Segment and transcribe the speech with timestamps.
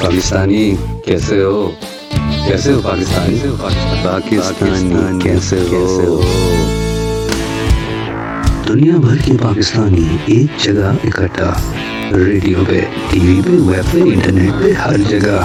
[0.00, 0.74] پاکستانی
[1.04, 1.70] کیسے ہو
[2.46, 3.38] کیسے ہو پاکستانی
[4.02, 6.20] پاکستانی کیسے ہو
[8.68, 11.52] دنیا بھر کے پاکستانی ایک جگہ اکٹھا
[12.26, 12.80] ریڈیو پہ
[13.10, 15.40] ٹی وی پہ ویب پہ انٹرنیٹ پہ ہر جگہ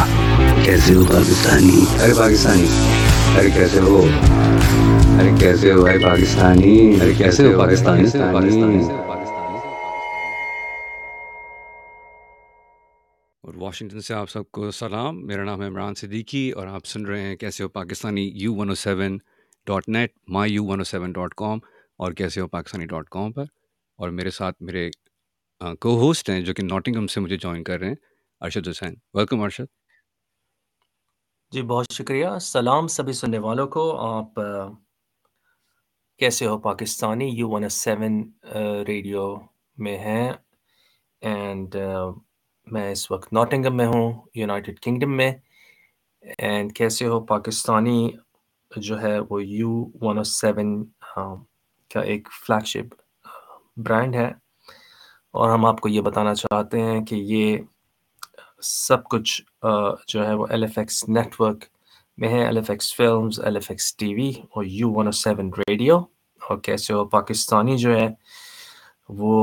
[0.66, 2.68] کیسے ہو پاکستانی ارے پاکستانی
[3.38, 9.10] ارے کیسے ہو ارے کیسے ہو بھائی پاکستانی ارے کیسے ہو پاکستانی پاکستانی
[13.62, 17.22] واشنگٹن سے آپ سب کو سلام میرا نام ہے عمران صدیقی اور آپ سن رہے
[17.26, 19.18] ہیں کیسے ہو Pakistani U one O seven
[19.68, 21.60] dot net my U one O seven dot com
[22.04, 23.44] اور کیسے ہو پاکستانی ڈاٹ کام پر
[24.00, 24.90] اور میرے ساتھ میرے
[25.82, 27.96] کو ہوسٹ ہیں جو کہ ناٹنگم سے مجھے جوائن کر رہے ہیں
[28.48, 29.70] ارشد حسین ویلکم ارشد
[31.54, 34.42] جی بہت شکریہ سلام سبھی سننے والوں کو آپ
[36.26, 38.22] کیسے ہو Pakistani U one O seven
[38.88, 39.30] radio
[39.86, 40.32] میں ہیں
[41.36, 41.76] اینڈ
[42.74, 45.32] میں اس وقت ناٹنگم میں ہوں یونائٹڈ کنگڈم میں
[46.38, 48.10] اینڈ کیسے ہو پاکستانی
[48.88, 49.70] جو ہے وہ یو
[50.02, 50.76] ون او سیون
[51.94, 52.94] کا ایک فلیگ شپ
[53.88, 54.30] برانڈ ہے
[55.40, 57.58] اور ہم آپ کو یہ بتانا چاہتے ہیں کہ یہ
[58.70, 59.42] سب کچھ
[60.14, 61.64] جو ہے وہ ایل ایف ایکس نیٹورک
[62.22, 65.12] میں ہے L F X films L F X T V اور U one O
[65.26, 65.98] seven radio
[66.48, 68.08] اور کیسے ہو پاکستانی جو ہے
[69.20, 69.40] وہ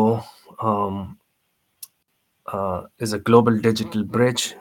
[2.52, 4.54] Uh, is a global digital bridge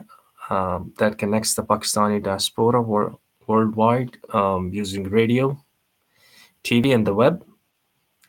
[0.49, 2.81] um, that connects the Pakistani diaspora
[3.47, 5.57] worldwide um, using radio,
[6.66, 7.45] TV, and the web.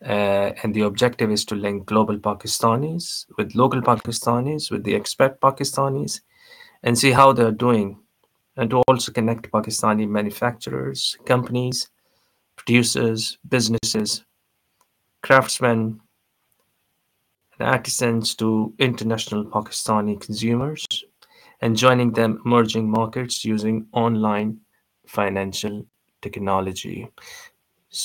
[0.07, 5.41] Uh, and the objective is to link global Pakistanis with local Pakistanis, with the expat
[5.41, 6.21] Pakistanis,
[6.85, 7.99] and see how they're doing,
[8.59, 11.89] and to also connect Pakistani manufacturers, companies,
[12.57, 14.25] producers, businesses,
[15.23, 15.97] craftsmen,
[17.61, 20.85] Pakistani consumers
[21.61, 23.79] ending markets using
[24.23, 24.47] online
[25.15, 25.75] financial
[26.23, 26.97] technology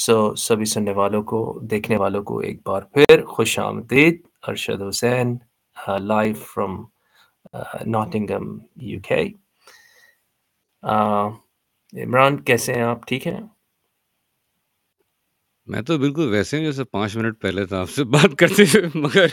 [0.02, 0.16] so
[0.46, 1.40] سبھی سننے والوں کو
[1.72, 5.38] دیکھنے والوں کو ایک بار پھر خوش آمدید Arshad Hussain
[6.08, 6.74] live from
[7.98, 8.46] Nottingham
[8.90, 9.22] U K
[12.04, 13.40] Imran کیسے ہیں آپ ٹھیک ہیں
[15.72, 18.90] میں تو بالکل ویسے ہی جیسے پانچ منٹ پہلے تھا آپ سے بات کرتے ہوئے
[19.02, 19.26] مگر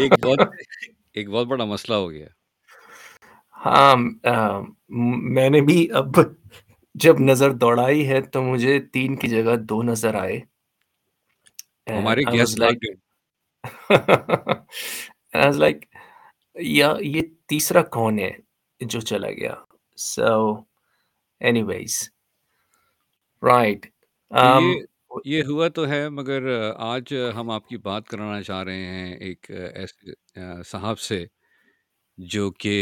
[0.00, 0.40] ایک بہت
[1.18, 2.26] ایک بہت بڑا مسئلہ ہو گیا
[3.64, 3.94] ہاں
[5.36, 6.18] میں نے بھی اب
[7.04, 10.38] جب نظر دوڑائی ہے تو مجھے تین کی جگہ دو نظر آئے
[11.90, 12.22] ہمارے
[15.56, 15.84] لائک
[16.60, 18.30] یا یہ تیسرا کون ہے
[18.92, 19.54] جو چلا گیا
[20.06, 20.38] سو
[21.48, 21.98] اینی وائز
[23.48, 23.86] رائٹ
[25.24, 29.50] یہ ہوا تو ہے مگر آج ہم آپ کی بات کرانا چاہ رہے ہیں ایک
[29.74, 31.24] ایسے صاحب سے
[32.32, 32.74] جو کہ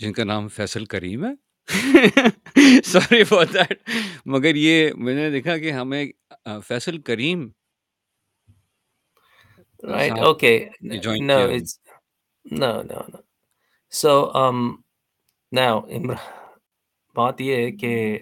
[0.00, 1.32] جن کا نام فیصل کریم ہے
[2.84, 3.88] سوری فار دیٹ
[4.26, 6.04] مگر یہ میں نے دیکھا کہ ہمیں
[6.68, 7.48] فیصل کریم
[13.92, 14.20] سو
[15.54, 16.14] Now, نا
[17.14, 18.18] بات یہ ہے کہ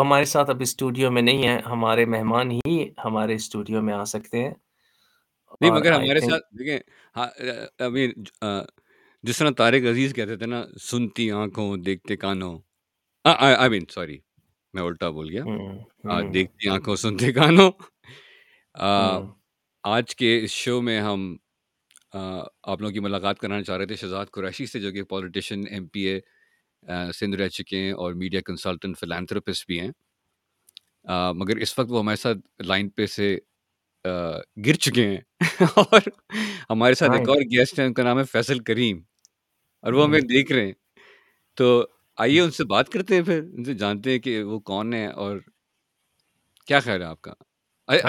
[0.00, 4.42] ہمارے ساتھ اب اسٹوڈیو میں نہیں ہے ہمارے مہمان ہی ہمارے اسٹوڈیو میں آ سکتے
[4.44, 4.50] ہیں
[5.60, 8.08] نہیں مگر ہمارے ساتھ دیکھیں ابھی
[9.28, 12.56] جس طرح طارق عزیز کہتے تھے نا سنتی آنکھوں دیکھتے کانوں
[13.36, 14.18] آئی مین سوری
[14.74, 17.70] میں الٹا بول گیا دیکھتی آنکھوں سنتے کانوں
[19.86, 21.24] آج کے اس شو میں ہم
[22.16, 25.86] آپ لوگوں کی ملاقات کرانا چاہ رہے تھے شہزاد قریشی سے جو کہ politician M
[25.92, 26.18] P A
[27.18, 29.90] Sindh رہ چکے ہیں اور میڈیا کنسلٹنٹ فلانتھروپسٹ بھی ہیں
[31.40, 33.36] مگر اس وقت وہ ہمارے ساتھ لائن پہ سے
[34.66, 35.40] گر چکے ہیں
[35.76, 36.00] اور
[36.70, 39.02] ہمارے ساتھ ایک ہاں۔ اور گیسٹ ہیں ان کا نام ہے فیصل کریم
[39.84, 40.72] اور وہ ہمیں ہاں۔ دیکھ رہے ہیں
[41.58, 41.68] تو
[42.24, 45.06] آئیے ان سے بات کرتے ہیں پھر ان سے جانتے ہیں کہ وہ کون ہیں
[45.24, 45.38] اور
[46.66, 47.32] کیا خیال ہے آپ کا
[47.86, 48.06] آپ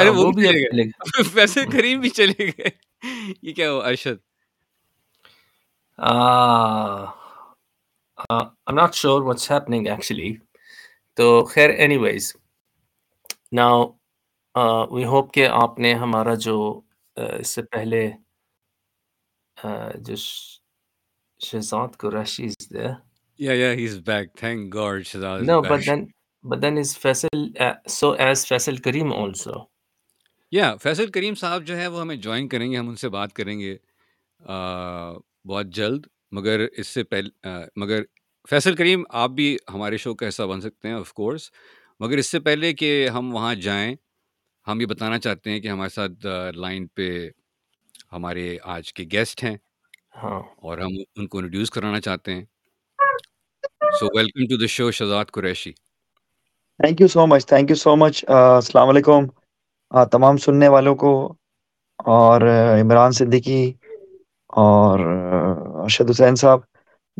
[15.78, 16.81] نے ہمارا جو
[17.18, 18.10] اس سے پہلے
[20.07, 20.16] جو
[21.44, 22.04] Shahzad
[26.51, 28.45] but then is Faisal Faisal uh, so as
[28.88, 29.69] Kareem also
[30.51, 33.33] یا فیصل کریم صاحب جو ہے وہ ہمیں جوائن کریں گے ہم ان سے بات
[33.36, 33.75] کریں گے
[35.47, 36.06] بہت جلد
[36.38, 37.50] مگر اس سے پہلے
[37.83, 38.03] مگر
[38.50, 41.50] فیصل کریم آپ بھی ہمارے شو کا حصہ بن سکتے ہیں آف کورس
[42.00, 43.95] مگر اس سے پہلے کہ ہم وہاں جائیں
[44.68, 46.25] ہم یہ بتانا چاہتے ہیں کہ ہمارے ساتھ
[46.56, 47.09] لائن پہ
[48.12, 49.56] ہمارے آج کے گیسٹ ہیں
[50.21, 52.44] اور ہم ان کو انٹروڈیوس کرانا چاہتے ہیں
[54.00, 55.71] so welcome to the show Shahzad Qureshi
[56.83, 58.16] thank you so much thank you so much
[58.60, 59.22] السلام علیکم
[60.13, 61.12] تمام سننے والوں کو
[62.16, 63.63] اور uh, عمران صدیقی
[64.66, 66.60] اور uh, ارشد حسین صاحب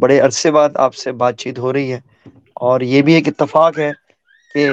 [0.02, 2.00] بڑے عرصے بعد آپ سے بات چیت ہو رہی ہے
[2.70, 3.90] اور یہ بھی ایک اتفاق ہے
[4.54, 4.68] کہ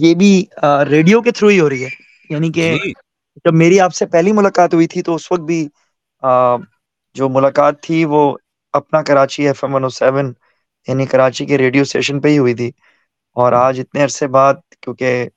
[0.00, 0.32] یہ بھی
[0.64, 1.90] uh, ریڈیو کے تھرو ہی ہو رہی ہے
[2.34, 2.92] یعنی کہ جی۔
[3.44, 5.66] جب میری آپ سے پہلی ملاقات ہوئی تھی تو اس وقت بھی
[7.18, 8.20] جو ملاقات تھی وہ
[8.80, 10.32] اپنا Karachi F M one O seven
[10.88, 12.70] یعنی کراچی کے ریڈیو اسٹیشن پہ ہی ہوئی تھی
[13.40, 15.28] اور آج اتنے عرصے بعد کیونکہ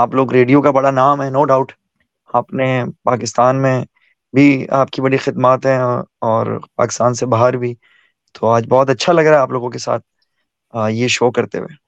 [0.00, 1.72] آپ لوگ ریڈیو کا بڑا نام ہے نو ڈاؤٹ
[2.40, 2.66] آپ نے
[3.04, 3.80] پاکستان میں
[4.36, 5.78] بھی آپ کی بڑی خدمات ہیں
[6.30, 7.74] اور پاکستان سے باہر بھی
[8.38, 10.06] تو آج بہت اچھا لگ رہا ہے آپ لوگوں کے ساتھ
[10.96, 11.78] یہ شو کرتے ہوئے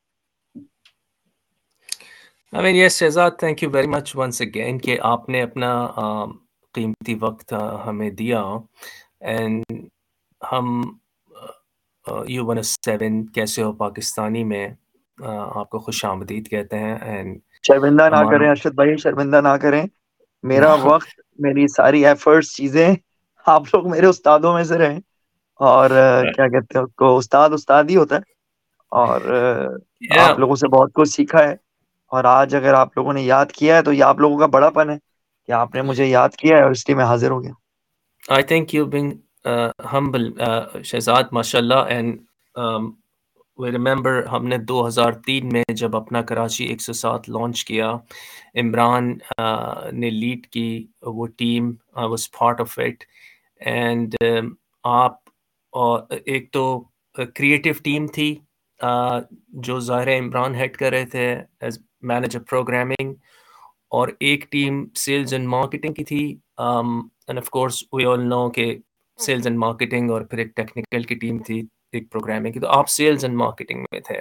[2.58, 5.70] ابھی یہ Shahzad thank you very much once again کہ آپ نے اپنا
[6.74, 7.52] قیمتی وقت
[7.86, 8.42] ہمیں دیا
[9.32, 9.64] اینڈ
[10.52, 10.80] ہم
[12.34, 14.66] یو ون سیون کیسے ہو پاکستانی میں
[15.20, 17.22] آپ کو خوش آمدید کہتے ہیں
[17.66, 19.82] شرمندہ نہ کریں ارشد بھائی شرمندہ نہ کریں
[20.50, 21.08] میرا وقت
[21.42, 22.94] میری ساری ایفرٹس چیزیں
[23.54, 24.98] آپ لوگ میرے استادوں میں سے رہیں
[25.68, 25.90] اور
[26.36, 28.30] کیا کہتے ہیں کو استاد استاد ہی ہوتا ہے
[29.00, 29.20] اور
[30.20, 31.54] آپ لوگوں سے بہت کچھ سیکھا ہے
[32.14, 34.70] اور آج اگر آپ لوگوں نے یاد کیا ہے تو یہ آپ لوگوں کا بڑا
[34.70, 34.96] پن ہے
[35.46, 37.52] کہ آپ نے مجھے یاد کیا ہے اور اس لیے میں حاضر ہو گیا
[38.34, 39.46] I think you being
[39.92, 40.28] humble
[40.84, 42.20] Shahzad ماشاء اللہ اینڈ
[43.62, 47.64] وی ریمبر ہم نے دو ہزار تین میں جب اپنا کراچی ایک سو سات لانچ
[47.64, 47.90] کیا
[48.60, 49.10] عمران
[50.00, 50.64] نے لیڈ کی
[51.18, 51.70] وہ team
[52.10, 53.04] was part of eight
[53.72, 54.14] and
[54.92, 55.18] آپ
[56.34, 56.64] ایک تو
[57.18, 58.34] کریٹو ٹیم تھی
[59.66, 61.28] جو ظاہر عمران ہیڈ کر رہے تھے
[61.60, 61.78] ایز
[62.12, 63.12] مینیجر پروگرامنگ
[63.98, 66.24] اور ایک ٹیم سیلز اینڈ مارکیٹنگ کی تھی
[67.28, 68.74] and of course we all know کہ
[69.26, 72.68] سیلز اینڈ مارکیٹنگ اور پھر ایک ٹیکنیکل کی ٹیم تھی ایک پروگرام ہے کہ تو
[72.78, 74.18] آپ سیلز اینڈ مارکیٹنگ میں تھے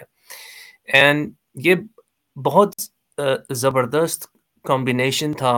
[0.99, 1.31] اینڈ
[1.65, 1.75] یہ
[2.45, 2.73] بہت
[3.57, 4.25] زبردست
[4.67, 5.53] کمبینیشن تھا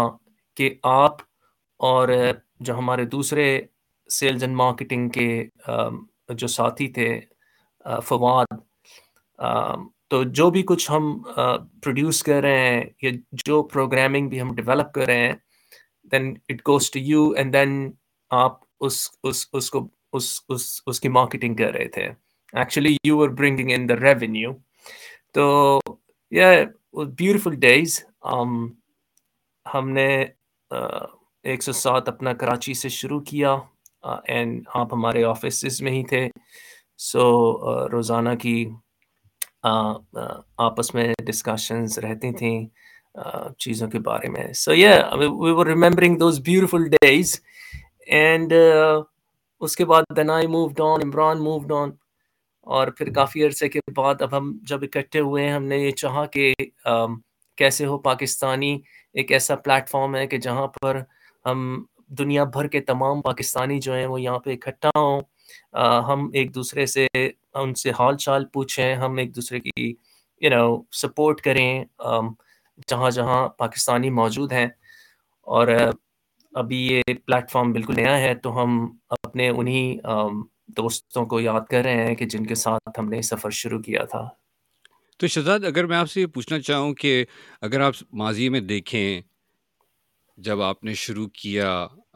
[0.57, 1.21] کہ آپ
[1.89, 2.09] اور
[2.67, 3.45] جو ہمارے دوسرے
[4.17, 5.27] سیلز اینڈ مارکیٹنگ کے
[6.37, 7.09] جو ساتھی تھے
[8.07, 8.53] فواد
[10.09, 13.11] تو جو بھی کچھ ہم پروڈیوس کر رہے ہیں یا
[13.45, 15.33] جو پروگرامنگ بھی ہم ڈیولپ کر رہے ہیں
[16.11, 17.91] then it goes to you and then
[18.41, 22.03] آپ اس اس اس کو اس اس اس کی مارکیٹنگ کر رہے تھے
[22.59, 24.51] actually you are bringing in the revenue
[25.33, 25.45] تو
[26.37, 26.63] یہ
[27.17, 27.99] بیوٹیفل ڈیز
[28.33, 28.51] um,
[29.73, 30.07] ہم نے
[31.47, 33.55] ایک سو سات اپنا کراچی سے شروع کیا
[34.27, 36.27] اینڈ آپ ہمارے آفسز میں ہی تھے
[37.11, 37.21] سو
[37.91, 38.55] روزانہ کی
[40.67, 42.55] آپس میں ڈسکشنز رہتی تھیں
[43.65, 47.35] چیزوں کے بارے میں سو یہ وی و remembering those beautiful days
[48.19, 48.53] and
[49.63, 51.89] اس کے بعد دنائی moved on Imran moved on
[52.77, 55.91] اور پھر کافی عرصے کے بعد اب ہم جب اکٹھے ہوئے ہیں ہم نے یہ
[56.01, 56.51] چاہا کہ
[57.57, 58.73] کیسے ہو پاکستانی
[59.19, 60.99] ایک ایسا پلیٹ فارم ہے کہ جہاں پر
[61.45, 61.61] ہم
[62.19, 65.21] دنیا بھر کے تمام پاکستانی جو ہیں وہ یہاں پہ اکٹھا ہوں
[66.09, 69.87] ہم ایک دوسرے سے ان سے حال چال پوچھیں ہم ایک دوسرے کی
[70.41, 70.67] یو نو
[71.07, 71.83] سپورٹ کریں
[72.89, 74.67] جہاں جہاں پاکستانی موجود ہیں
[75.55, 75.67] اور
[76.59, 78.71] ابھی یہ پلیٹ فارم بالکل نیا ہے تو ہم
[79.23, 79.97] اپنے انہیں
[80.77, 84.03] دوستوں کو یاد کر رہے ہیں کہ جن کے ساتھ ہم نے سفر شروع کیا
[84.11, 84.27] تھا
[85.19, 87.23] تو شہزاد اگر میں آپ سے یہ پوچھنا چاہوں کہ
[87.67, 89.21] اگر آپ ماضی میں دیکھیں
[90.47, 91.71] جب آپ نے شروع کیا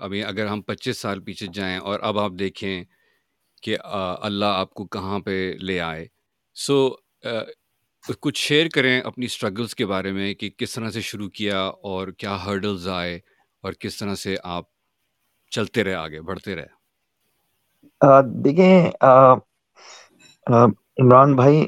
[0.05, 2.83] ابھی اگر ہم پچیس سال پیچھے جائیں اور اب آپ دیکھیں
[3.63, 3.77] کہ
[4.29, 6.05] اللہ آپ کو کہاں پہ لے آئے
[6.65, 6.89] سو
[8.19, 12.07] کچھ شیئر کریں اپنی اسٹرگلس کے بارے میں کہ کس طرح سے شروع کیا اور
[12.17, 13.19] کیا ہرڈلز آئے
[13.63, 14.63] اور کس طرح سے آپ
[15.55, 16.65] چلتے رہے آگے بڑھتے رہے
[18.43, 18.89] دیکھیں
[21.01, 21.65] عمران بھائی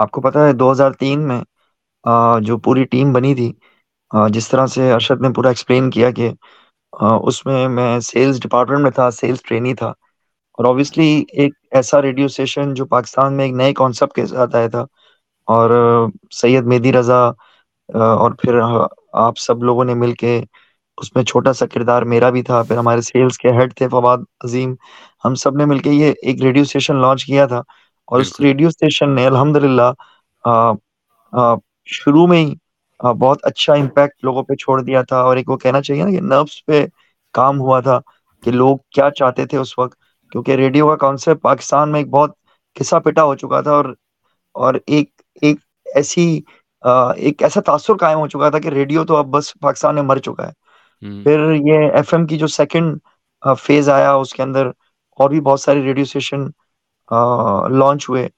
[0.00, 1.40] آپ کو پتہ ہے دو ہزار تین میں
[2.46, 3.52] جو پوری ٹیم بنی تھی
[4.34, 6.30] جس طرح سے ارشد نے پورا ایکسپلین کیا کہ
[7.28, 11.06] اس میں میں سیلز ڈپارٹمنٹ میں تھا سیلز ٹرینی تھا اور اوبیسلی
[11.42, 14.84] ایک ایسا ریڈیو سیشن جو پاکستان میں ایک نئے کانسیپٹ کے ساتھ آیا تھا
[15.54, 16.08] اور
[16.40, 17.18] سید مہدی رضا
[18.06, 18.60] اور پھر
[19.26, 20.40] آپ سب لوگوں نے مل کے
[21.02, 24.18] اس میں چھوٹا سا کردار میرا بھی تھا پھر ہمارے سیلز کے ہیڈ تھے فواد
[24.44, 24.74] عظیم
[25.24, 27.58] ہم سب نے مل کے یہ ایک ریڈیو اسٹیشن لانچ کیا تھا
[28.12, 29.90] اور اس ریڈیو اسٹیشن نے الحمد للہ
[31.96, 32.54] شروع میں ہی
[33.20, 36.20] بہت اچھا امپیکٹ لوگوں پہ چھوڑ دیا تھا اور ایک وہ کہنا چاہیے نا کہ
[36.20, 36.84] نربس پہ
[37.40, 37.98] کام ہوا تھا
[38.44, 39.98] کہ لوگ کیا چاہتے تھے اس وقت
[40.32, 42.30] کیونکہ ریڈیو کا کانسیپٹ پاکستان میں ایک بہت
[42.78, 43.80] قصہ پٹا ہو چکا تھا
[44.60, 45.10] اور ایک
[45.42, 45.58] ایک
[45.96, 46.26] ایسی
[47.18, 50.18] ایک ایسا تاثر قائم ہو چکا تھا کہ ریڈیو تو اب بس پاکستان میں مر
[50.28, 50.52] چکا ہے
[51.24, 52.98] پھر یہ ایف ایم کی جو سیکنڈ
[53.60, 54.66] فیز آیا اس کے اندر
[55.20, 56.44] اور بھی بہت سارے ریڈیو اسٹیشن
[57.80, 58.28] لانچ ہوئے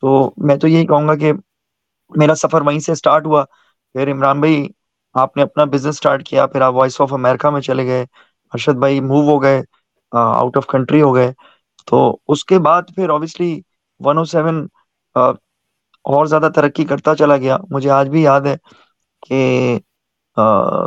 [0.00, 0.10] تو
[0.46, 1.32] میں تو یہی کہوں گا کہ
[2.20, 3.44] میرا سفر وہیں سے اسٹارٹ ہوا
[3.92, 4.66] پھر عمران بھائی
[5.22, 8.76] آپ نے اپنا بزنس اسٹارٹ کیا پھر آپ وائس آف امیرکا میں چلے گئے ارشد
[8.84, 9.60] بھائی موو ہو گئے
[10.20, 11.32] آؤٹ آف کنٹری ہو گئے
[11.90, 11.98] تو
[12.32, 13.60] اس کے بعد پھر اوبیسلی
[14.04, 14.66] ون او سیون
[15.20, 18.56] اور زیادہ ترقی کرتا چلا گیا مجھے آج بھی یاد ہے
[19.28, 19.36] کہ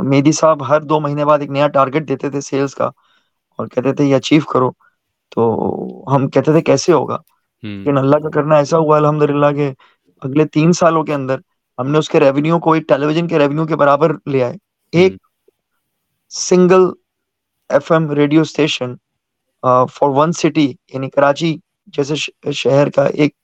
[0.10, 2.86] میدی صاحب ہر دو مہینے بعد ایک نیا ٹارگٹ دیتے تھے سیلز کا
[3.58, 4.70] اور کہتے تھے یہ کرو
[5.36, 5.44] تو
[6.16, 7.18] ہم کہتے تھے کیسے ہوگا
[7.64, 11.40] لیکن اللہ کا کرنا ایسا ہوا الحمد للہ سالوں کے اندر
[11.80, 14.56] ہم نے اس کے کے کے ریونیو ریونیو کو ایک ٹیلی ویژن برابر لیا ہے
[15.02, 15.16] ایک
[16.38, 16.86] single
[17.76, 18.96] F M radio station
[19.64, 21.56] for one city یعنی کراچی
[21.98, 22.16] جیسے
[22.52, 23.36] شہر کا ایک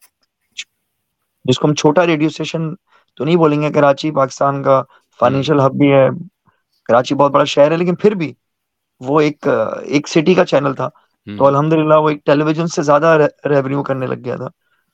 [1.49, 2.73] جس کو ہم چھوٹا ریڈیو اسٹیشن
[3.17, 4.81] تو نہیں بولیں گے کراچی پاکستان کا
[5.19, 6.07] فائنینشیل ہب بھی ہے
[6.87, 8.31] کراچی بہت بڑا شہر ہے لیکن پھر بھی
[9.07, 10.89] وہ ایک ایک سٹی کا چینل تھا
[11.37, 13.17] تو الحمد للہ وہ ایک ٹیلی ویژن سے زیادہ
[13.49, 14.47] ریونیو کرنے لگ گیا تھا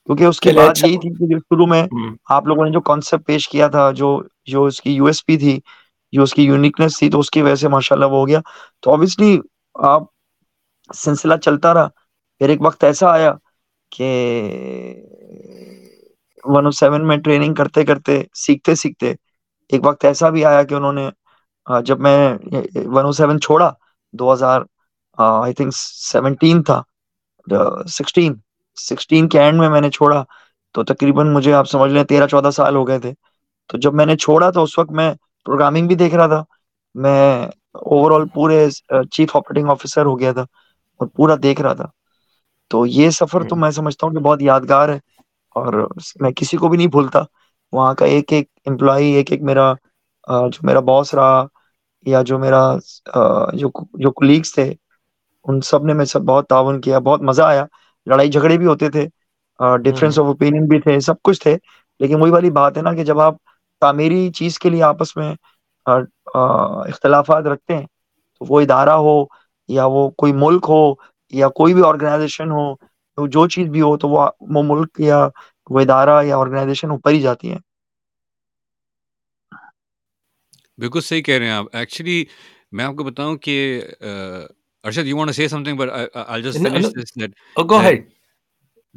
[0.06, 1.82] کیونکہ اس کے بعد اچھا۔ یہی تھی کہ جو شروع میں
[2.36, 4.18] آپ لوگوں نے جو کانسیپٹ پیش کیا تھا جو
[4.52, 5.58] جو اس کی یو ایس پی تھی
[6.12, 8.40] جو اس کی یونیکنیس تھی تو اس کی وجہ سے ماشاء اللہ وہ ہو گیا
[8.82, 9.38] تو آبویسلی
[9.92, 10.02] آپ
[10.94, 11.88] سلسلہ چلتا رہا
[12.38, 13.32] پھر ایک وقت ایسا آیا
[13.96, 14.10] کہ
[16.54, 19.14] ون او سیون میں ٹریننگ کرتے کرتے سیکھتے سیکھتے
[19.72, 21.08] ایک وقت ایسا بھی آیا کہ انہوں نے
[21.86, 22.16] جب میں
[22.94, 23.70] ون او سیون چھوڑا
[24.18, 24.62] دو ہزار
[25.26, 26.80] آئی تھنک سیونٹین تھا
[27.96, 28.34] سکسٹین
[28.88, 30.22] سکسٹین کے اینڈ میں میں نے چھوڑا
[30.74, 33.12] تو تقریباً مجھے آپ سمجھ لیں تیرہ چودہ سال ہو گئے تھے
[33.68, 35.12] تو جب میں نے چھوڑا تو اس وقت میں
[35.46, 36.42] پروگرامنگ بھی دیکھ رہا تھا
[37.06, 38.66] میں اوور آل پورے
[39.12, 40.42] چیف آپریٹنگ آفیسر ہو گیا تھا
[40.98, 41.86] اور پورا دیکھ رہا تھا
[42.70, 44.98] تو یہ سفر تو میں سمجھتا ہوں کہ بہت یادگار ہے
[45.60, 45.86] اور
[46.20, 47.20] میں کسی کو بھی نہیں بھولتا
[47.74, 49.72] وہاں کا ایک ایک امپلائی ایک ایک میرا
[50.62, 51.46] میرا میرا جو جو جو جو باس رہا
[53.62, 54.10] یا
[54.54, 54.72] تھے
[55.52, 55.94] ان سب نے
[56.26, 57.64] بہت تعاون کیا بہت مزہ آیا
[58.10, 59.06] لڑائی جھگڑے بھی ہوتے تھے
[59.88, 61.56] ڈفرینس آف اوپینین بھی تھے سب کچھ تھے
[62.00, 63.34] لیکن وہی والی بات ہے نا کہ جب آپ
[63.86, 65.32] تعمیری چیز کے لیے آپس میں
[66.34, 69.18] اختلافات رکھتے ہیں تو وہ ادارہ ہو
[69.78, 70.82] یا وہ کوئی ملک ہو
[71.42, 74.28] یا کوئی بھی آرگنائزیشن ہو جو چیز بھی ہو تو وہ
[74.62, 75.26] ملک یا
[75.70, 77.52] وہ ادارہ یا آرگنائزیشن اوپر ہی جاتی
[80.78, 82.24] بالکل صحیح کہہ رہے ہیں آپ ایکچولی
[82.76, 83.56] میں آپ کو بتاؤں کہ
[84.86, 87.22] Arshad you want something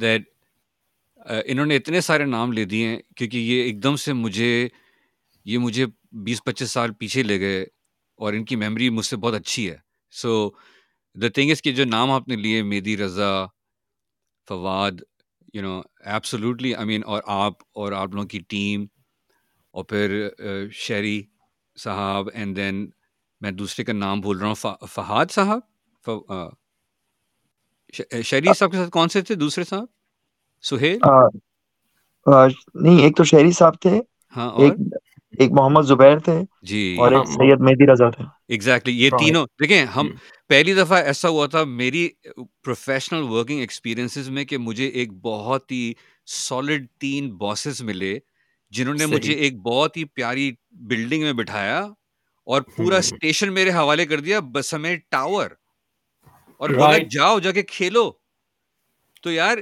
[0.02, 0.24] that
[1.50, 4.52] انہوں نے اتنے سارے نام لے دیے ہیں کیونکہ یہ ایک دم سے مجھے
[5.46, 5.86] یہ مجھے
[6.26, 7.62] بیس پچیس سال پیچھے لے گئے
[8.16, 9.76] اور ان کی میموری مجھ سے بہت اچھی ہے
[10.22, 10.50] سو
[11.22, 13.32] دا تھنگ از کے جو نام آپ نے لیے Mehdi Raza
[14.48, 15.02] Fawad
[15.58, 15.80] you know
[16.14, 18.84] absolutely I mean اور آپ اور آپ لوگوں کی ٹیم
[19.76, 20.12] اور پھر
[20.86, 21.22] شہری
[21.84, 22.86] صاحب اینڈ دین
[23.42, 25.60] میں دوسرے کا نام بھول رہا ہوں فہاد صاحب
[27.92, 29.86] شہری صاحب کے ساتھ کون سے تھے دوسرے صاحب
[30.70, 31.00] سہیل
[32.28, 34.00] نہیں ایک تو شہری صاحب تھے
[34.36, 34.50] ہاں
[35.40, 36.34] ایک محمد زبیر تھے
[36.68, 40.16] جی اور ایک سید مہدی رضا تھے ایگزیکٹلی یہ تینوں دیکھیں ہم جی۔
[40.50, 42.08] پہلی دفعہ ایسا ہوا تھا میری
[42.64, 45.92] پروفیشنل ورکنگ ایکسپیرینس میں کہ مجھے ایک بہت ہی
[46.40, 48.18] سالڈ تین باسز ملے
[48.78, 50.52] جنہوں نے مجھے ایک بہت ہی پیاری
[50.90, 51.80] بلڈنگ میں بٹھایا
[52.54, 55.50] اور پورا اسٹیشن میرے حوالے کر دیا بس میں ٹاور
[56.58, 56.70] اور
[57.12, 58.10] جاؤ جا کے کھیلو
[59.24, 59.58] تو یار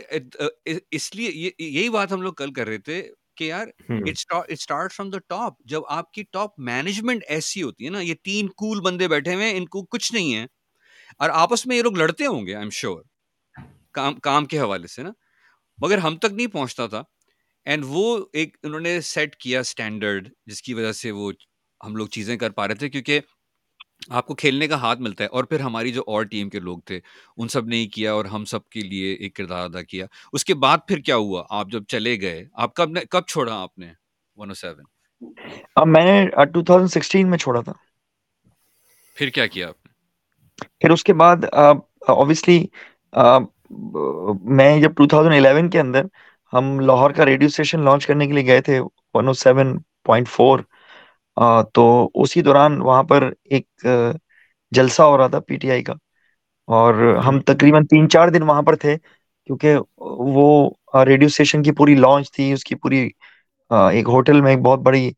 [0.99, 3.01] اس لیے یہی بات ہم لوگ کل کر رہے تھے
[3.37, 7.89] کہ یار it start from the top جب آپ کی ٹاپ مینجمنٹ ایسی ہوتی ہے
[7.91, 10.45] نا یہ تین کول بندے بیٹھے ہوئے ہیں ان کو کچھ نہیں ہے
[11.21, 13.01] اور آپس میں یہ لوگ لڑتے ہوں گے آئی ایم شیور
[13.93, 15.11] کام کام کے حوالے سے نا
[15.81, 17.03] مگر ہم تک نہیں پہنچتا تھا
[17.65, 18.03] اینڈ وہ
[18.39, 21.31] ایک انہوں نے سیٹ کیا اسٹینڈرڈ جس کی وجہ سے وہ
[21.85, 23.19] ہم لوگ چیزیں کر پا رہے تھے کیونکہ
[24.17, 26.79] آپ کو کھیلنے کا ہاتھ ملتا ہے اور پھر ہماری جو اور ٹیم کے لوگ
[26.85, 26.99] تھے
[27.37, 30.53] ان سب نے کیا اور ہم سب کے لیے ایک کردار ادا کیا اس کے
[30.65, 33.23] بعد پھر کیا ہوا آپ جب چلے گئے آپ آپ کب کب
[33.77, 33.87] نے
[35.87, 36.23] نے
[36.63, 37.73] چھوڑا سکسٹین میں چھوڑا تھا
[39.17, 41.43] پھر کیا کیا آپ نے پھر اس کے بعد
[42.15, 42.59] اوبیسلی
[44.59, 46.05] میں جب ٹو تھاؤزینڈ الیون کے اندر
[46.53, 50.29] ہم لاہور کا ریڈیو اسٹیشن لانچ کرنے کے لیے گئے تھے one O seven point
[50.29, 50.59] four
[51.73, 51.81] تو
[52.23, 53.23] اسی دوران وہاں پر
[53.53, 53.85] ایک
[54.75, 55.93] جلسہ ہو رہا تھا پی ٹی آئی کا
[56.75, 56.93] اور
[57.25, 59.75] ہم تقریباً تین چار دن وہاں پر تھے کیونکہ
[60.35, 60.69] وہ
[61.05, 62.99] ریڈیو اسٹیشن کی پوری لانچ تھی اس کی پوری
[63.69, 65.09] ایک ہوٹل میں بہت بڑی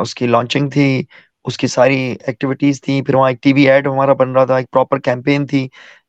[0.00, 0.86] اس کی لانچنگ تھی
[1.48, 1.96] اس کی ساری
[2.26, 5.46] ایکٹیویٹیز تھی پھر وہاں ایک ٹی وی ایڈ ہمارا بن رہا تھا ایک پراپر کیمپین
[5.46, 5.66] تھی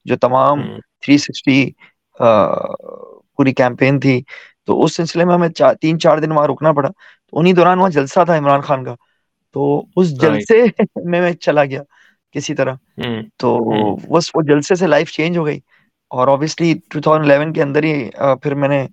[0.10, 0.62] جو تمام
[1.06, 1.64] تھری سکسٹی
[2.20, 4.22] پوری کیمپین تھی
[4.66, 5.50] تو اس سلسلے میں ہمیں
[5.82, 8.96] تین چار دن وہاں رکنا پڑا تو انہی دوران وہاں جلسہ تھا عمران خان کا
[9.54, 9.66] تو
[10.00, 10.62] اس جلسے
[11.10, 11.82] میں میں چلا گیا
[12.34, 12.76] کسی طرح
[13.40, 13.56] تو
[14.12, 15.60] بس وہ جلسے سے لائف چینج ہو گئی
[16.18, 17.94] اور آبویسلی 2011 کے اندر ہی
[18.44, 18.86] پھر میں نے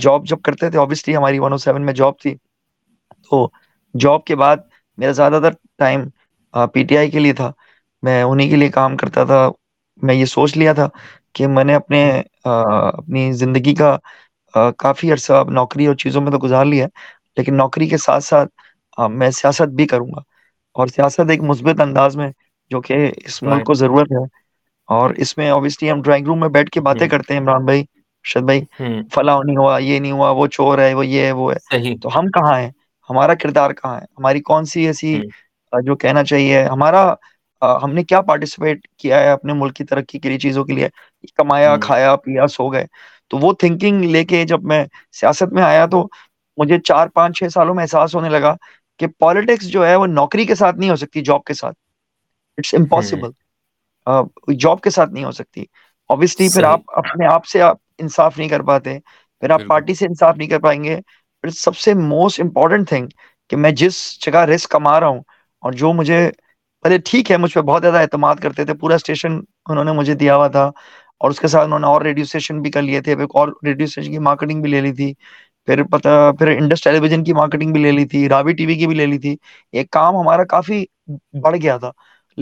[0.00, 2.34] جاب جب کرتے تھے آبویسلی ہماری 107 میں جاب تھی
[3.30, 3.46] تو
[4.00, 4.66] جاب کے بعد
[4.98, 6.08] میرا زیادہ تر ٹائم
[6.72, 7.50] پی ٹی آئی کے لیے تھا
[8.08, 9.48] میں انہی کے لیے کام کرتا تھا
[10.08, 10.88] میں یہ سوچ لیا تھا
[11.34, 12.04] کہ میں نے اپنے
[12.48, 13.96] اپنی زندگی کا
[14.84, 16.86] کافی عرصہ نوکری اور چیزوں میں تو گزار لیا
[17.36, 18.48] لیکن نوکری کے ساتھ ساتھ
[18.98, 20.20] ہاں، میں سیاست بھی کروں گا
[20.78, 22.30] اور سیاست ایک مثبت انداز میں
[22.70, 24.24] جو کہ اس ملک کو ضرورت ہے
[24.94, 27.10] اور اس میں اوبیسلی ہم ہم ڈرائنگ روم میں بیٹھ کے باتیں hmm.
[27.10, 27.82] کرتے ہیں ہیں عمران بھائی
[28.44, 29.00] بھائی hmm.
[29.14, 30.88] فلاں نہیں نہیں ہوا ہوا یہ یہ وہ وہ وہ چور ہے
[31.72, 32.54] ہے ہے تو کہاں
[33.10, 35.82] ہمارا کردار کہاں ہے ہماری کون سی ایسی hmm.
[35.86, 37.02] جو کہنا چاہیے ہمارا
[37.82, 40.88] ہم نے کیا پارٹیسپیٹ کیا ہے اپنے ملک کی ترقی کے لیے چیزوں کے لیے
[41.36, 42.86] کمایا کھایا پیا سو گئے
[43.30, 44.84] تو وہ تھنکنگ لے کے جب میں
[45.20, 46.06] سیاست میں آیا تو
[46.60, 48.54] مجھے چار پانچ چھ سالوں میں احساس ہونے لگا
[48.98, 51.76] کہ پالیٹکس جو ہے وہ نوکری کے ساتھ نہیں ہو سکتی جاب کے ساتھ
[52.58, 55.64] اٹس امپاسبل جاب کے ساتھ نہیں ہو سکتی
[56.14, 57.60] اوبیسلی پھر آپ آپ آپ اپنے سے
[58.02, 58.98] انصاف نہیں کر پاتے
[59.40, 60.96] پھر آپ پارٹی سے انصاف نہیں کر پائیں گے
[61.42, 63.08] پھر سب سے موسٹ امپورٹنٹ تھنگ
[63.48, 65.20] کہ میں جس جگہ رسک کما رہا ہوں
[65.64, 66.18] اور جو مجھے
[66.82, 69.38] پہلے ٹھیک ہے مجھ پہ بہت زیادہ اعتماد کرتے تھے پورا اسٹیشن
[69.70, 70.70] انہوں نے مجھے دیا ہوا تھا
[71.24, 73.84] اور اس کے ساتھ انہوں نے اور ریڈیو اسٹیشن بھی کر لیے تھے اور ریڈیو
[73.84, 75.12] اسٹیشن کی مارکیٹنگ بھی لے لی تھی
[75.66, 78.74] پھر پتا پھر انڈس ٹیلی ویژن کی مارکیٹنگ بھی لے لی تھی راوی ٹی وی
[78.78, 79.34] کی بھی لے لی تھی
[79.80, 80.84] ایک ہمارا کافی
[81.44, 81.90] بڑھ گیا تھا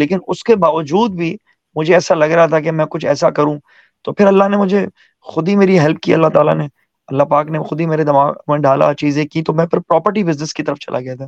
[0.03, 1.37] لیکن اس کے باوجود بھی
[1.77, 3.59] مجھے ایسا لگ رہا تھا کہ میں کچھ ایسا کروں
[4.05, 4.85] تو پھر اللہ نے مجھے
[5.33, 6.67] خود ہی میری ہیلپ کی اللہ تعالیٰ نے
[7.09, 10.25] اللہ پاک نے خود ہی میرے دماغ میں ڈالا چیزیں کی تو میں پھر پراپرٹی
[10.25, 11.27] بزنس کی طرف چلا گیا تھا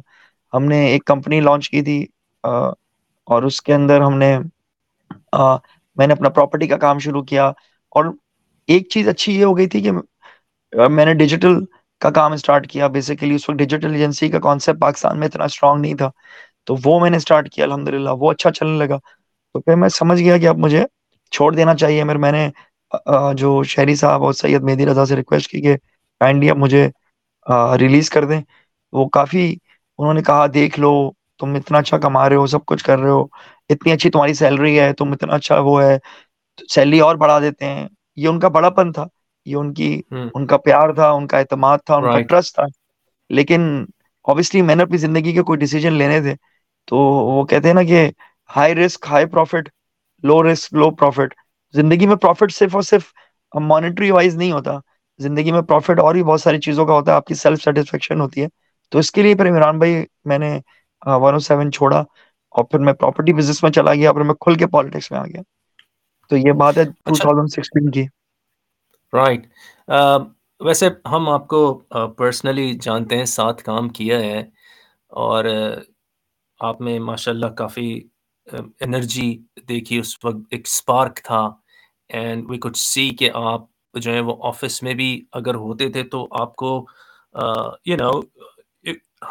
[0.54, 2.04] ہم نے ایک کمپنی لانچ کی تھی
[2.46, 4.36] اور اس کے اندر ہم نے
[5.98, 8.12] میں نے اپنا پراپرٹی کا کام شروع کیا اور
[8.74, 9.92] ایک چیز اچھی یہ ہو گئی تھی کہ
[10.88, 11.58] میں نے ڈیجیٹل
[12.00, 15.80] کا کام اسٹارٹ کیا بیسیکلی اس وقت ڈیجیٹل ایجنسی کا کانسیپٹ پاکستان میں اتنا اسٹرانگ
[15.80, 16.10] نہیں تھا
[16.66, 18.98] تو وہ میں نے اسٹارٹ کیا الحمد للہ وہ اچھا چلنے لگا
[19.52, 20.84] تو پھر میں سمجھ گیا کہ اب مجھے
[21.32, 22.48] چھوڑ دینا چاہیے میں نے
[23.36, 25.76] جو شہری صاحب اور سید مہدی رضا سے ریکویسٹ کی کہ
[26.20, 26.86] اب مجھے
[27.80, 28.40] ریلیز کر دیں
[28.98, 29.44] وہ کافی
[29.98, 30.92] انہوں نے کہا دیکھ لو
[31.40, 33.22] تم اتنا اچھا کما رہے ہو سب کچھ کر رہے ہو
[33.70, 35.96] اتنی اچھی تمہاری سیلری ہے تم اتنا اچھا وہ ہے
[36.74, 39.06] سیلری اور بڑھا دیتے ہیں یہ ان کا بڑا پن تھا
[39.50, 39.88] یہ ان کی
[40.36, 42.64] ان کا پیار تھا ان کا اعتماد تھا ان کا ٹرسٹ تھا
[43.38, 43.60] لیکن
[44.66, 46.34] میں نے اپنی زندگی کے کوئی ڈیسیجن لینے تھے
[46.90, 46.96] تو
[47.34, 48.08] وہ کہتے ہیں نا کہ
[48.56, 49.68] high risk high profit
[50.30, 51.34] low risk low profit
[51.76, 53.12] زندگی میں پروفٹ صرف اور صرف
[53.72, 54.78] مانیٹری وائز نہیں ہوتا
[55.26, 58.20] زندگی میں پروفٹ اور بھی بہت ساری چیزوں کا ہوتا ہے آپ کی سیلف سیٹسفیکشن
[58.20, 58.48] ہوتی ہے
[58.90, 60.50] تو اس کے لیے پھر عمران بھائی میں نے
[61.06, 64.54] ون او سیون چھوڑا اور پھر میں پراپرٹی بزنس میں چلا گیا پھر میں کھل
[64.58, 65.42] کے پالیٹکس میں آ گیا
[66.28, 67.30] تو یہ بات ہے اچھا۔
[67.94, 68.04] کی
[69.14, 69.46] رائٹ
[69.96, 70.22] um,
[70.66, 71.58] ویسے ہم آپ کو
[72.18, 74.38] پرسنلی جانتے ہیں ساتھ کام کیا ہے
[75.24, 75.44] اور
[76.68, 77.88] آپ میں ماشاء اللہ کافی
[78.86, 79.28] انرجی
[79.68, 81.48] دیکھی اس وقت ایک اسپارک تھا
[82.18, 83.64] اینڈ وی کچھ سی کہ آپ
[84.02, 86.72] جو ہیں وہ آفس میں بھی اگر ہوتے تھے تو آپ کو
[87.86, 88.10] یو نو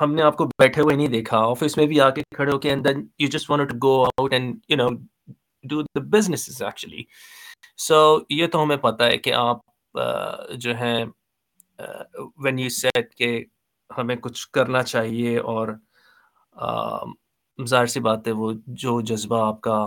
[0.02, 2.58] ہم نے آپ کو بیٹھے ہوئے نہیں دیکھا آفس میں بھی آ کے کھڑے ہو
[2.60, 4.90] کے you you just want go out and no
[5.70, 7.04] do the business actually
[7.84, 7.96] so
[8.30, 9.98] یہ تو ہمیں پتہ ہے کہ آپ
[10.64, 11.04] جو ہیں
[12.44, 13.44] وین یو سیٹ کہ
[13.98, 15.68] ہمیں کچھ کرنا چاہیے اور
[17.68, 18.52] ظاہر سی بات ہے وہ
[18.84, 19.86] جو جذبہ آپ کا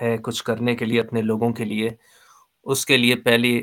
[0.00, 1.90] ہے کچھ کرنے کے لیے اپنے لوگوں کے لیے
[2.72, 3.58] اس کے لیے پہلی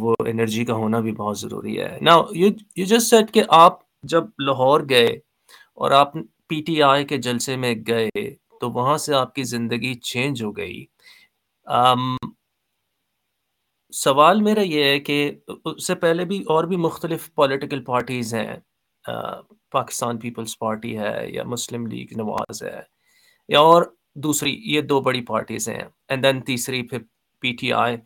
[0.00, 3.78] وہ انرجی کا ہونا بھی بہت ضروری ہے نا یو سیٹ کہ آپ
[4.12, 5.06] جب لاہور گئے
[5.74, 6.12] اور آپ
[6.48, 8.28] پی ٹی آئی کے جلسے میں گئے
[8.60, 10.84] تو وہاں سے آپ کی زندگی چینج ہو گئی
[14.02, 15.16] سوال میرا یہ ہے کہ
[15.64, 18.56] اس سے پہلے بھی اور بھی مختلف پولیٹیکل پارٹیز ہیں
[19.72, 22.80] پاکستان پیپلز پارٹی ہے یا مسلم لیگ نواز ہے
[23.52, 23.82] یا اور
[24.24, 26.98] دوسری یہ دو بڑی پارٹیز ہیں اینڈ دین تیسری پھر
[27.40, 27.96] پی ٹی آئی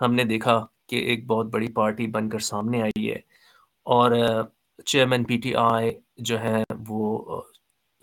[0.00, 3.18] ہم نے دیکھا کہ ایک بہت بڑی پارٹی بن کر سامنے آئی ہے
[3.96, 4.12] اور
[4.86, 5.90] چیئرمین پی ٹی آئی
[6.30, 7.40] جو ہیں وہ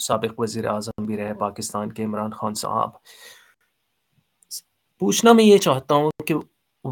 [0.08, 2.90] سابق وزیر اعظم بھی رہے پاکستان کے عمران خان صاحب
[5.00, 6.34] پوچھنا میں یہ چاہتا ہوں کہ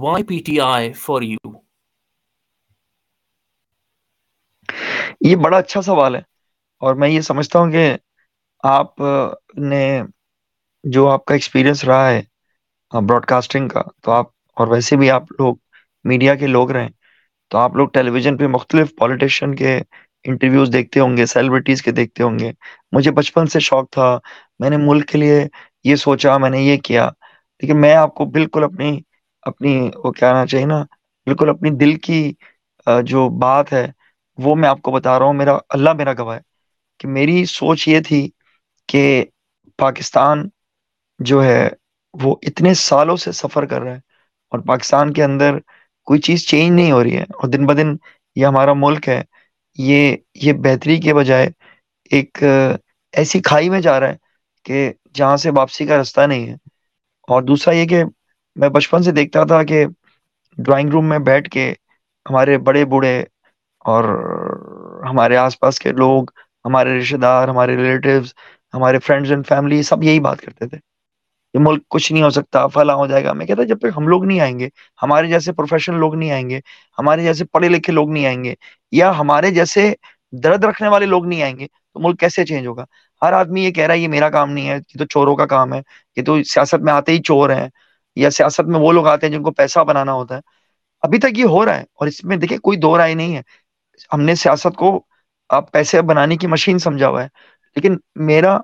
[0.01, 1.51] Y P T I for you
[5.29, 6.19] یہ بڑا اچھا سوال ہے
[6.85, 7.89] اور میں یہ سمجھتا ہوں کہ
[8.67, 9.79] آپ آپ نے
[10.93, 12.21] جو کا ایکسپیرینس رہا ہے
[13.07, 14.27] براڈ کاسٹنگ کا تو آپ
[14.59, 15.55] اور ویسے بھی آپ لوگ
[16.11, 16.89] میڈیا کے لوگ رہے ہیں
[17.49, 19.77] تو آپ لوگ ٹیلی ویژن پہ مختلف پالیٹیشین کے
[20.29, 22.51] انٹرویوز دیکھتے ہوں گے سیلبریٹیز کے دیکھتے ہوں گے
[22.95, 24.17] مجھے بچپن سے شوق تھا
[24.59, 25.43] میں نے ملک کے لیے
[25.89, 27.09] یہ سوچا میں نے یہ کیا
[27.61, 28.99] لیکن میں آپ کو بالکل اپنی
[29.51, 30.81] اپنی وہ کیا آنا چاہیے نا
[31.25, 32.17] بالکل اپنی دل کی
[33.07, 33.85] جو بات ہے
[34.43, 36.41] وہ میں آپ کو بتا رہا ہوں میرا اللہ میرا گواہ ہے
[36.99, 38.27] کہ میری سوچ یہ تھی
[38.89, 39.01] کہ
[39.77, 40.47] پاکستان
[41.29, 41.67] جو ہے
[42.23, 43.99] وہ اتنے سالوں سے سفر کر رہا ہے
[44.51, 45.59] اور پاکستان کے اندر
[46.09, 47.95] کوئی چیز چینج نہیں ہو رہی ہے اور دن بدن
[48.35, 49.21] یہ ہمارا ملک ہے
[49.89, 51.47] یہ یہ بہتری کے بجائے
[52.17, 52.43] ایک
[53.19, 54.17] ایسی کھائی میں جا رہا ہے
[54.65, 56.55] کہ جہاں سے واپسی کا رستہ نہیں ہے
[57.33, 58.03] اور دوسرا یہ کہ
[58.61, 59.83] میں بچپن سے دیکھتا تھا کہ
[60.65, 61.69] ڈرائنگ روم میں بیٹھ کے
[62.29, 63.19] ہمارے بڑے بوڑھے
[63.93, 64.03] اور
[65.09, 66.29] ہمارے آس پاس کے لوگ
[66.65, 68.33] ہمارے رشتے دار ہمارے ریلیٹیوز
[68.73, 70.77] ہمارے فرینڈز اینڈ فیملی سب یہی بات کرتے تھے
[71.53, 74.07] کہ ملک کچھ نہیں ہو سکتا فلاں ہو جائے گا میں کہتا جب تک ہم
[74.07, 74.69] لوگ نہیں آئیں گے
[75.03, 76.59] ہمارے جیسے پروفیشنل لوگ نہیں آئیں گے
[76.99, 78.55] ہمارے جیسے پڑھے لکھے لوگ نہیں آئیں گے
[78.99, 79.91] یا ہمارے جیسے
[80.43, 82.85] درد رکھنے والے لوگ نہیں آئیں گے تو ملک کیسے چینج ہوگا
[83.21, 85.45] ہر آدمی یہ کہہ رہا ہے یہ میرا کام نہیں ہے یہ تو چوروں کا
[85.55, 85.79] کام ہے
[86.17, 87.67] یہ تو سیاست میں آتے ہی چور ہیں
[88.15, 90.41] یا سیاست میں وہ لوگ آتے ہیں جن کو پیسہ بنانا ہوتا ہے
[91.07, 93.41] ابھی تک یہ ہو رہا ہے اور اس میں دیکھیں کوئی دو رائے نہیں ہے
[94.13, 94.91] ہم نے سیاست کو
[95.57, 97.27] آپ پیسے بنانے کی مشین سمجھا ہوا ہے
[97.75, 97.97] لیکن
[98.29, 98.57] میرا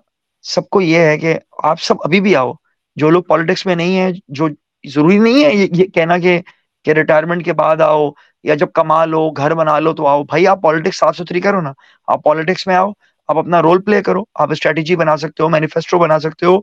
[0.53, 1.37] سب کو یہ ہے کہ
[1.69, 2.53] آپ سب ابھی بھی آؤ
[3.01, 4.47] جو لوگ پالیٹکس میں نہیں ہیں جو
[4.93, 8.09] ضروری نہیں ہے یہ کہنا کہ ریٹائرمنٹ کے بعد آؤ
[8.49, 11.61] یا جب کما لو گھر بنا لو تو آؤ بھائی آپ پالیٹکس صاف ستھری کرو
[11.61, 11.73] نا
[12.13, 12.91] آپ پالیٹکس میں آؤ
[13.31, 16.55] آپ اپنا رول پلے کرو آپ اسٹریٹجی بنا سکتے ہو مینیفیسٹو بنا سکتے ہو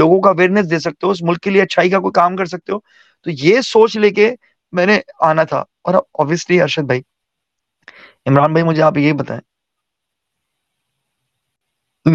[0.00, 2.44] لوگوں کا اویئرنیس دے سکتے ہو اس ملک کے لیے اچھائی کا کوئی کام کر
[2.52, 2.78] سکتے ہو
[3.24, 4.30] تو یہ سوچ لے کے
[4.78, 5.60] میں نے آنا تھا
[5.90, 7.02] اور آبویسلی ارشد بھائی
[8.32, 9.40] عمران بھائی مجھے آپ یہ بتائیں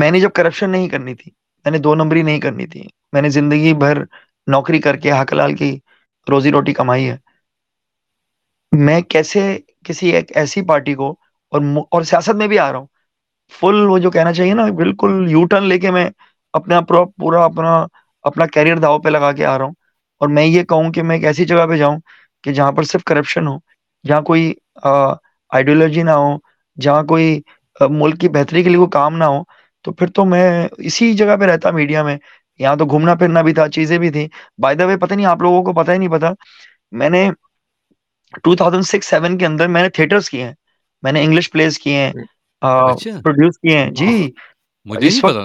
[0.03, 1.31] میں نے جب کرپشن نہیں کرنی تھی
[1.65, 4.03] میں نے دو نمبری نہیں کرنی تھی میں نے زندگی بھر
[4.59, 5.71] نوکری کر کے حق لال کی
[6.31, 7.17] روزی روٹی کمائی ہے
[8.85, 9.47] میں کیسے
[9.87, 11.11] کسی ایک ایسی پارٹی کو
[11.55, 11.61] اور
[11.97, 12.87] اور سیاست میں بھی آ رہا ہوں
[13.59, 16.09] فل وہ جو کہنا چاہیے نا بالکل یو ٹرن لے کے میں
[16.59, 17.73] اپنا پورا اپنا
[18.29, 19.73] اپنا کیریئر داؤ پہ لگا کے آ رہا ہوں
[20.21, 21.97] اور میں یہ کہوں کہ میں ایک ایسی جگہ پہ جاؤں
[22.43, 23.57] کہ جہاں پر صرف کرپشن ہو
[24.07, 24.53] جہاں کوئی
[24.89, 26.35] آئیڈیولوجی نہ ہو
[26.81, 27.39] جہاں کوئی
[28.01, 29.41] ملک کی بہتری کے لیے کوئی کام نہ ہو
[29.83, 30.47] تو پھر تو میں
[30.89, 32.17] اسی جگہ پہ رہتا میڈیا میں
[32.59, 34.27] یہاں تو گھومنا پھرنا بھی تھا چیزیں بھی تھیں
[34.61, 36.29] بائی دا وے پتہ نہیں آپ لوگوں کو پتہ ہی نہیں پتا
[37.01, 37.29] میں نے
[38.43, 40.53] ٹو تھاؤزینڈ سکس سیون کے اندر میں نے تھیٹرس کیے ہیں
[41.03, 42.11] میں نے انگلش پلیز کیے ہیں
[42.61, 44.29] پروڈیوس اچھا۔ کیے ہیں جی
[44.89, 45.35] مجھے اس وقت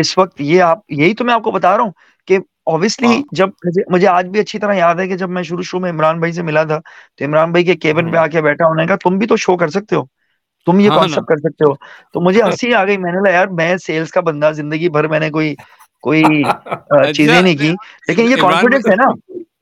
[0.00, 1.90] اس وقت یہ آپ یہی تو میں آپ کو بتا رہا ہوں
[2.26, 2.38] کہ
[2.72, 3.48] اوبیسلی ہاں۔ جب
[3.90, 6.32] مجھے آج بھی اچھی طرح یاد ہے کہ جب میں شروع شروع میں عمران بھائی
[6.32, 6.78] سے ملا تھا
[7.16, 9.36] تو عمران بھائی کے کیبن ہاں۔ پہ آ کے بیٹھا ہونے کا تم بھی تو
[9.44, 10.02] شو کر سکتے ہو
[10.66, 11.72] تم یہ کانسیپٹ ہاں کر سکتے ہو
[12.12, 15.08] تو مجھے ہنسی آ گئی میں نے کہا یار میں سیلس کا بندہ زندگی بھر
[15.08, 15.54] میں نے کوئی
[16.02, 17.72] کوئی اچھا۔ چیزیں نہیں کی
[18.08, 19.08] لیکن یہ کانفیڈینس ہے نا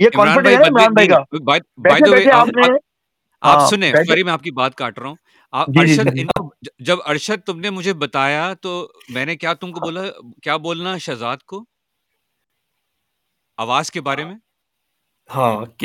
[0.05, 1.19] یہ کانفیڈینس ہے عمران بھائی کا
[1.51, 2.49] بیٹھے بیٹھے آپ
[3.53, 5.17] آپ سنیں سوری میں آپ کی بات کاٹ رہا ہوں
[5.69, 6.42] جی، جی، ارشد جی۔ ان
[6.89, 8.71] جب ارشد تم نے مجھے بتایا تو
[9.15, 10.03] میں نے کیا تم کو بولا
[10.43, 11.65] کیا بولنا شہزاد کو
[13.65, 14.35] آواز کے بارے میں
[15.35, 15.85] ہاں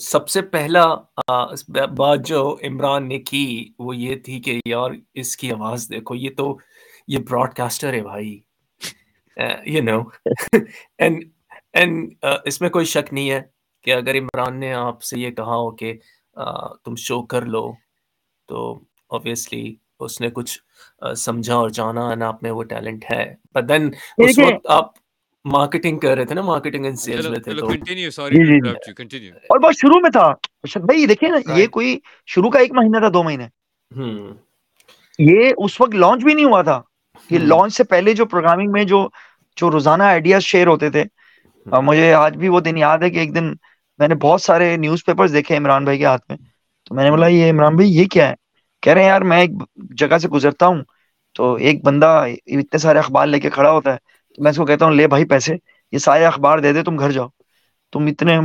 [0.00, 0.84] سب سے پہلا
[1.98, 3.40] بات جو عمران نے کی
[3.78, 4.90] وہ یہ تھی کہ یار
[5.22, 6.56] اس کی آواز دیکھو یہ تو
[7.08, 10.00] یہ براڈ کاسٹر ہے بھائی نو
[10.98, 11.24] اینڈ
[11.78, 13.40] اینڈ اس میں کوئی شک نہیں ہے
[13.84, 15.92] کہ اگر عمران نے آپ سے یہ کہا ہو کہ
[16.84, 17.70] تم شو کر لو
[18.48, 18.66] تو
[19.14, 19.64] آبویسلی
[20.04, 20.58] اس نے کچھ
[21.26, 23.22] سمجھا اور جانا اینڈ آپ میں وہ ٹیلنٹ ہے
[23.54, 23.90] بٹ دین
[24.26, 24.88] اس وقت آپ
[25.56, 29.58] مارکیٹنگ کر رہے تھے نا مارکیٹنگ اینڈ سیلز میں تھے تو جی، جی، جی۔ اور
[29.64, 30.26] بہت شروع میں تھا
[30.90, 31.98] بھائی دیکھیں نا یہ کوئی
[32.34, 33.48] شروع کا ایک مہینہ تھا دو مہینے
[35.30, 36.80] یہ اس وقت لانچ بھی نہیں ہوا تھا
[37.30, 39.06] یہ لانچ سے پہلے جو پروگرامنگ میں جو
[39.60, 41.04] جو روزانہ آئیڈیاز شیئر ہوتے تھے
[41.88, 43.52] مجھے آج بھی وہ دن یاد ہے کہ ایک دن
[43.98, 46.36] میں نے بہت سارے نیوز پیپرز دیکھے عمران بھائی کے ہاتھ میں
[46.88, 48.34] تو میں نے بولا یہ عمران بھائی یہ کیا ہے
[48.84, 49.50] کہہ رہے ہیں یار میں ایک
[50.00, 50.82] جگہ سے گزرتا ہوں
[51.36, 52.06] تو ایک بندہ
[52.56, 53.96] اتنے سارے اخبار لے کے کھڑا ہوتا ہے
[54.36, 55.54] تو میں اس کو کہتا ہوں لے بھائی پیسے
[55.92, 57.26] یہ سارے اخبار دے دے تم گھر جاؤ
[57.92, 58.36] تم اتنے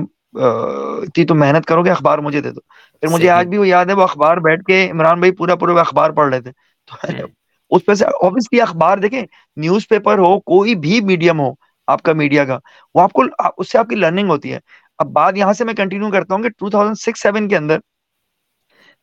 [0.44, 2.60] اتنی تم محنت کرو گے اخبار مجھے دے دو
[3.02, 5.80] پھر مجھے آج بھی وہ یاد ہے وہ اخبار بیٹھ کے عمران بھائی پورا پورا
[5.86, 6.52] اخبار پڑھ رہے تھے
[6.86, 7.28] تو
[7.76, 9.22] اس پہ سے آبیسلی اخبار دیکھیں
[9.66, 11.52] نیوز پیپر ہو کوئی بھی میڈیم ہو
[11.96, 12.60] آپ کا میڈیا کا
[12.96, 13.24] وہ آپ کو
[13.58, 14.60] اس سے آپ کی لرننگ ہوتی ہے
[15.04, 17.80] اب بات یہاں سے میں کنٹینیو کرتا ہوں کہ ٹو تھاؤزینڈ سکس سیون کے اندر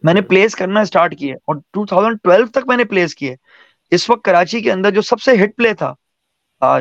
[0.04, 3.34] میں نے پلیس کرنا اسٹارٹ کیے اور 2012 تک میں نے پلیس کیے
[3.96, 5.92] اس وقت کراچی کے اندر جو سب سے ہٹ پلے تھا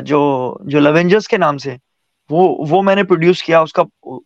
[0.06, 0.20] جو
[0.74, 1.76] جو لیونجرز کے نام سے
[2.30, 3.82] وہ وہ میں نے پروڈیوس کیا اس کا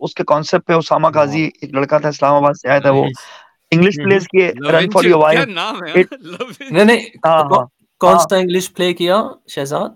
[0.07, 3.05] اس کے کانسیپٹ پہ اسامہ قاضی ایک لڑکا تھا اسلام آباد سے آیا تھا وہ
[3.71, 4.55] انگلش پلیز mm-hmm.
[4.55, 5.47] کیے رن فار یور وائف
[6.71, 9.23] نہیں نہیں ہاں، کون ہاں، ہاں۔ سا انگلش پلے کیا
[9.55, 9.91] شہزاد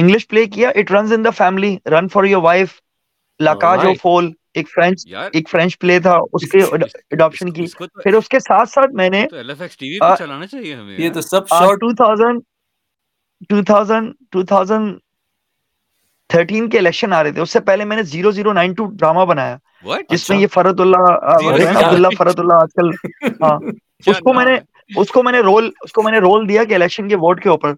[0.00, 2.80] انگلش پلے کیا it runs in the family run for your wife
[3.44, 6.58] لکا جو فول ایک فرینچ ایک فرینچ پلے تھا اس کے
[7.12, 7.64] اڈاپشن کی
[8.02, 9.26] پھر اس کے ساتھ ساتھ میں نے
[10.98, 11.46] یہ تو سب
[16.72, 19.24] کے الیکشن آ رہے تھے اس سے پہلے میں نے zero zero nine two drama
[19.32, 19.56] بنایا
[20.08, 24.58] جس میں اچھا۔ یہ فرد اللہ عبداللہ فرۃ اللہ آج کل اس کو میں نے
[25.00, 27.42] اس کو میں نے رول اس کو میں نے رول دیا کہ الیکشن کے ووٹ
[27.42, 27.74] کے اوپر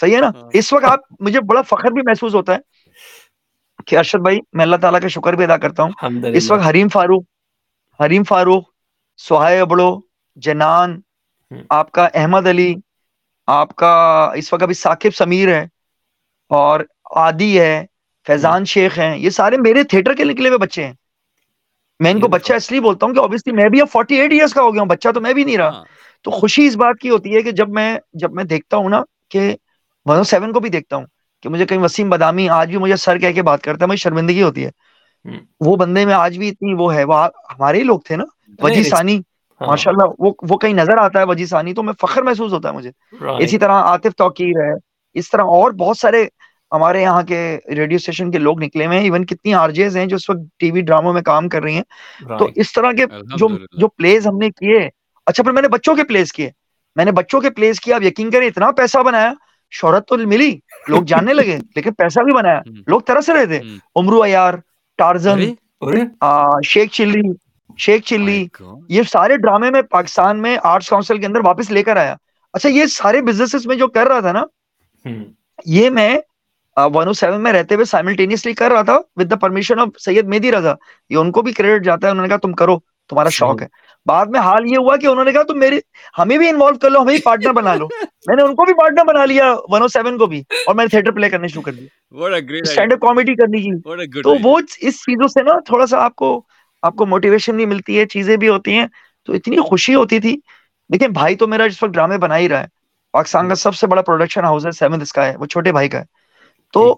[0.00, 2.75] صحیح ہے نا ہاں۔ اس وقت آپ مجھے بڑا فخر بھی محسوس ہوتا ہے
[3.88, 6.88] کہ ارشد بھائی میں اللہ تعالیٰ کا شکر بھی ادا کرتا ہوں اس وقت حریم
[6.92, 8.62] فاروق حریم فاروق
[9.28, 9.88] سہائے ابڑو
[10.46, 11.00] جنان
[11.78, 12.74] آپ کا احمد علی
[13.60, 13.92] آپ کا
[14.38, 15.64] اس وقت ابھی ثاقب سمیر ہے
[16.60, 16.80] اور
[17.22, 17.72] عادی ہے
[18.26, 20.92] فیضان شیخ ہیں یہ سارے میرے تھیٹر کے نکلے ہوئے بچے ہیں
[22.04, 24.52] میں ان کو بچہ اس لیے بولتا ہوں کہ میں بھی اب فورٹی ایٹ ایئرس
[24.54, 25.84] کا ہو گیا ہوں بچہ تو میں بھی نہیں رہا ہاں۔
[26.24, 27.86] تو خوشی اس بات کی ہوتی ہے کہ جب میں
[28.22, 29.50] جب میں دیکھتا ہوں نا کہ
[30.06, 31.06] کو بھی دیکھتا ہوں
[31.46, 34.00] کہ مجھے کہیں وسیم بدامی آج بھی مجھے سر کہہ کے بات کرتا ہے مجھے
[34.02, 35.30] شرمندگی ہوتی ہے
[35.66, 38.16] وہ بندے میں آج بھی اتنی وہ وہ وہ ہے ہے ہمارے ہی لوگ تھے
[38.16, 38.24] نا
[38.62, 38.90] وجی وجی
[39.60, 41.24] ہاں۔ ماشاء اللہ کہیں نظر آتا
[41.76, 42.90] تو میں فخر محسوس ہوتا ہے مجھے
[43.44, 44.72] اسی طرح آتف ہے
[45.20, 46.24] اس طرح اور بہت سارے
[46.72, 47.38] ہمارے یہاں کے
[47.76, 50.40] ریڈیو اسٹیشن کے لوگ نکلے ہوئے ہیں ایون کتنی آر جیز ہیں جو اس وقت
[50.60, 53.06] ٹی وی ڈراموں میں کام کر رہی ہیں تو اس طرح کے
[53.78, 54.88] جو پلیز ہم نے کیے
[55.26, 56.50] اچھا پھر میں نے بچوں کے پلیز کیے
[56.96, 59.32] میں نے بچوں کے پلیز کیا آپ یقین کریں اتنا پیسہ بنایا
[59.80, 60.50] شہرت تو ملی
[60.88, 63.58] لوگ جاننے لگے لیکن پیسہ بھی بنایا لوگ طرح سے رہتے
[68.88, 72.14] یہ سارے ڈرامے میں پاکستان میں آرٹس کاؤنسل کے اندر واپس لے کر آیا
[72.52, 74.44] اچھا یہ سارے بزنس میں جو کر رہا تھا نا
[75.74, 76.16] یہ میں
[76.94, 80.26] ون او سیون میں رہتے ہوئے سائملٹینیسلی کر رہا تھا with the permission of Syed
[80.28, 80.74] Mehdi Raza
[81.10, 83.66] یہ ان کو بھی کریڈٹ جاتا ہے انہوں نے کہا تم کرو تمہارا شوق ہے
[84.08, 85.78] بعد میں حال یہ ہوا کہ انہوں نے کہا تم میرے
[86.18, 87.86] ہمیں بھی انوالو کر لو ہمیں پارٹنر بنا لو
[88.26, 91.10] میں نے ان کو بھی پارٹنر بنا لیا 107 کو بھی اور میں نے تھیٹر
[91.16, 95.42] پلے کرنے شروع کر دیا اسٹینڈ اپ کامیڈی کرنی کی تو وہ اس چیزوں سے
[95.50, 96.28] نا تھوڑا سا آپ کو
[96.90, 98.86] آپ کو موٹیویشن بھی ملتی ہے چیزیں بھی ہوتی ہیں
[99.26, 100.36] تو اتنی خوشی ہوتی تھی
[100.94, 102.74] لیکن بھائی تو میرا جس وقت ڈرامے بنا ہی رہا ہے
[103.18, 105.88] پاکستان کا سب سے بڑا پروڈکشن ہاؤس ہے سیون اس کا ہے وہ چھوٹے بھائی
[105.88, 106.04] کا ہے
[106.72, 106.92] تو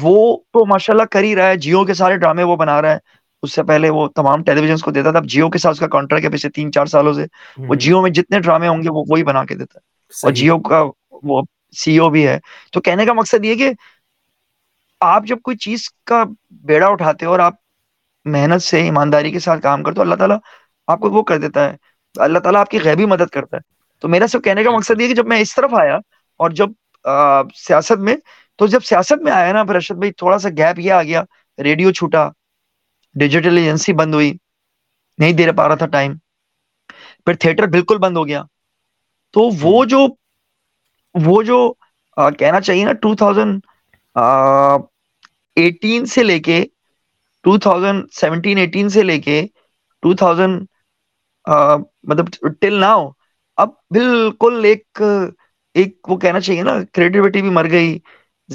[0.00, 0.16] وہ
[0.52, 3.22] تو ماشاء اللہ کر ہی رہا ہے جیو کے سارے ڈرامے وہ بنا رہا ہے
[3.44, 5.80] اس سے پہلے وہ تمام ٹیلی ویژن کو دیتا تھا اب جیو کے ساتھ اس
[5.80, 7.24] کا کانٹریکٹ ہے پچھلے تین چار سالوں سے
[7.68, 10.58] وہ جیو میں جتنے ڈرامے ہوں گے وہ وہی بنا کے دیتا ہے اور جیو
[10.68, 10.82] کا
[11.30, 11.42] وہ
[11.80, 12.38] سی او بھی ہے
[12.72, 13.70] تو کہنے کا مقصد یہ کہ
[15.06, 16.22] آپ جب کوئی چیز کا
[16.70, 17.54] بیڑا اٹھاتے ہو اور آپ
[18.34, 20.36] محنت سے ایمانداری کے ساتھ کام کرتے ہو اللہ تعالیٰ
[20.94, 21.76] آپ کو وہ کر دیتا ہے
[22.28, 23.62] اللہ تعالیٰ آپ کی غیبی مدد کرتا ہے
[24.00, 25.96] تو میرا سب کہنے کا مقصد یہ کہ جب میں اس طرف آیا
[26.44, 26.70] اور جب
[27.66, 28.16] سیاست میں
[28.58, 31.22] تو جب سیاست میں آیا نا رشد بھائی تھوڑا سا گیپ یہ آ گیا
[31.64, 32.28] ریڈیو چھوٹا
[33.20, 34.32] ڈیجیٹل ایجنسی بند ہوئی
[35.18, 36.16] نہیں دے پا رہا تھا ٹائم
[37.26, 38.42] پھر تھیٹر بالکل بند ہو گیا
[39.32, 40.06] تو وہ جو
[41.24, 41.58] وہ جو
[42.38, 43.32] کہنا چاہیے نا two two
[47.42, 49.40] two thousand thousand سے سے لے لے کے
[50.14, 50.50] کے
[52.08, 53.08] مطلب ٹل ناؤ
[53.64, 55.02] اب بالکل ایک
[55.74, 57.98] ایک وہ کہنا چاہیے نا کریٹیوٹی بھی مر گئی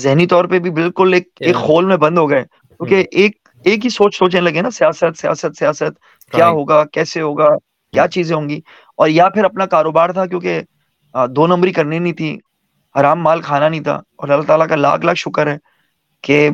[0.03, 3.83] ذہنی طور پہ بھی بالکل ایک ایک ہول میں بند ہو گئے کیونکہ ایک ایک
[3.85, 7.47] ہی سوچ سوچنے لگے نا سیاست سیاست سیاست کیا ہوگا کیسے ہوگا
[7.93, 8.11] کیا hmm.
[8.11, 8.59] چیزیں ہوں گی
[8.97, 10.61] اور یا پھر اپنا کاروبار تھا کیونکہ
[11.35, 12.37] دو نمبری کرنی نہیں تھی
[12.99, 15.57] حرام مال کھانا نہیں تھا اور اللہ تعالیٰ کا لاکھ لاکھ شکر ہے
[16.23, 16.49] کہ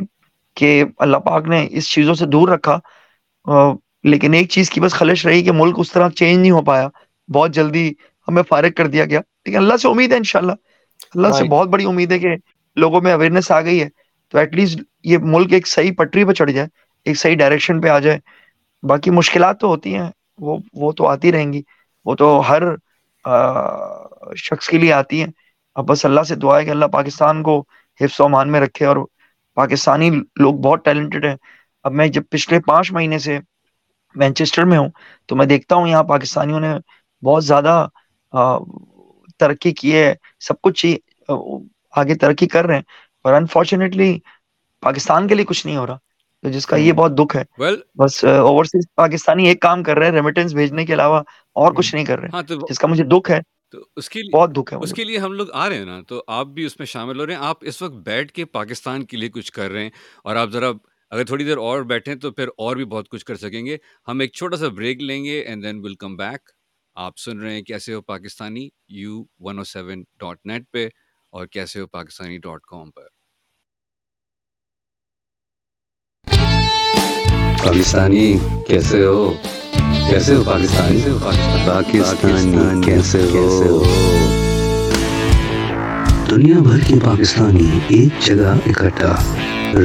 [0.56, 2.78] کہ اللہ پاک نے اس چیزوں سے دور رکھا
[4.10, 6.88] لیکن ایک چیز کی بس خلش رہی کہ ملک اس طرح چینج نہیں ہو پایا
[7.34, 7.88] بہت جلدی
[8.28, 11.68] ہمیں فارغ کر دیا گیا لیکن اللہ سے امید ہے انشاءاللہ اللہ اللہ سے بہت
[11.68, 12.34] بڑی امید ہے کہ
[12.80, 13.88] لوگوں میں اویئرنیس آ گئی ہے
[14.30, 16.68] تو ایٹ لیسٹ یہ ملک ایک صحیح پٹری پہ چڑھ جائے
[17.08, 18.18] ایک صحیح ڈائریکشن پہ آ جائے
[18.88, 20.08] باقی مشکلات تو ہوتی ہیں
[20.46, 21.62] وہ وہ تو آتی رہیں گی
[22.04, 22.62] وہ تو ہر
[24.44, 25.30] شخص کے لیے آتی ہیں
[25.78, 27.58] اب بس اللہ سے دعا ہے کہ اللہ پاکستان کو
[28.00, 28.96] حفظ و امان میں رکھے اور
[29.60, 31.36] پاکستانی لوگ بہت ٹیلنٹڈ ہیں
[31.88, 33.38] اب میں جب پچھلے پانچ مہینے سے
[34.22, 34.88] مینچسٹر میں ہوں
[35.28, 36.72] تو میں دیکھتا ہوں یہاں پاکستانیوں نے
[37.26, 37.76] بہت زیادہ
[39.44, 40.12] ترقی کی ہے
[40.46, 40.86] سب کچھ
[42.00, 42.82] آگے ترقی کر رہے ہیں
[43.26, 44.18] اور انفارچونیٹلی
[44.86, 46.04] پاکستان کے لیے کچھ نہیں ہو رہا
[46.46, 47.42] تو جس کا یہ ہاں۔ بہت دکھ ہے
[47.98, 51.18] بس اوورسیز پاکستانی ایک کام کر رہے ہیں ریمیٹنس بھیجنے کے علاوہ
[51.60, 53.38] اور ہاں۔ کچھ نہیں کر رہے ہیں جس کا مجھے دکھ ہے
[53.70, 55.84] تو اس کے لیے بہت دکھ ہے اس کے لیے ہم لوگ آ رہے ہیں
[55.84, 58.44] نا تو آپ بھی اس میں شامل ہو رہے ہیں آپ اس وقت بیٹھ کے
[58.58, 59.90] پاکستان کے لیے کچھ کر رہے ہیں
[60.24, 60.70] اور آپ ذرا
[61.10, 63.76] اگر تھوڑی دیر اور بیٹھیں تو پھر اور بھی بہت کچھ کر سکیں گے
[64.08, 66.50] ہم ایک چھوٹا سا بریک لیں گے and then will come back
[67.06, 68.68] آپ سن رہے ہیں کیسے ہو Pakistani
[69.02, 70.88] U one O seven dot net پہ
[71.36, 73.14] اور کیسے ہو پاکستانی ڈاٹ کام پر
[77.66, 79.32] پاکستانی کیسے ہو
[80.08, 81.00] کیسے ہو پاکستانی
[81.66, 83.82] پاکستانی کیسے ہو
[86.30, 89.14] دنیا بھر کے پاکستانی ایک جگہ اکٹھا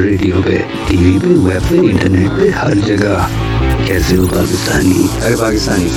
[0.03, 3.17] ریڈیو پہ ٹی وی پہ ویب پہ انٹرنیٹ پہ ہر جگہ
[3.87, 5.89] کیسے ہو پاکستانی ارے پاکستانی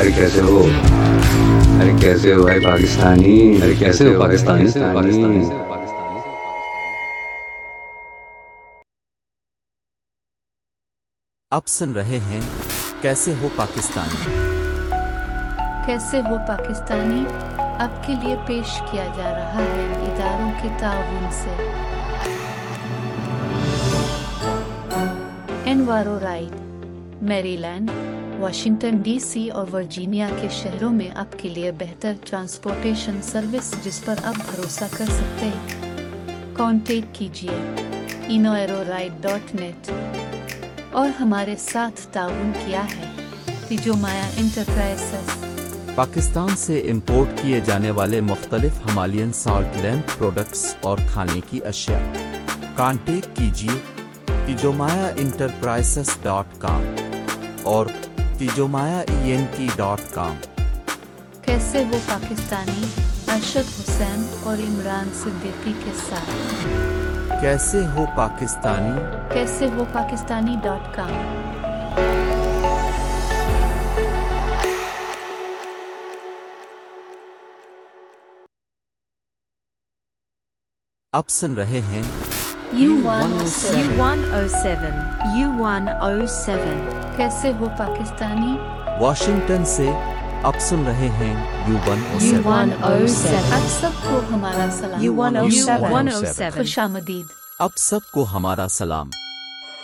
[0.00, 0.66] ارے کیسے ہو
[1.80, 5.44] ارے کیسے ہو بھائی پاکستانی ارے کیسے ہو پاکستانی پاکستانی
[11.54, 12.40] آپ سن رہے ہیں
[13.02, 14.34] کیسے ہو پاکستانی
[15.86, 17.24] کیسے ہو پاکستانی
[17.84, 21.66] آپ کے لیے پیش کیا جا رہا ہے اداروں کے تعاون سے
[25.70, 26.84] انوارو right
[27.32, 27.90] Maryland
[28.42, 34.04] Washington D C اور ورجینیا کے شہروں میں آپ کے لیے بہتر ٹرانسپورٹیشن سروس جس
[34.04, 37.58] پر آپ بھروسہ کر سکتے ہیں کانٹیکٹ کیجیے
[38.36, 39.90] انوائرو رائٹ ڈاٹ نیٹ
[40.98, 43.08] اور ہمارے ساتھ تعاون کیا ہے
[44.00, 51.38] مایا انٹرپرائز پاکستان سے امپورٹ کیے جانے والے مختلف ہمالین سالٹ لینڈ پروڈکٹس اور کھانے
[51.50, 52.00] کی اشیاء
[52.76, 53.78] کانٹیکٹ کیجیے
[54.46, 56.94] تجومایا انٹرپرائسز ڈاٹ کام
[57.74, 57.86] اور
[58.40, 58.48] E
[59.30, 60.36] N T dot com
[61.44, 62.86] کیسے وہ پاکستانی
[63.34, 66.98] ارشد حسین اور عمران صدیقی کے ساتھ
[67.40, 71.10] کیسے ہو پاکستانی کیسے ہو پاکستانی ڈاٹ کام
[81.16, 82.02] آپ سن رہے ہیں
[82.82, 83.32] U one
[83.78, 85.00] U one O seven
[85.38, 88.56] U one O seven کیسے ہو پاکستانی
[89.00, 89.90] واشنگٹن سے
[90.48, 91.32] آپ سن رہے ہیں
[91.70, 96.08] یو ون او سیون آپ سب کو ہمارا سلام یو ون او سیون
[96.54, 97.26] خوش آمدید
[97.64, 99.10] آپ سب کو ہمارا سلام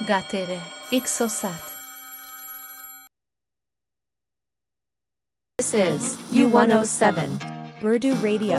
[0.09, 0.59] گاتے رہے
[0.91, 1.75] ایک سو سات
[5.59, 6.07] This is
[6.39, 7.23] U107,
[7.91, 8.59] Urdu Radio,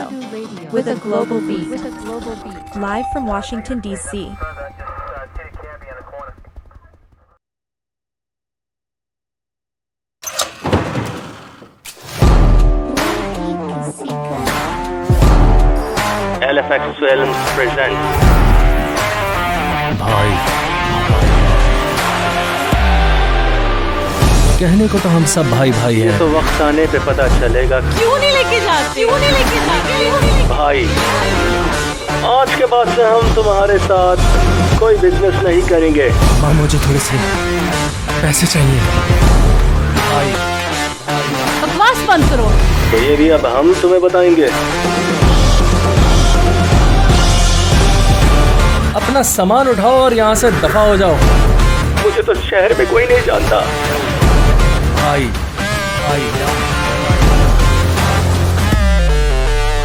[0.77, 1.65] with a global beat.
[1.75, 2.77] With a global beat.
[2.85, 4.21] Live from Washington, D.C.
[16.47, 18.19] LFX Films presents.
[19.99, 20.35] بھائی
[24.59, 27.79] کہنے کو تو ہم سب بھائی بھائی ہیں تو وقت آنے پہ پتا چلے گا
[27.97, 30.85] کیوں نہیں لے کے جاتا کیوں نہیں لے کے جاتا بھائی
[32.29, 34.21] آج کے بعد سے ہم تمہارے ساتھ
[34.79, 36.09] کوئی بزنس نہیں کریں گے
[36.41, 37.17] ماں مجھے تھوڑے سے
[38.21, 38.79] پیسے چاہیے
[40.11, 40.31] بھائی
[41.61, 42.49] بکواس بند کرو
[42.91, 44.47] تو یہ بھی اب ہم تمہیں بتائیں گے
[48.97, 51.15] اپنا سامان اٹھاؤ اور یہاں سے دفاع ہو جاؤ
[52.05, 53.59] مجھے تو شہر میں کوئی نہیں جانتا
[55.11, 55.27] آئی
[56.11, 56.29] آئی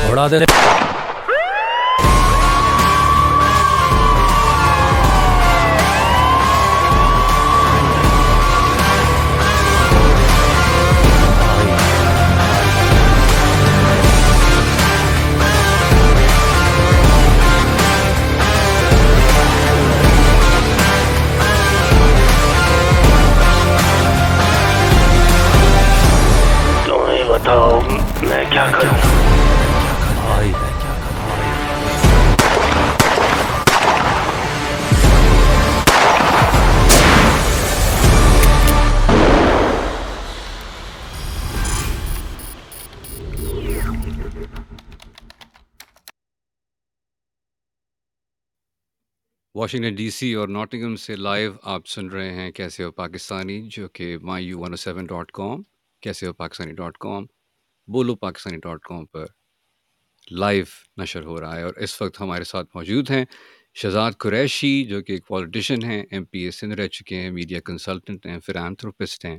[0.06, 0.38] تھوڑا دے
[49.54, 53.88] واشنگٹن ڈی سی اور ناٹنگم سے لائیو آپ سن رہے ہیں کیسے ہو پاکستانی جو
[53.94, 55.62] کہ my U one O seven dot com
[56.02, 57.24] کیسے ہو پاکستانی ڈاٹ کام
[57.92, 59.24] بولو پاکستانی ڈاٹ کام پر
[60.38, 60.64] لائیو
[61.02, 63.24] نشر ہو رہا ہے اور اس وقت ہمارے ساتھ موجود ہیں
[63.82, 67.60] شہزاد قریشی جو کہ ایک پالیٹیشین ہیں ایم پی اے سندھ رہ چکے ہیں میڈیا
[67.64, 69.38] کنسلٹنٹ ہیں فلانتھروپسٹ ہیں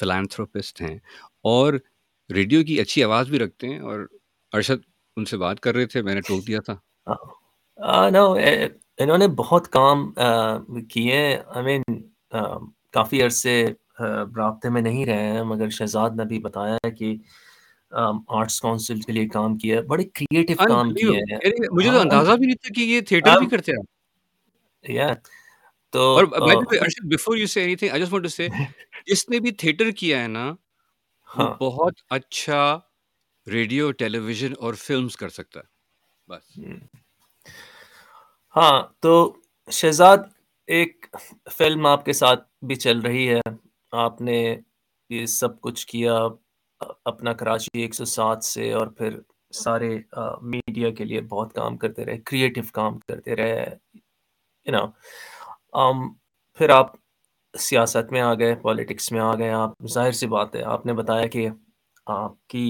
[0.00, 0.96] فلانتھروپسٹ ہیں
[1.52, 1.74] اور
[2.34, 4.06] ریڈیو کی اچھی آواز بھی رکھتے ہیں اور
[4.58, 4.84] ارشد
[5.16, 6.76] ان سے بات کر رہے تھے میں نے ٹوک دیا تھا
[9.02, 10.10] انہوں نے بہت کام
[10.94, 11.82] کیے آئی مین
[12.92, 13.54] کافی عرصے
[14.02, 17.14] رابطے میں نہیں رہے ہیں مگر شہزاد نے بھی بتایا کہ
[18.36, 21.94] آرٹس کونسل کے لیے کام کیا ہے بڑے کریٹو کام کیا ہے یعنی مجھے تو
[21.96, 25.12] ہاں۔ اندازہ بھی نہیں تھا کہ یہ تھیٹر بھی کرتے ہیں یا
[25.92, 26.24] تو اور
[26.80, 28.48] Arshad before you say anything I just want to say
[29.06, 30.46] جس نے بھی تھیٹر کیا ہے نا
[31.36, 32.62] ہاں۔ بہت اچھا
[33.52, 36.58] ریڈیو ٹیلی ویژن اور فلمز کر سکتا ہے بس
[38.56, 39.12] ہاں تو
[39.72, 40.18] شہزاد
[40.76, 41.06] ایک
[41.56, 43.40] فلم آپ کے ساتھ بھی چل رہی ہے
[43.98, 44.36] آپ نے
[45.10, 46.14] یہ سب کچھ کیا
[47.04, 49.18] اپنا کراچی ایک سو سات سے اور پھر
[49.62, 49.88] سارے
[50.50, 54.84] میڈیا کے لیے بہت کام کرتے رہے کریٹو کام کرتے رہے نا
[56.58, 56.92] پھر آپ
[57.58, 60.92] سیاست میں آ گئے پالیٹکس میں آ گئے آپ ظاہر سی بات ہے آپ نے
[60.94, 61.48] بتایا کہ
[62.16, 62.64] آپ کی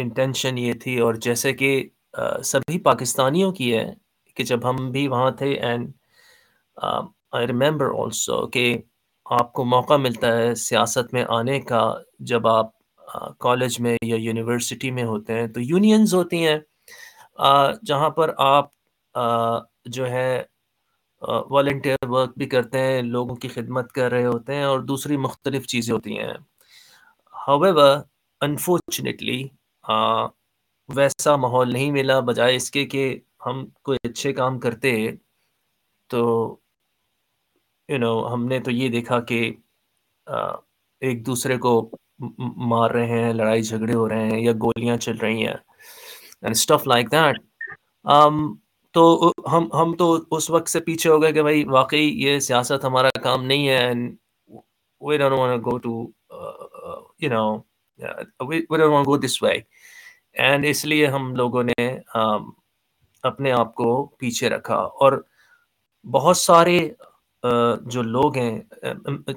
[0.00, 1.72] انٹینشن یہ تھی اور جیسے کہ
[2.44, 3.86] سبھی پاکستانیوں کی ہے
[4.36, 5.90] کہ جب ہم بھی وہاں تھے اینڈ
[6.82, 8.76] آئی ریمبر آلسو کہ
[9.36, 11.80] آپ کو موقع ملتا ہے سیاست میں آنے کا
[12.28, 12.70] جب آپ
[13.40, 16.56] کالج میں یا یونیورسٹی میں ہوتے ہیں تو یونینز ہوتی ہیں
[17.86, 18.68] جہاں پر آپ
[19.96, 20.40] جو ہے
[21.50, 25.66] والنٹیئر ورک بھی کرتے ہیں لوگوں کی خدمت کر رہے ہوتے ہیں اور دوسری مختلف
[25.74, 26.32] چیزیں ہوتی ہیں
[27.48, 29.42] ہو انفارچونیٹلی
[30.96, 33.04] ویسا ماحول نہیں ملا بجائے اس کے کہ
[33.46, 34.96] ہم کوئی اچھے کام کرتے
[36.10, 36.24] تو
[37.88, 39.34] یو you نو know, ہم نے تو یہ دیکھا کہ
[41.04, 41.70] ایک دوسرے کو
[42.72, 45.54] مار رہے ہیں لڑائی جھگڑے ہو رہے ہیں یا گولیاں چل رہی ہیں
[46.42, 47.38] اینڈ اسٹف لائک دیٹ
[48.94, 49.04] تو
[49.52, 53.18] ہم ہم تو اس وقت سے پیچھے ہو گئے کہ بھائی واقعی یہ سیاست ہمارا
[53.22, 53.92] کام نہیں ہے
[60.70, 61.88] اس لیے ہم لوگوں نے
[63.30, 64.74] اپنے آپ کو پیچھے رکھا
[65.04, 65.12] اور
[66.16, 66.78] بہت سارے
[67.94, 68.58] جو لوگ ہیں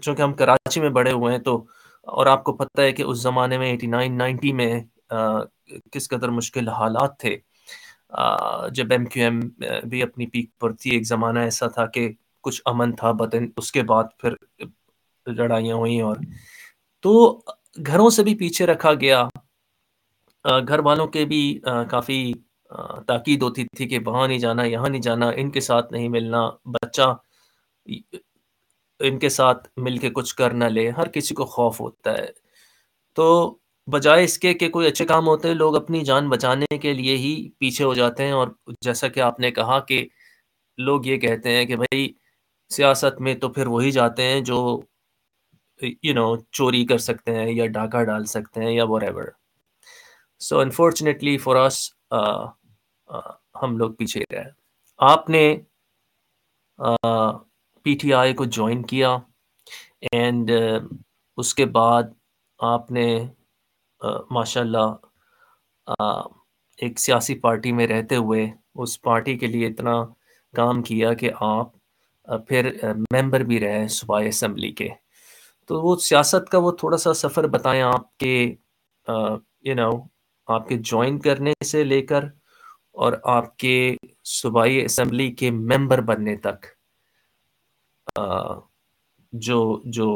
[0.01, 1.55] چونکہ ہم کراچی میں بڑے ہوئے ہیں تو
[2.17, 4.71] اور آپ کو پتہ ہے کہ اس زمانے میں ایٹی نائن نائنٹی میں
[5.91, 7.35] کس قدر مشکل حالات تھے
[8.75, 12.11] جب ایم ایم کیو بھی اپنی پیک پر تھی ایک زمانہ ایسا تھا تھا کہ
[12.43, 12.91] کچھ امن
[13.57, 14.33] اس کے بعد پھر
[15.37, 16.15] لڑائیاں ہوئیں اور
[17.05, 17.11] تو
[17.85, 19.27] گھروں سے بھی پیچھے رکھا گیا
[20.67, 21.41] گھر والوں کے بھی
[21.89, 22.17] کافی
[23.07, 26.49] تاکید ہوتی تھی کہ وہاں نہیں جانا یہاں نہیں جانا ان کے ساتھ نہیں ملنا
[26.81, 27.13] بچہ
[27.89, 32.27] ان کے ساتھ مل کے کچھ کر نہ لے ہر کسی کو خوف ہوتا ہے
[33.15, 33.25] تو
[33.91, 37.15] بجائے اس کے کہ کوئی اچھے کام ہوتے ہیں لوگ اپنی جان بچانے کے لیے
[37.17, 38.47] ہی پیچھے ہو جاتے ہیں اور
[38.85, 40.05] جیسا کہ آپ نے کہا کہ
[40.87, 42.07] لوگ یہ کہتے ہیں کہ بھائی
[42.75, 44.57] سیاست میں تو پھر وہی جاتے ہیں جو
[45.81, 49.03] یو you نو know, چوری کر سکتے ہیں یا ڈاکہ ڈال سکتے ہیں یا what
[49.03, 49.27] ever
[50.49, 51.79] so unfortunately as
[53.61, 54.43] ہم لوگ پیچھے گئے
[55.11, 55.41] آپ نے
[57.83, 59.13] پی ٹی آئی کو جوائن کیا
[60.11, 60.79] اینڈ uh,
[61.37, 62.03] اس کے بعد
[62.71, 63.05] آپ نے
[64.05, 64.93] uh, ماشاء اللہ
[66.01, 66.23] uh,
[66.83, 68.45] ایک سیاسی پارٹی میں رہتے ہوئے
[68.83, 69.93] اس پارٹی کے لیے اتنا
[70.55, 71.69] کام کیا کہ آپ
[72.47, 72.71] پھر
[73.13, 74.87] ممبر بھی رہے صوبائی اسمبلی کے
[75.67, 78.33] تو وہ سیاست کا وہ تھوڑا سا سفر بتائیں آپ کے
[79.65, 79.89] یو نو
[80.55, 82.25] آپ کے جوائن کرنے سے لے کر
[83.03, 83.73] اور آپ کے
[84.39, 86.65] صوبائی اسمبلی کے ممبر بننے تک
[88.17, 90.07] جو جو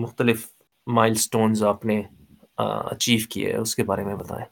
[0.00, 0.46] مختلف
[0.96, 2.00] مائل سٹونز آپ نے
[2.64, 4.44] اچیو کیے اس کے بارے میں بتائیں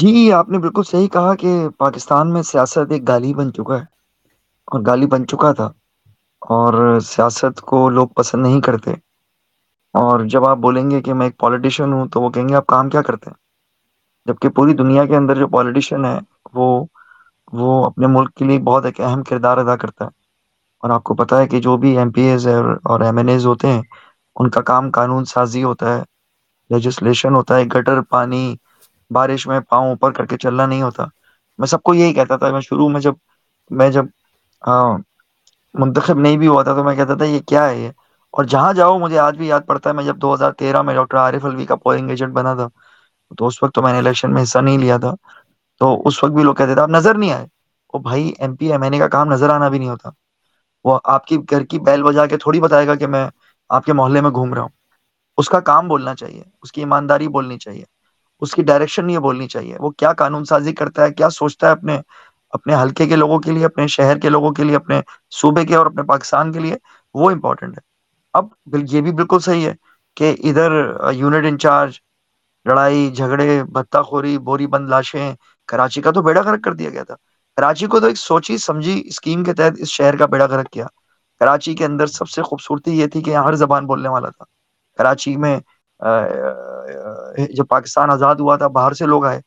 [0.00, 3.84] جی آپ نے بالکل صحیح کہا کہ پاکستان میں سیاست ایک گالی بن چکا ہے
[4.72, 5.66] اور گالی بن چکا تھا
[6.54, 8.90] اور سیاست کو لوگ پسند نہیں کرتے
[10.02, 12.66] اور جب آپ بولیں گے کہ میں ایک پالیٹیشین ہوں تو وہ کہیں گے آپ
[12.66, 13.36] کام کیا کرتے ہیں
[14.32, 16.18] جبکہ پوری دنیا کے اندر جو پالیٹیشین ہے
[16.54, 16.68] وہ
[17.58, 20.18] وہ اپنے ملک کے لیے بہت ایک اہم کردار ادا کرتا ہے
[20.82, 23.80] اور آپ کو پتا ہے کہ جو بھی ایم پی ایز ہے
[24.42, 26.02] ان کا کام قانون سازی ہوتا ہے
[26.74, 28.42] لیجسلیشن ہوتا ہے گٹر پانی
[29.14, 31.04] بارش میں پاؤں اوپر کر کے چلنا نہیں ہوتا
[31.58, 33.14] میں سب کو یہی کہتا تھا میں شروع میں جب
[33.80, 34.04] میں جب
[35.84, 37.90] منتخب نہیں بھی ہوا تھا تو میں کہتا تھا یہ کیا ہے یہ
[38.38, 40.94] اور جہاں جاؤ مجھے آج بھی یاد پڑتا ہے میں جب دو ہزار تیرہ میں
[40.94, 42.68] ڈاکٹر عارف الوی کا پولنگ ایجنٹ بنا تھا
[43.38, 45.14] تو اس وقت تو میں نے الیکشن میں حصہ نہیں لیا تھا
[45.80, 47.46] تو اس وقت بھی لوگ کہتے تھے آپ نظر نہیں آئے
[48.98, 50.08] وہ کام نظر آنا بھی نہیں ہوتا
[50.84, 53.26] وہ آپ کی گھر کی بیل بجا کے تھوڑی بتائے گا کہ میں
[53.78, 56.42] آپ کے محلے میں گھوم رہا ہوں اس اس اس کا کام بولنا چاہیے چاہیے
[56.42, 61.30] چاہیے کی کی ایمانداری بولنی بولنی ڈائریکشن یہ وہ کیا قانون سازی کرتا ہے کیا
[61.38, 61.98] سوچتا ہے اپنے
[62.58, 65.00] اپنے ہلکے کے لوگوں کے لیے اپنے شہر کے لوگوں کے لیے اپنے
[65.40, 66.76] صوبے کے اور اپنے پاکستان کے لیے
[67.22, 67.82] وہ امپورٹنٹ ہے
[68.40, 69.72] اب یہ بھی بالکل صحیح ہے
[70.16, 70.72] کہ ادھر
[71.22, 71.98] یونٹ انچارج
[72.68, 75.32] لڑائی جھگڑے بھتہ خوری بوری بند لاشیں
[75.70, 77.14] کراچی کا تو بیڑا غرق کر دیا گیا تھا
[77.56, 80.86] کراچی کو تو ایک سوچی سمجھی اسکیم کے تحت اس شہر کا بیڑا غرق کیا
[81.40, 84.44] کراچی کے اندر سب سے خوبصورتی یہ تھی کہ یہاں ہر زبان بولنے والا تھا
[84.98, 85.58] کراچی میں
[87.58, 89.40] جب پاکستان آزاد ہوا تھا باہر سے لوگ آئے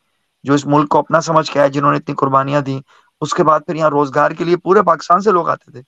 [0.48, 2.80] جو اس ملک کو اپنا سمجھ کے آئے جنہوں نے اتنی قربانیاں دیں
[3.26, 5.82] اس کے بعد پھر یہاں روزگار کے لیے پورے پاکستان سے لوگ آتے تھے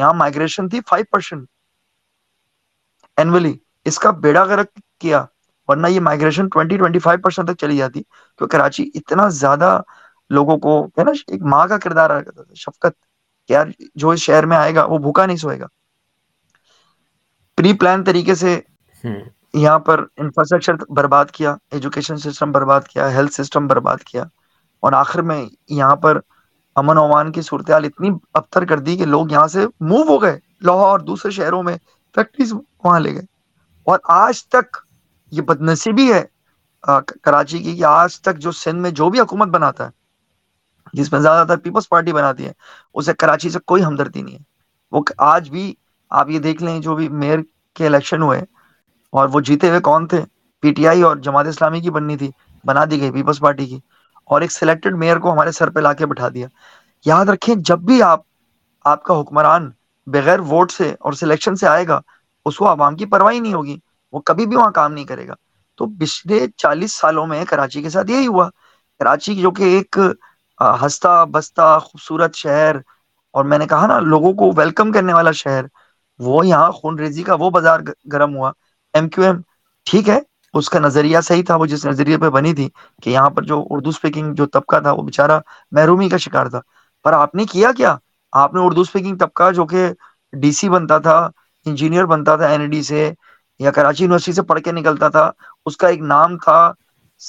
[0.00, 1.46] یہاں مائگریشن تھی فائیو پرسینٹ
[3.22, 3.56] اینولی
[3.90, 5.24] اس کا بیڑا غرق کیا
[5.68, 8.02] ورنہ یہ migration twenty twenty five percent تک چلی جاتی
[8.50, 9.78] کراچی اتنا زیادہ
[10.36, 12.10] لوگوں کو ہے نا ایک ماں کا کردار
[12.56, 13.66] شفقت یار
[14.02, 15.66] جو اس شہر میں آئے گا وہ بھوکا نہیں سوئے گا
[17.56, 18.58] پری پلان طریقے سے
[19.58, 24.22] یہاں پر انفراسٹرکچر برباد کیا ایجوکیشن سسٹم برباد کیا ہیلتھ سسٹم برباد کیا
[24.86, 25.44] اور آخر میں
[25.76, 26.20] یہاں پر
[26.80, 28.10] امن امان کی صورتحال اتنی
[28.40, 31.76] ابتر کر دی کہ لوگ یہاں سے موو ہو گئے لاہور دوسرے شہروں میں
[32.14, 33.24] فیکٹریز وہاں لے گئے
[33.90, 34.76] اور آج تک
[35.32, 36.22] یہ نصیبی ہے
[37.22, 39.96] کراچی کی کہ آج تک جو سندھ میں جو بھی حکومت بناتا ہے
[41.00, 42.52] جس میں زیادہ تر پیپلز پارٹی بناتی ہے
[43.00, 44.42] اسے کراچی سے کوئی ہمدردی نہیں ہے
[44.92, 45.72] وہ آج بھی
[46.20, 47.38] آپ یہ دیکھ لیں جو بھی میئر
[47.76, 48.40] کے الیکشن ہوئے
[49.18, 50.20] اور وہ جیتے ہوئے کون تھے
[50.60, 52.30] پی ٹی آئی اور جماعت اسلامی کی بننی تھی
[52.66, 53.78] بنا دی گئی پیپلز پارٹی کی
[54.32, 56.46] اور ایک سلیکٹڈ میئر کو ہمارے سر پہ لا کے بٹھا دیا
[57.06, 58.20] یاد رکھیں جب بھی آپ
[58.92, 59.70] آپ کا حکمران
[60.12, 62.00] بغیر ووٹ سے اور سلیکشن سے آئے گا
[62.46, 63.78] اس کو عوام کی پرواہی نہیں ہوگی
[64.12, 65.34] وہ کبھی بھی وہاں کام نہیں کرے گا
[65.78, 68.48] تو پچھلے چالیس سالوں میں کراچی کے ساتھ یہی ہوا
[68.98, 69.98] کراچی جو کہ ایک
[70.84, 72.76] ہستا بستا خوبصورت شہر
[73.34, 75.64] اور میں نے کہا نا لوگوں کو ویلکم کرنے والا شہر
[76.28, 77.80] وہ یہاں خون ریزی کا وہ بازار
[78.12, 78.50] گرم ہوا
[78.94, 79.40] ایم کیو ایم
[79.90, 80.18] ٹھیک ہے
[80.58, 82.68] اس کا نظریہ صحیح تھا وہ جس نظریے پہ بنی تھی
[83.02, 85.38] کہ یہاں پر جو اردو اسپیکنگ جو طبقہ تھا وہ بےچارا
[85.78, 86.60] محرومی کا شکار تھا
[87.04, 87.96] پر آپ نے کیا کیا
[88.42, 89.86] آپ نے اردو اسپیکنگ طبقہ جو کہ
[90.40, 91.16] ڈی سی بنتا تھا
[91.66, 93.10] انجینئر بنتا تھا این ڈی e سے
[93.64, 95.30] یا کراچی یونیورسٹی سے پڑھ کے نکلتا تھا
[95.66, 96.58] اس کا ایک نام تھا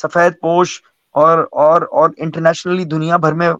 [0.01, 0.79] سفید پوش
[1.21, 3.51] اور اور اور انٹرنیشنلی دنیا بھر میں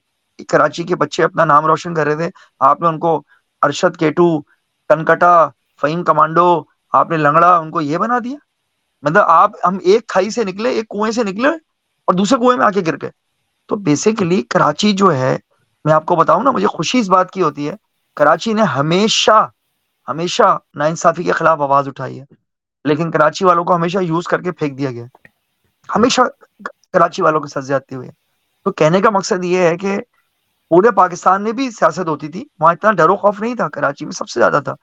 [0.50, 2.30] کراچی کے بچے اپنا نام روشن کر رہے تھے
[2.68, 3.22] آپ نے ان کو
[3.68, 4.28] ارشد کیٹو
[4.90, 5.32] کنکٹا
[5.82, 6.46] فہیم کمانڈو
[7.00, 8.38] آپ نے لنگڑا ان کو یہ بنا دیا
[9.08, 12.66] مطلب آپ ہم ایک کھائی سے نکلے ایک کنویں سے نکلے اور دوسرے کنویں میں
[12.66, 13.12] آ کے گر گئے
[13.70, 15.38] تو بیسیکلی کراچی جو ہے
[15.86, 17.76] میں آپ کو بتاؤں نا مجھے خوشی اس بات کی ہوتی ہے
[18.22, 19.48] کراچی نے ہمیشہ
[20.10, 22.26] ہمیشہ نا انصافی کے خلاف آواز اٹھائی ہے
[22.88, 25.06] لیکن کراچی والوں کو ہمیشہ یوز کر کے پھینک دیا گیا
[25.96, 26.22] ہمیشہ
[26.94, 28.10] کراچی والوں کے ساتھ زیادتی ہوئے
[28.66, 29.98] تو کہنے کا مقصد یہ ہے کہ
[30.70, 34.06] پورے پاکستان میں بھی سیاست ہوتی تھی وہاں اتنا ڈر و خوف نہیں تھا کراچی
[34.06, 34.76] میں سب سے زیادہ تھا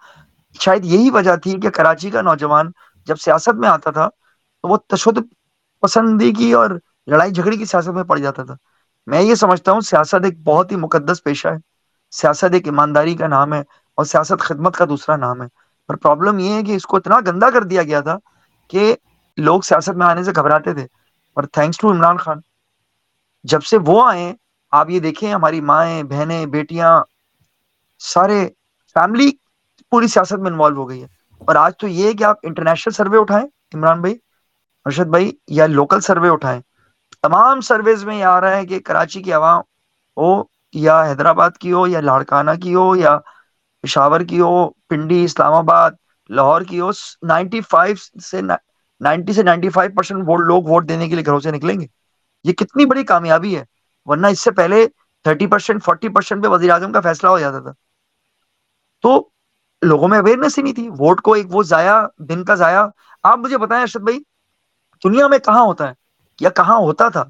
[0.61, 2.71] شاید یہی وجہ تھی کہ کراچی کا نوجوان
[3.07, 4.09] جب سیاست میں آتا تھا
[4.63, 5.33] تو وہ تشدد
[5.83, 6.71] پسندی کی اور
[7.11, 8.57] لڑائی جھگڑی کی سیاست میں پڑ جاتا تھا
[9.13, 11.57] میں یہ سمجھتا ہوں سیاست ایک بہت ہی مقدس پیشہ ہے
[12.21, 13.61] سیاست ایک ایمانداری کا نام ہے
[13.95, 15.47] اور سیاست خدمت کا دوسرا نام ہے
[15.89, 18.17] پر پرابلم یہ ہے کہ اس کو اتنا گندا کر دیا گیا تھا
[18.71, 18.95] کہ
[19.47, 20.83] لوگ سیاست میں آنے سے گھبراتے تھے
[21.35, 22.39] اور تھینکس ٹو عمران خان
[23.53, 24.33] جب سے وہ آئے
[24.79, 27.01] آپ یہ دیکھیں ہماری مائیں بہنیں بیٹیاں
[28.13, 28.45] سارے
[28.95, 29.31] فیملی
[29.91, 31.07] پوری سیاست میں انوالو ہو گئی ہے
[31.47, 34.15] اور آج تو یہ ہے کہ آپ انٹرنیشنل سروے اٹھائیں عمران بھائی
[34.85, 36.61] ارشد بھائی یا لوکل سروے اٹھائیں
[37.23, 39.61] تمام سرویز میں یہ آ رہا ہے کہ کراچی کی عوام
[40.21, 40.33] ہو
[40.85, 43.17] یا حیدرآباد کی ہو یا لاڑکانہ کی ہو یا
[43.83, 45.91] پشاور کی ہو پنڈی اسلام آباد
[46.37, 48.41] لاہور کی اس نائنٹی فائیو سے
[49.05, 51.87] نائنٹی سے نائنٹی فائیو پرسینٹ ووٹ لوگ ووٹ دینے کے لیے گھروں سے نکلیں گے
[52.45, 53.63] یہ کتنی بڑی کامیابی ہے
[54.09, 54.87] ورنہ اس سے پہلے
[55.25, 57.73] تھرٹی پرسینٹ فورٹی پرسینٹ پہ وزیر اعظم کا فیصلہ ہو جاتا تھا
[59.03, 59.21] تو
[59.87, 61.95] لوگوں میں اویئرنیس ہی نہیں تھی ووٹ کو ایک وہ ضائع
[62.29, 62.83] دن کا ضائع
[63.31, 64.19] آپ مجھے بتائیں ارشد بھائی
[65.05, 65.93] دنیا میں کہاں ہوتا ہے
[66.41, 67.25] یا کہاں ہوتا تھا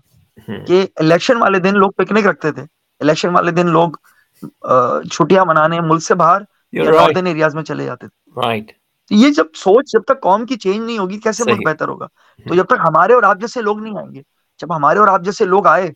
[0.66, 2.62] کہ الیکشن والے دن لوگ پکنک رکھتے تھے
[3.00, 3.96] الیکشن والے دن لوگ
[5.10, 6.42] چھٹیاں منانے ملک سے باہر
[6.84, 8.64] چلے جاتے تھے
[9.16, 12.06] یہ جب سوچ جب تک قوم کی چینج نہیں ہوگی کیسے ملک بہتر ہوگا
[12.48, 14.22] تو جب تک ہمارے اور آپ جیسے لوگ نہیں آئیں گے
[14.60, 15.90] جب ہمارے اور آپ جیسے لوگ آئے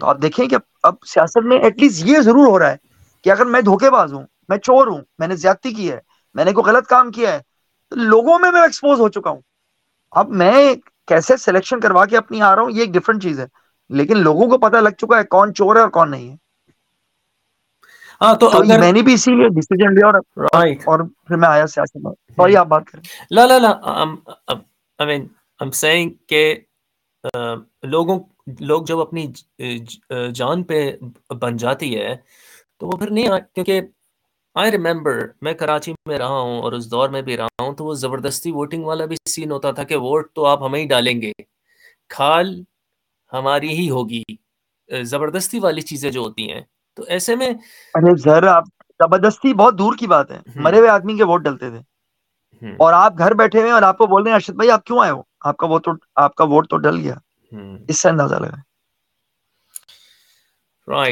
[0.00, 0.56] تو آپ دیکھیں کہ
[0.90, 2.76] اب سیاست میں ایٹ لیسٹ یہ ضرور ہو رہا ہے
[3.24, 5.98] کہ اگر میں دھوکے باز ہوں میں چور ہوں میں نے زیادتی کی ہے
[6.34, 7.40] میں نے کوئی غلط کام کیا ہے
[7.90, 9.40] تو لوگوں میں میں ایکسپوز ہو چکا ہوں
[10.22, 10.74] اب میں
[11.08, 13.46] کیسے سلیکشن کروا کے اپنی آ رہا ہوں یہ ایک ڈفرنٹ چیز ہے
[14.00, 16.36] لیکن لوگوں کو پتہ لگ چکا ہے کون چور ہے اور کون نہیں ہے
[18.22, 19.72] بھی اپنی
[30.34, 30.90] جان پہ
[31.40, 32.16] بن جاتی ہے
[32.78, 33.80] تو وہ پھر نہیں کیونکہ
[34.60, 37.84] آئی ریمبر میں کراچی میں رہا ہوں اور اس دور میں بھی رہا ہوں تو
[37.84, 41.20] وہ زبردستی ووٹنگ والا بھی سین ہوتا تھا کہ ووٹ تو آپ ہمیں ہی ڈالیں
[41.22, 41.32] گے
[42.14, 42.60] کھال
[43.32, 44.22] ہماری ہی ہوگی
[45.10, 46.60] زبردستی والی چیزیں جو ہوتی ہیں
[46.96, 47.48] تو ایسے میں
[47.94, 48.64] ارے سر آپ
[49.04, 53.18] زبردستی بہت دور کی بات ہے مرے ہوئے آدمی کے ووٹ ڈلتے تھے اور آپ
[53.18, 55.20] گھر بیٹھے ہوئے اور آپ کو بول رہے ہیں ارشد بھائی آپ کیوں آئے ہو
[55.50, 55.88] آپ کا ووٹ
[56.24, 57.14] آپ کا ووٹ تو ڈل گیا
[57.88, 58.60] اس سے اندازہ لگا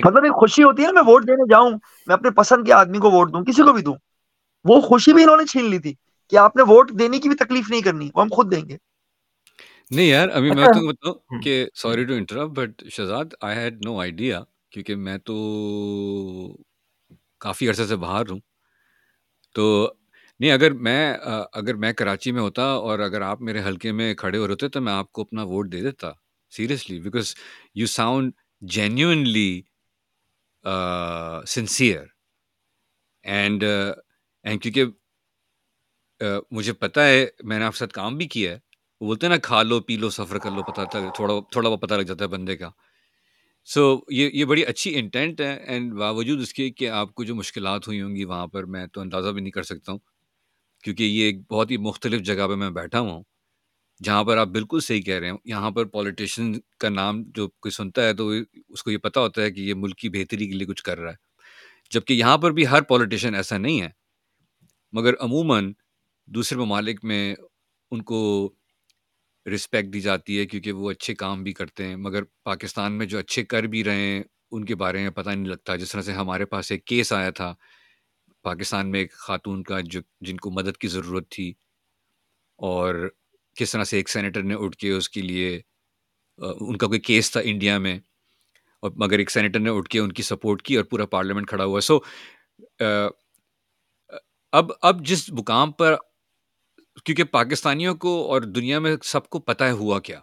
[0.05, 1.71] مطلب ایک خوشی ہوتی ہے میں ووٹ دینے جاؤں
[2.07, 3.95] میں اپنے پسند کے آدمی کو ووٹ دوں کسی کو بھی دوں
[4.69, 5.93] وہ خوشی بھی انہوں نے چھین لی تھی
[6.31, 8.77] کہ آپ نے ووٹ دینے کی بھی تکلیف نہیں کرنی وہ ہم خود دیں گے
[9.97, 13.85] نہیں یار ابھی میں اچھا۔ تو بتاؤں کہ sorry to interrupt but Shahzad I had
[13.85, 14.43] no idea
[14.73, 15.37] کیونکہ میں تو
[17.45, 18.41] کافی عرصے سے باہر ہوں
[19.55, 19.65] تو
[20.41, 21.01] نہیں اگر میں
[21.61, 24.81] اگر میں کراچی میں ہوتا اور اگر آپ میرے ہلکے میں کھڑے رہے ہوتے تو
[24.81, 26.11] میں آپ کو اپنا ووٹ دے دیتا
[26.57, 27.35] seriously because
[27.81, 28.33] you sound
[28.77, 29.51] genuinely
[31.53, 32.03] sincere
[33.37, 38.59] and and کیونکہ مجھے پتہ ہے میں نے آپ کے ساتھ کام بھی کیا ہے
[39.01, 41.69] وہ بولتے ہیں نا کھا لو پی لو سفر کر لو پتہ تھا تھوڑا تھوڑا
[41.69, 42.69] بہت پتہ لگ جاتا ہے بندے کا
[43.73, 47.35] سو یہ یہ بڑی اچھی انٹینٹ ہے اینڈ باوجود اس کے کہ آپ کو جو
[47.35, 49.99] مشکلات ہوئی ہوں گی وہاں پر میں تو اندازہ بھی نہیں کر سکتا ہوں
[50.85, 53.23] کیونکہ یہ ایک بہت ہی مختلف جگہ پہ میں بیٹھا ہوں
[54.05, 57.73] جہاں پر آپ بالکل صحیح کہہ رہے ہیں یہاں پر پالیٹیشین کا نام جو کوئی
[57.73, 60.57] سنتا ہے تو اس کو یہ پتہ ہوتا ہے کہ یہ ملک کی بہتری کے
[60.59, 63.89] لیے کچھ کر رہا ہے جب کہ یہاں پر بھی ہر پالیٹیشین ایسا نہیں ہے
[64.99, 65.73] مگر عموماً
[66.39, 67.25] دوسرے ممالک میں
[67.91, 68.21] ان کو
[69.55, 73.19] رسپیکٹ دی جاتی ہے کیونکہ وہ اچھے کام بھی کرتے ہیں مگر پاکستان میں جو
[73.19, 76.13] اچھے کر بھی رہے ہیں ان کے بارے میں پتہ نہیں لگتا جس طرح سے
[76.13, 77.55] ہمارے پاس ایک کیس آیا تھا
[78.43, 81.53] پاکستان میں ایک خاتون کا جو جن کو مدد کی ضرورت تھی
[82.69, 82.95] اور
[83.59, 85.61] کس طرح سے ایک سینیٹر نے اٹھ کے اس کے لیے
[86.69, 87.99] ان کا کوئی کیس تھا انڈیا میں
[88.83, 91.65] اور مگر ایک سینیٹر نے اٹھ کے ان کی سپورٹ کی اور پورا پارلیمنٹ کھڑا
[91.65, 93.11] ہوا سو so, uh,
[94.61, 95.95] اب اب جس مقام پر
[97.05, 100.19] کیونکہ پاکستانیوں کو اور دنیا میں سب کو پتہ ہوا کیا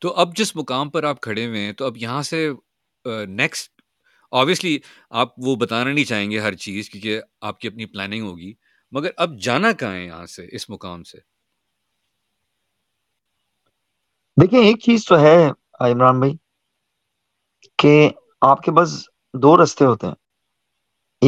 [0.00, 2.48] تو اب جس مقام پر آپ کھڑے ہوئے ہیں تو اب یہاں سے
[3.28, 3.70] نیکسٹ
[4.40, 4.78] آبیسلی
[5.22, 8.52] آپ وہ بتانا نہیں چاہیں گے ہر چیز کیونکہ آپ کی اپنی پلاننگ ہوگی
[8.92, 11.18] مگر اب جانا کہاں ہے یہاں سے اس مقام سے
[14.40, 15.36] دیکھیں ایک چیز تو ہے
[15.84, 16.32] عمران بھائی
[17.78, 18.08] کہ
[18.50, 18.92] آپ کے پاس
[19.42, 20.14] دو رستے ہوتے ہیں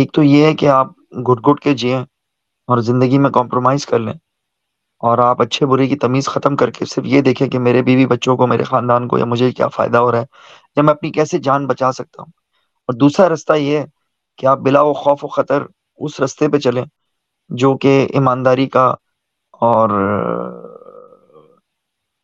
[0.00, 0.90] ایک تو یہ ہے کہ آپ
[1.30, 2.04] گھٹ گھٹ کے جئیں
[2.72, 4.12] اور زندگی میں کمپرومائز کر لیں
[5.08, 8.06] اور آپ اچھے برے کی تمیز ختم کر کے صرف یہ دیکھیں کہ میرے بیوی
[8.12, 11.10] بچوں کو میرے خاندان کو یا مجھے کیا فائدہ ہو رہا ہے یا میں اپنی
[11.16, 12.30] کیسے جان بچا سکتا ہوں
[12.86, 13.84] اور دوسرا رستہ یہ
[14.38, 15.62] کہ آپ بلا و خوف و خطر
[16.06, 16.82] اس رستے پہ چلیں
[17.62, 18.86] جو کہ ایمانداری کا
[19.70, 19.90] اور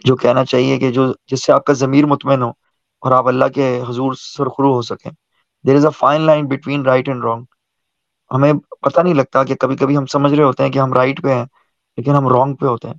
[0.07, 2.51] جو کہنا چاہیے کہ جو جس سے آپ کا ضمیر مطمئن ہو
[3.05, 5.11] اور آپ اللہ کے حضور سرخرو ہو سکیں
[5.67, 7.45] there is a fine line between right and wrong
[8.35, 8.53] ہمیں
[8.83, 11.35] پتا نہیں لگتا کہ کبھی کبھی ہم سمجھ رہے ہوتے ہیں کہ ہم رائٹ پہ
[11.35, 11.45] ہیں
[11.97, 12.95] لیکن ہم رانگ پہ ہوتے ہیں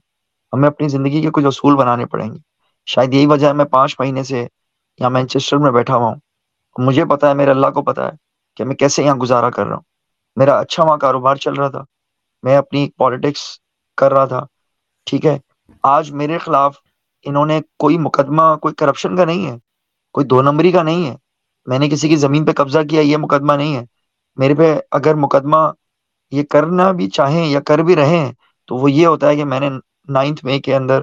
[0.54, 2.38] ہمیں اپنی زندگی کے کچھ اصول بنانے پڑیں گے
[2.94, 7.06] شاید یہی وجہ ہے میں پانچ مہینے سے یہاں مینچسٹر میں بیٹھا ہوا ہوں مجھے
[7.10, 8.12] پتا میرے اللہ کو پتا ہے
[8.58, 9.84] کہ میں کیسے یہاں گزارا کر رہا ہوں
[10.40, 11.84] میرا اچھا وہاں کاروبار چل رہا تھا
[12.44, 13.42] میں اپنی پالیٹکس
[13.98, 14.46] کر رہا تھا
[15.10, 15.38] ٹھیک ہے
[15.94, 16.76] آج میرے خلاف
[17.30, 19.58] انہوں نے کوئی مقدمہ کوئی کرپشن کا نہیں ہے
[20.14, 21.16] کوئی دو نمبری کا نہیں ہے
[21.70, 23.84] میں نے کسی کی زمین پہ قبضہ کیا یہ مقدمہ نہیں ہے
[24.40, 24.64] میرے پہ
[24.98, 25.58] اگر مقدمہ
[26.32, 28.20] یہ کرنا بھی چاہیں یا کر بھی رہے
[28.68, 29.70] تو وہ یہ ہوتا ہے کہ میں نے
[30.18, 31.02] نائنتھ مے کے اندر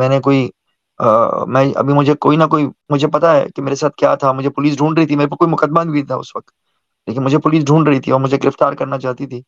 [0.00, 0.48] میں نے کوئی
[1.56, 4.50] میں ابھی مجھے کوئی نہ کوئی مجھے پتا ہے کہ میرے ساتھ کیا تھا مجھے
[4.60, 6.48] پولیس ڈھونڈ رہی تھی میرے پہ کوئی مقدمہ بھی تھا اس وقت
[7.06, 9.42] لیکن مجھے پولیس ڈھونڈ رہی تھی اور مجھے گرفتار کرنا چاہتی تھی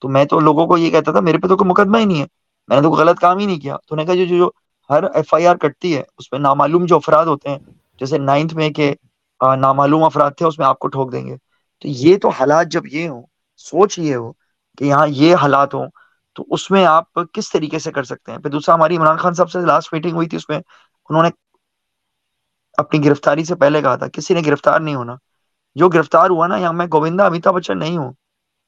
[0.00, 2.20] تو میں تو لوگوں کو یہ کہتا تھا میرے پہ تو کوئی مقدمہ ہی نہیں
[2.20, 2.26] ہے
[2.68, 4.50] میں نے تو کوئی غلط کام ہی نہیں کیا تو نے کہا جو, جو
[4.90, 7.58] ہر ایف آئی آر کٹتی ہے اس میں نامعلوم جو افراد ہوتے ہیں
[8.00, 8.92] جیسے نائنتھ مے کے
[9.66, 11.36] نامعلوم افراد تھے اس میں آپ کو ٹھوک دیں گے
[11.80, 13.22] تو یہ تو حالات جب یہ ہوں
[13.66, 14.30] سوچ یہ ہو
[14.78, 15.86] کہ یہاں یہ حالات ہوں
[16.34, 19.34] تو اس میں آپ کس طریقے سے کر سکتے ہیں پھر دوسرا ہماری عمران خان
[19.34, 21.28] صاحب سے لاسٹ میٹنگ ہوئی تھی اس میں انہوں نے
[22.82, 25.16] اپنی گرفتاری سے پہلے کہا تھا کسی نے گرفتار نہیں ہونا
[25.80, 28.12] جو گرفتار ہوا نا میں گوندا امیتابھ بچن نہیں ہوں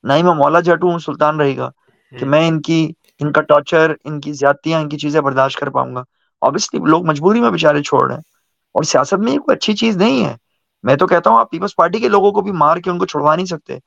[0.09, 1.71] نہ ہی میں مولا جٹ ہوں سلطان رہے گا
[2.19, 2.81] کہ میں ان کی
[3.21, 6.03] ان کا ٹارچر ان کی زیادتیاں ان کی چیزیں برداشت کر پاؤں گا
[6.47, 8.23] اوبیسلی لوگ مجبوری میں بےچارے چھوڑ رہے ہیں
[8.79, 10.35] اور سیاست میں کوئی اچھی چیز نہیں ہے
[10.87, 13.07] میں تو کہتا ہوں آپ پیپلز پارٹی کے لوگوں کو بھی مار کے ان کو
[13.07, 13.79] چھڑوا نہیں سکتے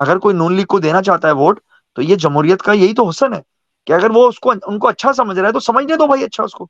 [0.00, 1.60] اگر کوئی نون لیگ کو دینا چاہتا ہے ووٹ
[1.94, 3.40] تو یہ جمہوریت کا یہی تو حسن ہے
[3.86, 6.24] کہ اگر وہ اس کو ان کو اچھا سمجھ رہا ہے تو سمجھنے دو بھائی
[6.24, 6.66] اچھا اس کو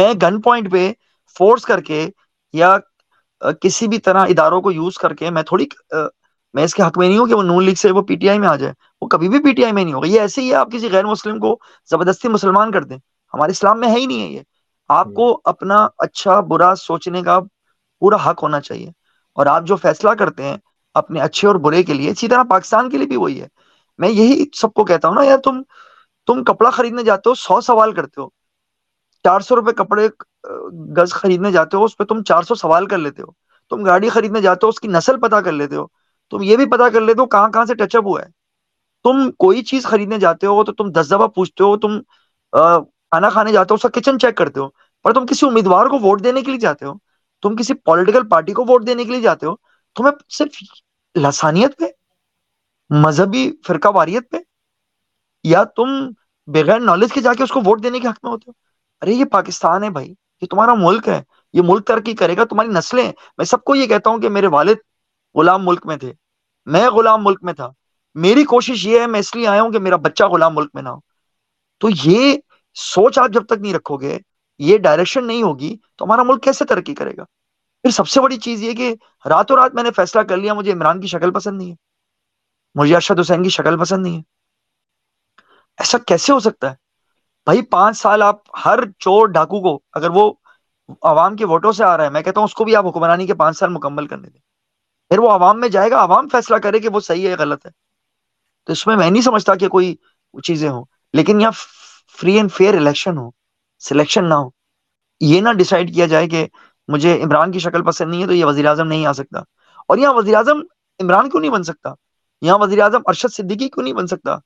[0.00, 0.90] میں گن پوائنٹ پہ
[1.38, 2.06] فورس کر کے
[2.62, 2.76] یا
[3.60, 5.66] کسی بھی طرح اداروں کو یوز کر کے میں تھوڑی
[6.54, 8.28] میں اس کے حق میں نہیں ہوں کہ وہ نون لیگ سے وہ پی ٹی
[8.30, 10.42] آئی میں آ جائے وہ کبھی بھی پی ٹی آئی میں نہیں ہوگا یہ ایسے
[10.42, 11.56] ہی ہے آپ کسی غیر مسلم کو
[11.90, 12.96] زبردستی مسلمان کر دیں
[13.34, 14.40] ہمارے اسلام میں ہے ہی نہیں ہے یہ
[14.98, 17.38] آپ کو اپنا اچھا برا سوچنے کا
[18.00, 18.90] پورا حق ہونا چاہیے
[19.38, 20.56] اور آپ جو فیصلہ کرتے ہیں
[21.00, 23.46] اپنے اچھے اور برے کے لیے اسی طرح پاکستان کے لیے بھی وہی ہے
[24.04, 25.62] میں یہی سب کو کہتا ہوں نا یار تم
[26.26, 28.28] تم کپڑا خریدنے جاتے ہو سو سوال کرتے ہو
[29.24, 30.08] چار سو روپے کپڑے
[30.96, 33.30] گز خریدنے جاتے ہو اس پہ تم چار سو سوال کر لیتے ہو
[33.70, 35.86] تم گاڑی خریدنے جاتے ہو اس کی نسل پتا کر لیتے ہو
[36.30, 38.30] تم یہ بھی پتا کر لیتے ہو کہاں کہاں سے ٹچ اپ ہوا ہے
[39.04, 41.98] تم کوئی چیز خریدنے جاتے ہو تو تم دس دفعہ پوچھتے ہو تم
[42.58, 44.68] کھانا کھانے جاتے ہو اس کا کچن چیک کرتے ہو
[45.02, 46.92] پر تم کسی امیدوار کو ووٹ دینے کے لیے جاتے ہو
[47.42, 49.54] تم کسی پولیٹیکل پارٹی کو ووٹ دینے کے لیے جاتے ہو
[49.96, 50.58] تمہیں صرف
[51.24, 51.84] لسانیت پہ
[53.04, 54.36] مذہبی فرقہ واریت پہ
[55.50, 55.88] یا تم
[56.52, 58.52] بغیر نالج کے جا کے اس کو ووٹ دینے کے حق میں ہوتے ہو
[59.02, 61.20] ارے یہ پاکستان ہے بھائی یہ تمہارا ملک ہے
[61.58, 64.46] یہ ملک ترقی کرے گا تمہاری نسلیں میں سب کو یہ کہتا ہوں کہ میرے
[64.56, 64.78] والد
[65.38, 66.12] غلام ملک میں تھے
[66.76, 67.70] میں غلام ملک میں تھا
[68.24, 70.82] میری کوشش یہ ہے میں اس لیے آیا ہوں کہ میرا بچہ غلام ملک میں
[70.82, 70.98] نہ ہو
[71.80, 72.34] تو یہ
[72.92, 74.16] سوچ آپ جب تک نہیں رکھو گے
[74.66, 77.24] یہ ڈائریکشن نہیں ہوگی تو ہمارا ملک کیسے ترقی کرے گا
[77.82, 78.94] پھر سب سے بڑی چیز یہ کہ
[79.30, 82.94] راتوں رات میں نے فیصلہ کر لیا مجھے عمران کی شکل پسند نہیں ہے مجھے
[82.94, 84.22] ارشد حسین کی شکل پسند نہیں ہے
[85.84, 86.76] ایسا کیسے ہو سکتا ہے
[87.46, 90.32] بھائی پانچ سال آپ ہر چور ڈاکو کو اگر وہ
[91.10, 93.26] عوام کے ووٹوں سے آ رہا ہے میں کہتا ہوں اس کو بھی آپ حکمرانی
[93.26, 94.40] کے پانچ سال مکمل کرنے دیں
[95.10, 97.70] پھر وہ عوام میں جائے گا عوام فیصلہ کرے کہ وہ صحیح ہے غلط ہے
[98.66, 99.94] تو اس میں میں نہیں سمجھتا کہ کوئی
[100.44, 100.84] چیزیں ہوں
[101.18, 101.50] لیکن یہاں
[102.20, 103.28] فری اینڈ فیئر الیکشن ہو
[103.86, 104.48] سلیکشن نہ ہو
[105.24, 106.46] یہ نہ ڈیسائیڈ کیا جائے کہ
[106.92, 109.38] مجھے عمران کی شکل پسند نہیں ہے تو یہ وزیر اعظم نہیں آ سکتا
[109.88, 110.60] اور یہاں وزیر اعظم
[111.02, 111.92] عمران کیوں نہیں بن سکتا
[112.46, 114.36] یہاں وزیر اعظم ارشد صدیقی کیوں نہیں بن سکتا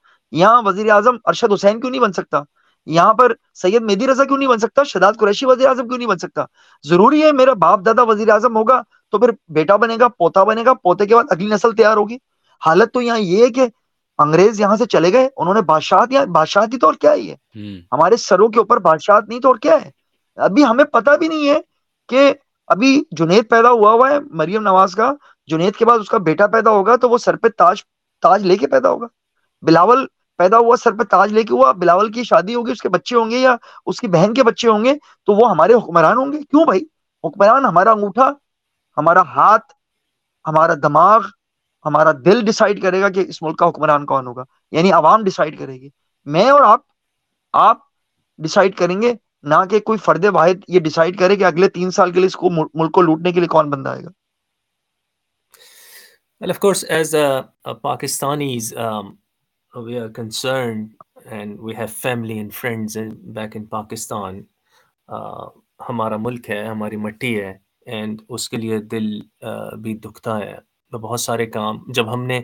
[0.40, 2.42] یہاں وزیر اعظم ارشد حسین کیوں نہیں بن سکتا
[2.96, 6.08] یہاں پر سید مہدی رضا کیوں نہیں بن سکتا شداد قریشی وزیر اعظم کیوں نہیں
[6.08, 6.44] بن سکتا
[6.88, 8.80] ضروری ہے میرا باپ دادا وزیر اعظم ہوگا
[9.10, 12.16] تو پھر بیٹا بنے گا پوتا بنے گا پوتے کے بعد اگلی نسل تیار ہوگی
[12.66, 13.66] حالت تو یہاں یہ ہے کہ
[14.22, 17.34] انگریز یہاں سے چلے گئے انہوں نے بادشاہت یا بادشاہتی طور کیا ہے
[17.92, 19.90] ہمارے سروں کے اوپر بادشاہت نہیں طور کیا ہے
[20.48, 21.58] ابھی ہمیں پتا بھی نہیں ہے
[22.08, 22.32] کہ
[22.74, 25.12] ابھی جنید پیدا ہوا ہوا ہے مریم نواز کا
[25.50, 27.82] جنید کے بعد اس کا بیٹا پیدا ہوگا تو وہ سر پہ تاج
[28.26, 29.06] تاج لے کے پیدا ہوگا
[29.68, 30.06] بلاول
[30.38, 33.16] پیدا ہوا سر پہ تاج لے کے ہوا بلاول کی شادی ہوگی اس کے بچے
[33.16, 33.56] ہوں گے یا
[33.92, 34.94] اس کی بہن کے بچے ہوں گے
[35.26, 36.80] تو وہ ہمارے حکمران ہوں گے کیوں بھائی
[37.26, 38.30] حکمران ہمارا انگوٹھا
[38.98, 39.72] ہمارا ہاتھ
[40.48, 41.26] ہمارا دماغ
[41.86, 44.42] ہمارا دل ڈیسائیڈ کرے گا کہ اس ملک کا حکمران کون ہوگا
[44.76, 45.88] یعنی عوام ڈیسائیڈ کرے گی
[46.34, 46.80] میں اور آپ
[47.68, 47.78] آپ
[48.42, 49.12] ڈیسائیڈ کریں گے
[49.52, 52.36] نہ کہ کوئی فرد واحد یہ ڈیسائیڈ کرے کہ اگلے تین سال کے لیے اس
[52.42, 54.18] کو ملک کو لوٹنے کے لیے کون بندہ آئے گا
[56.42, 59.10] Well, of course, as uh, uh, Pakistanis, um,
[59.88, 60.94] we are concerned
[61.36, 64.40] and we have family and friends in, back in Pakistan.
[65.18, 65.46] Uh,
[65.88, 67.52] ہمارا ملک ہے ہماری مٹی ہے
[67.94, 70.54] اینڈ اس کے لیے دل uh, بھی دکھتا ہے
[70.98, 72.40] بہت سارے کام جب ہم نے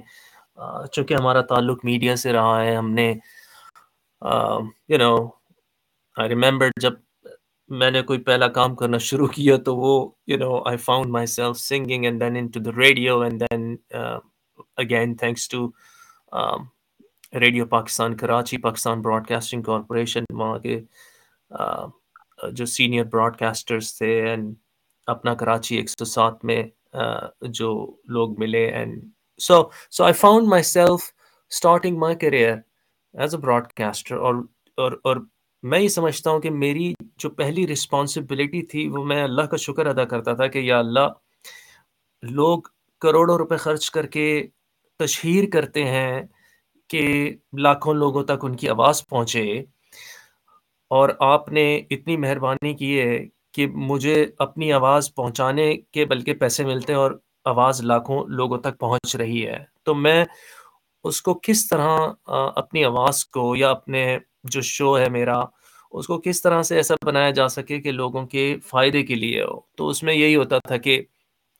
[0.94, 3.08] چونکہ ہمارا تعلق میڈیا سے رہا ہے ہم نے
[4.88, 5.14] یو نو
[6.20, 6.92] آئی ریمبر جب
[7.80, 11.58] میں نے کوئی پہلا کام کرنا شروع کیا تو وہ you know I found myself
[11.58, 13.74] singing and then into the radio and then
[14.82, 15.66] again thanks to
[17.40, 20.80] radio Pakistan Karachi Pakistan broadcasting corporation وہاں کے
[22.52, 24.52] جو سینئر براڈ کاسٹرس تھے اینڈ
[25.14, 26.62] اپنا کراچی ایک سو سات میں
[27.58, 27.70] جو
[28.12, 29.02] لوگ ملے and
[29.46, 29.62] so
[29.96, 31.02] so I found myself
[31.54, 32.56] starting my career
[33.20, 33.40] as a
[33.76, 34.34] broadcaster اور
[34.82, 35.16] اور اور
[35.70, 39.86] میں یہ سمجھتا ہوں کہ میری جو پہلی رسپانسبلٹی تھی وہ میں اللہ کا شکر
[39.86, 41.08] ادا کرتا تھا کہ یا اللہ
[42.30, 42.60] لوگ
[43.00, 44.26] کروڑوں روپے خرچ کر کے
[44.98, 46.22] تشہیر کرتے ہیں
[46.90, 47.02] کہ
[47.62, 49.42] لاکھوں لوگوں تک ان کی آواز پہنچے
[50.98, 53.18] اور آپ نے اتنی مہربانی کی ہے
[53.58, 57.10] کہ مجھے اپنی آواز پہنچانے کے بلکہ پیسے ملتے ہیں اور
[57.52, 60.24] آواز لاکھوں لوگوں تک پہنچ رہی ہے تو میں
[61.10, 61.88] اس کو کس طرح
[62.60, 64.04] اپنی آواز کو یا اپنے
[64.56, 65.38] جو شو ہے میرا
[65.90, 69.42] اس کو کس طرح سے ایسا بنایا جا سکے کہ لوگوں کے فائدے کے لیے
[69.42, 71.00] ہو تو اس میں یہی ہوتا تھا کہ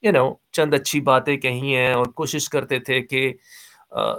[0.03, 0.28] یو نو
[0.61, 3.26] چند اچھی باتیں کہیں ہیں اور کوشش کرتے تھے کہ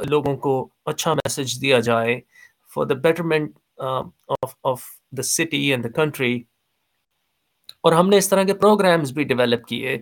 [0.09, 0.57] لوگوں کو
[0.93, 2.19] اچھا میسج دیا جائے
[2.73, 3.57] for the betterment
[4.71, 4.83] of
[5.17, 6.37] the city and the country
[7.85, 9.97] اور ہم نے اس طرح کے پروگرامز بھی ڈیولپ کیے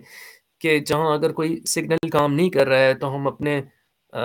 [0.60, 3.60] کہ جہاں اگر کوئی سگنل کام نہیں کر رہا ہے تو ہم اپنے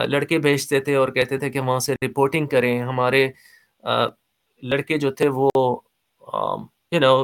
[0.09, 3.27] لڑکے بھیجتے تھے اور کہتے تھے کہ وہاں سے رپورٹنگ کریں ہمارے
[4.71, 5.49] لڑکے جو تھے وہ
[6.91, 7.23] یو نو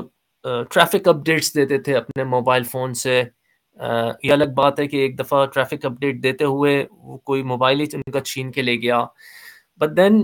[0.74, 3.22] ٹریفک اپڈیٹس دیتے تھے اپنے موبائل فون سے
[4.24, 7.86] یہ الگ بات ہے کہ ایک دفعہ ٹریفک اپڈیٹ دیتے ہوئے وہ کوئی موبائل ہی
[7.94, 9.04] ان کا چھین کے لے گیا
[9.82, 10.24] بٹ دین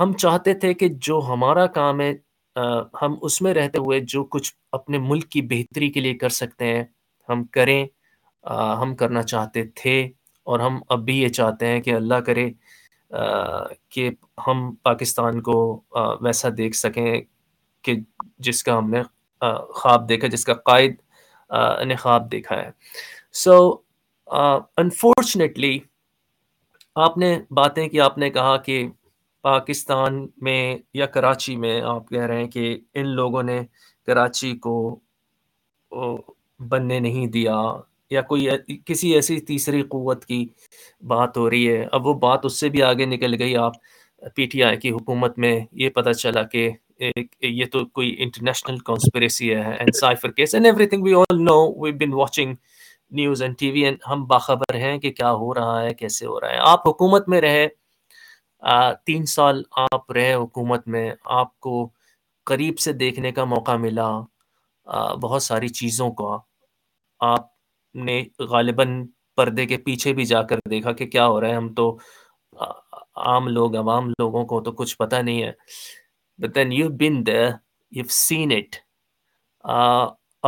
[0.00, 2.12] ہم چاہتے تھے کہ جو ہمارا کام ہے
[3.00, 6.66] ہم اس میں رہتے ہوئے جو کچھ اپنے ملک کی بہتری کے لیے کر سکتے
[6.74, 6.82] ہیں
[7.28, 7.84] ہم کریں
[8.80, 10.00] ہم کرنا چاہتے تھے
[10.50, 12.48] اور ہم اب بھی یہ چاہتے ہیں کہ اللہ کرے
[13.94, 14.10] کہ
[14.46, 15.54] ہم پاکستان کو
[16.22, 17.14] ویسا دیکھ سکیں
[17.84, 17.94] کہ
[18.46, 19.02] جس کا ہم نے
[19.74, 20.94] خواب دیکھا جس کا قائد
[21.86, 22.70] نے خواب دیکھا ہے
[23.44, 23.56] سو
[24.82, 25.78] انفارچونیٹلی
[27.04, 28.86] آپ نے باتیں کہ آپ نے کہا کہ
[29.46, 30.60] پاکستان میں
[30.98, 32.62] یا کراچی میں آپ کہہ رہے ہیں کہ
[32.94, 33.60] ان لوگوں نے
[34.06, 34.72] کراچی کو
[36.70, 37.54] بننے نہیں دیا
[38.10, 38.48] یا کوئی
[38.86, 40.44] کسی ایسی تیسری قوت کی
[41.14, 43.72] بات ہو رہی ہے اب وہ بات اس سے بھی آگے نکل گئی آپ
[44.36, 46.68] پی ٹی آئی کی حکومت میں یہ پتہ چلا کہ
[47.00, 52.50] یہ تو کوئی انٹرنیشنل کانسپریسی ہے cipher case every we we we all know
[53.20, 56.88] news T ہم باخبر ہیں کہ کیا ہو رہا ہے کیسے ہو رہا ہے آپ
[56.88, 57.66] حکومت میں رہے
[59.06, 61.88] تین سال آپ رہے حکومت میں آپ کو
[62.46, 64.08] قریب سے دیکھنے کا موقع ملا
[65.22, 66.36] بہت ساری چیزوں کا
[67.30, 67.46] آپ
[68.04, 69.04] نے غالباً
[69.36, 71.96] پردے کے پیچھے بھی جا کر دیکھا کہ کیا ہو رہا ہے ہم تو
[73.26, 75.52] عام لوگ عوام لوگوں کو تو کچھ پتہ نہیں ہے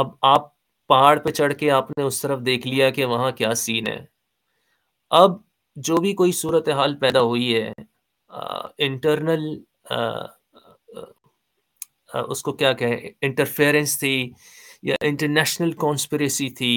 [0.00, 0.46] اب آپ
[0.88, 3.98] پہاڑ پہ چڑھ کے آپ نے اس طرف دیکھ لیا کہ وہاں کیا سین ہے
[5.20, 5.36] اب
[5.88, 7.70] جو بھی کوئی صورت حال پیدا ہوئی ہے
[8.87, 9.43] انٹرنل
[12.31, 14.31] اس کو کیا کہیں انٹرفیئرنس تھی
[14.89, 16.72] یا انٹرنیشنل کانسپریسی تھی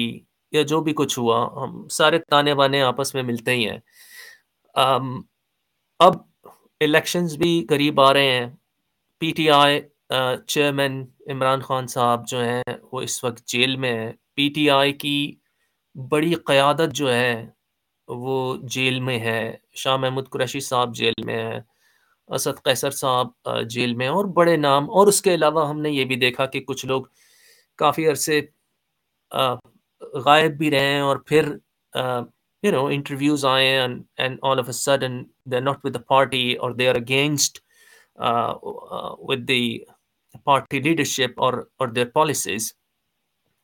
[0.52, 3.78] یا جو بھی کچھ ہوا ہم سارے تانے بانے آپس میں ملتے ہی ہیں
[6.06, 6.14] اب
[6.84, 8.48] الیکشنز بھی قریب آ رہے ہیں
[9.20, 9.80] P T I
[10.46, 14.92] chairman Imran Khan صاحب جو ہیں وہ اس وقت جیل میں ہیں پی ٹی آئی
[15.04, 15.14] کی
[16.10, 17.44] بڑی قیادت جو ہے
[18.20, 19.36] وہ جیل میں ہے
[19.82, 21.58] شاہ محمود قریشی صاحب جیل میں ہے
[22.36, 26.04] اسد قیصر صاحب جیل میں اور بڑے نام اور اس کے علاوہ ہم نے یہ
[26.12, 27.04] بھی دیکھا کہ کچھ لوگ
[27.78, 28.40] کافی عرصے
[30.24, 31.48] غائب بھی رہے ہیں اور پھر
[32.64, 33.68] یو نو انٹرویوز آئے
[34.18, 34.28] ہیں
[34.72, 37.58] sudden they not with the party اور they are against
[39.28, 39.62] with the
[40.44, 42.72] party leadership اور اور their policies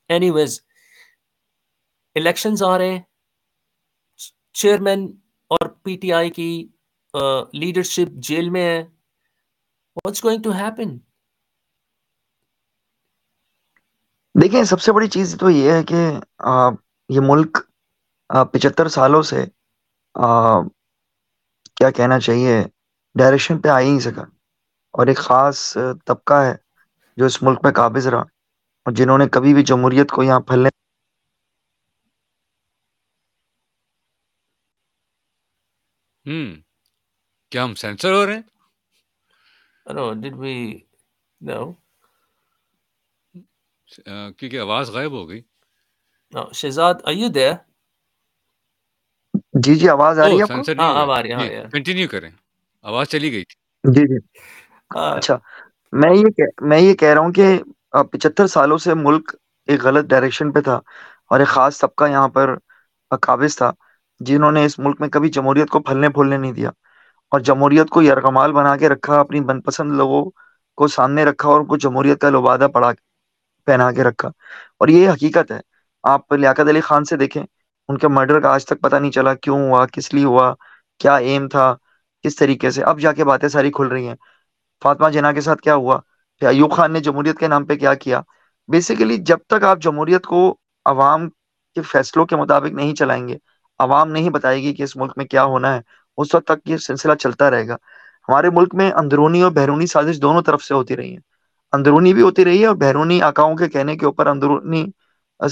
[0.09, 0.61] anyways
[2.17, 3.01] elections آ رہے ہیں
[4.61, 5.03] چیئرمین
[5.55, 6.47] اور پی ٹی آئی کی
[7.63, 8.81] لیڈرشپ جیل میں ہے
[9.97, 10.97] واٹس گوئنگ ٹو ہیپن
[14.43, 16.01] دیکھیں سب سے بڑی چیز تو یہ ہے کہ
[17.17, 17.59] یہ ملک
[18.53, 19.45] پچہتر سالوں سے
[20.21, 22.61] کیا کہنا چاہیے
[23.19, 24.23] ڈائریکشن پہ آ ہی نہیں سکا
[24.99, 25.63] اور ایک خاص
[26.07, 26.55] طبقہ ہے
[27.19, 28.21] جو اس ملک میں قابض رہا
[28.87, 30.69] اور جنہوں نے کبھی بھی جمہوریت کو یہاں پھلنے
[36.29, 36.53] ہم
[37.51, 38.43] کیا ہم سینسر ہو رہے ہیں
[39.97, 40.55] نو ڈیڈ وی
[41.51, 41.61] نو
[44.37, 45.41] کیونکہ آواز غائب ہو گئی
[46.35, 47.53] نو شہزاد ائیو دیر
[49.63, 52.31] جی جی آواز آ رہی ہے ہاں آ رہی ہے کنٹینیو کریں
[52.91, 53.45] آواز چلی گئی
[53.95, 54.19] جی جی
[54.97, 55.37] اچھا
[56.01, 59.35] میں یہ میں یہ کہہ رہا ہوں کہ پچہتر سالوں سے ملک
[59.71, 60.77] ایک غلط ڈائریکشن پہ تھا
[61.31, 62.55] اور ایک خاص طبقہ یہاں پر
[63.27, 63.71] قابض تھا
[64.27, 66.71] جنہوں نے اس ملک میں کبھی جمہوریت کو پھلنے پھولنے نہیں دیا
[67.33, 70.25] اور جمہوریت کو یرغمال بنا کے رکھا اپنی من پسند لوگوں
[70.79, 72.67] کو سامنے رکھا اور ان کو جمہوریت کا لبادہ
[73.67, 74.29] پہنا کے رکھا
[74.81, 75.59] اور یہ حقیقت ہے
[76.11, 79.35] آپ لیاقت علی خان سے دیکھیں ان کے مرڈر کا آج تک پتہ نہیں چلا
[79.35, 80.53] کیوں ہوا کس لیے ہوا
[81.01, 81.75] کیا ایم تھا
[82.23, 84.15] کس طریقے سے اب جا کے باتیں ساری کھل رہی ہیں
[84.83, 85.99] فاطمہ جناح کے ساتھ کیا ہوا
[86.41, 88.21] پھر ایوب خان نے جمہوریت کے نام پہ کیا کیا
[88.73, 90.45] بیسیکلی جب تک آپ جمہوریت کو
[90.95, 91.29] عوام
[91.75, 93.37] کے فیصلوں کے مطابق نہیں چلائیں گے
[93.83, 95.81] عوام نہیں بتائے گی کہ اس ملک میں کیا ہونا ہے
[96.23, 97.77] اس وقت تک یہ سلسلہ چلتا رہے گا
[98.29, 101.21] ہمارے ملک میں اندرونی اور بیرونی سازش دونوں طرف سے ہوتی رہی ہیں
[101.77, 104.85] اندرونی بھی ہوتی رہی ہے اور بیرونی آکاؤں کے کہنے کے اوپر اندرونی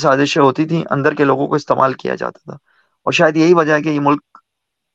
[0.02, 3.72] سازشیں ہوتی تھیں اندر کے لوگوں کو استعمال کیا جاتا تھا اور شاید یہی وجہ
[3.72, 4.38] ہے کہ یہ ملک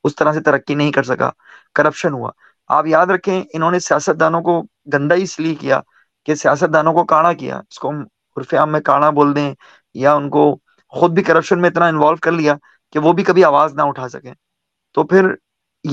[0.04, 1.30] اس طرح سے ترقی نہیں کر سکا
[1.74, 2.30] کرپشن ہوا
[2.78, 4.60] آپ یاد رکھیں انہوں نے سیاست دانوں کو
[4.92, 5.80] گندا اس لیے کیا
[6.26, 8.02] کہ سیاست دانوں کو کاڑا کیا اس کو ہم
[8.36, 9.52] عرف عام میں کاڑا بول دیں
[10.02, 10.44] یا ان کو
[11.00, 12.54] خود بھی کرپشن میں اتنا انوالو کر لیا
[12.92, 14.32] کہ وہ بھی کبھی آواز نہ اٹھا سکیں
[14.94, 15.26] تو پھر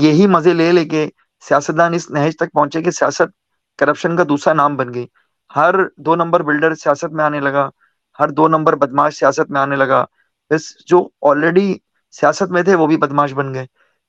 [0.02, 1.06] یہی مزے لے لے کے
[1.48, 3.30] سیاستدان اس نہج تک پہنچے کہ سیاست
[3.78, 5.06] کرپشن کا دوسرا نام بن گئی
[5.56, 5.74] ہر
[6.06, 7.68] دو نمبر بلڈر سیاست میں آنے لگا
[8.18, 10.04] ہر دو نمبر بدماش سیاست میں آنے لگا
[10.50, 10.98] بس جو
[11.30, 11.72] آلریڈی
[12.20, 13.66] سیاست میں تھے وہ بھی بدماش بن گئے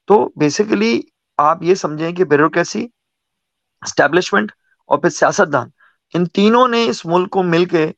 [0.08, 1.00] تو بیسیکلی
[1.48, 2.86] آپ یہ سمجھیں کہ بیوروکریسی
[3.88, 4.52] اسٹیبلشمنٹ
[4.92, 5.70] اور پھر سیاست دان
[6.14, 7.92] ان تینوں نے اس ملک کو مل کے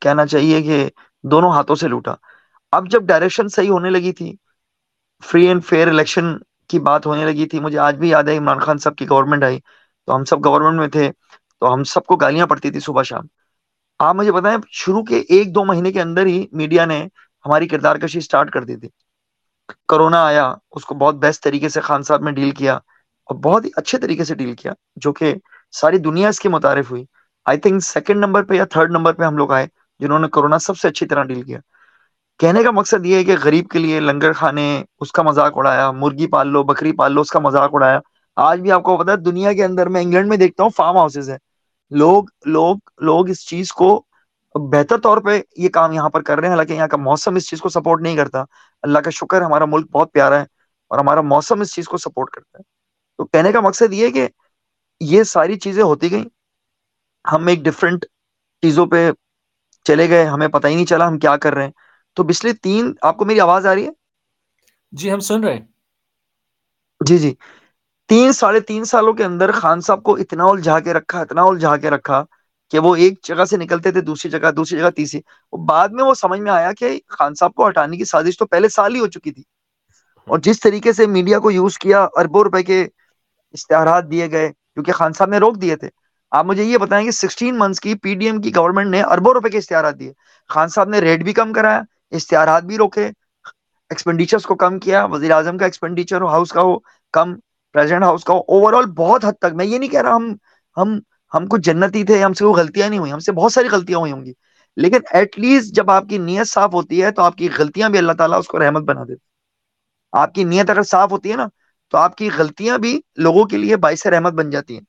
[0.00, 0.88] کہنا چاہیے کہ
[1.30, 2.14] دونوں ہاتھوں سے لوٹا
[2.76, 4.34] اب جب ڈائریکشن صحیح ہونے لگی تھی
[5.26, 6.24] فری اینڈ فیئر الیکشن
[6.70, 9.44] کی بات ہونے لگی تھی مجھے آج بھی یاد ہے عمران خان صاحب کی گورنمنٹ
[9.44, 9.58] آئی
[10.06, 11.10] تو ہم سب گورنمنٹ میں تھے
[11.60, 13.26] تو ہم سب کو گالیاں پڑتی تھی صبح شام
[14.08, 17.02] آپ مجھے بتائیں شروع کے ایک دو مہینے کے اندر ہی میڈیا نے
[17.46, 18.88] ہماری کردار کشی اسٹارٹ کر دی تھی
[19.88, 20.46] کرونا آیا
[20.76, 23.98] اس کو بہت بیسٹ طریقے سے خان صاحب نے ڈیل کیا اور بہت ہی اچھے
[23.98, 24.72] طریقے سے ڈیل کیا
[25.04, 25.34] جو کہ
[25.80, 27.04] ساری دنیا اس کے متعارف ہوئی
[27.52, 29.66] آئی تھنک سیکنڈ نمبر پہ یا تھرڈ نمبر پہ ہم لوگ آئے
[30.00, 31.58] جنہوں نے کرونا سب سے اچھی طرح ڈیل کیا
[32.40, 34.64] کہنے کا مقصد یہ ہے کہ غریب کے لیے لنگر کھانے
[35.00, 37.98] اس کا مذاق اڑایا مرغی پال لو بکری پال لو اس کا مذاق اڑایا
[38.48, 40.96] آج بھی آپ کو پتا ہے دنیا کے اندر میں انگلینڈ میں دیکھتا ہوں فارم
[40.96, 41.36] ہاؤسز ہے
[42.02, 42.24] لوگ
[42.56, 42.76] لوگ
[43.08, 43.88] لوگ اس چیز کو
[44.72, 47.48] بہتر طور پہ یہ کام یہاں پر کر رہے ہیں حالانکہ یہاں کا موسم اس
[47.50, 48.42] چیز کو سپورٹ نہیں کرتا
[48.82, 50.44] اللہ کا شکر ہمارا ملک بہت پیارا ہے
[50.90, 52.62] اور ہمارا موسم اس چیز کو سپورٹ کرتا ہے
[53.18, 54.26] تو کہنے کا مقصد یہ ہے کہ
[55.14, 56.24] یہ ساری چیزیں ہوتی گئیں
[57.32, 58.04] ہم ایک ڈفرینٹ
[58.62, 59.08] چیزوں پہ
[59.86, 61.72] چلے گئے ہمیں پتہ ہی نہیں چلا ہم کیا کر رہے ہیں
[62.18, 63.90] تو پچھلے تین آپ کو میری آواز آ رہی ہے
[65.00, 67.32] جی ہم سن رہے ہیں جی جی
[68.08, 71.76] تین ساڑھے تین سالوں کے اندر خان صاحب کو اتنا الجھا کے رکھا اتنا الجھا
[71.84, 72.22] کے رکھا
[72.70, 75.20] کہ وہ ایک جگہ سے نکلتے تھے دوسری جگہ دوسری جگہ تیسری
[75.68, 78.68] بعد میں وہ سمجھ میں آیا کہ خان صاحب کو ہٹانے کی سازش تو پہلے
[78.78, 79.42] سال ہی ہو چکی تھی
[80.26, 84.92] اور جس طریقے سے میڈیا کو یوز کیا اربوں روپے کے اشتہارات دیے گئے کیونکہ
[85.02, 85.88] خان صاحب نے روک دیے تھے
[86.40, 89.34] آپ مجھے یہ بتائیں کہ سکسٹین منتھس کی پی ڈی ایم کی گورنمنٹ نے اربوں
[89.34, 90.12] روپے کے اشتہارات دیے
[90.56, 91.80] خان صاحب نے ریٹ بھی کم کرایا
[92.16, 93.06] اشتہارات بھی روکے
[93.90, 96.78] ایکسپینڈیچرس کو کم کیا وزیر اعظم کا ایکسپینڈیچر ہاؤس ہاؤس کا کا ہو ہو
[97.12, 97.34] کم
[97.72, 100.32] پریزیڈنٹ اوور آل بہت حد تک میں یہ نہیں کہہ رہا ہم
[100.76, 100.98] ہم
[101.34, 103.98] ہم کو جنتی تھے ہم سے وہ غلطیاں نہیں ہوئی ہم سے بہت ساری غلطیاں
[103.98, 104.32] ہوئی ہوں گی
[104.82, 107.98] لیکن ایٹ لیسٹ جب آپ کی نیت صاف ہوتی ہے تو آپ کی غلطیاں بھی
[107.98, 109.26] اللہ تعالیٰ اس کو رحمت بنا دیتے
[110.18, 111.46] آپ کی نیت اگر صاف ہوتی ہے نا
[111.90, 114.84] تو آپ کی غلطیاں بھی لوگوں کے لیے باعث رحمت بن جاتی ہیں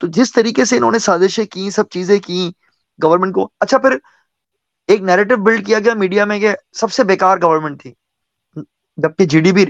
[0.00, 2.48] تو جس طریقے سے انہوں نے سازشیں کی سب چیزیں کی
[3.02, 3.96] گورنمنٹ کو اچھا پھر
[4.88, 7.92] ایک نیریٹو بلڈ کیا گیا میڈیا میں کہ سب سے بیکار گورنمنٹ تھی
[9.02, 9.64] جبکہ جی ڈی بی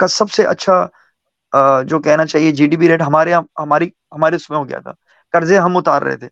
[0.00, 4.48] کا سب سے اچھا جو کہنا چاہیے جی ڈی بی ریٹ ہمارے ہماری ہمارے اس
[4.50, 4.92] میں ہو گیا تھا
[5.32, 6.26] قرضے ہم اتار رہے تھے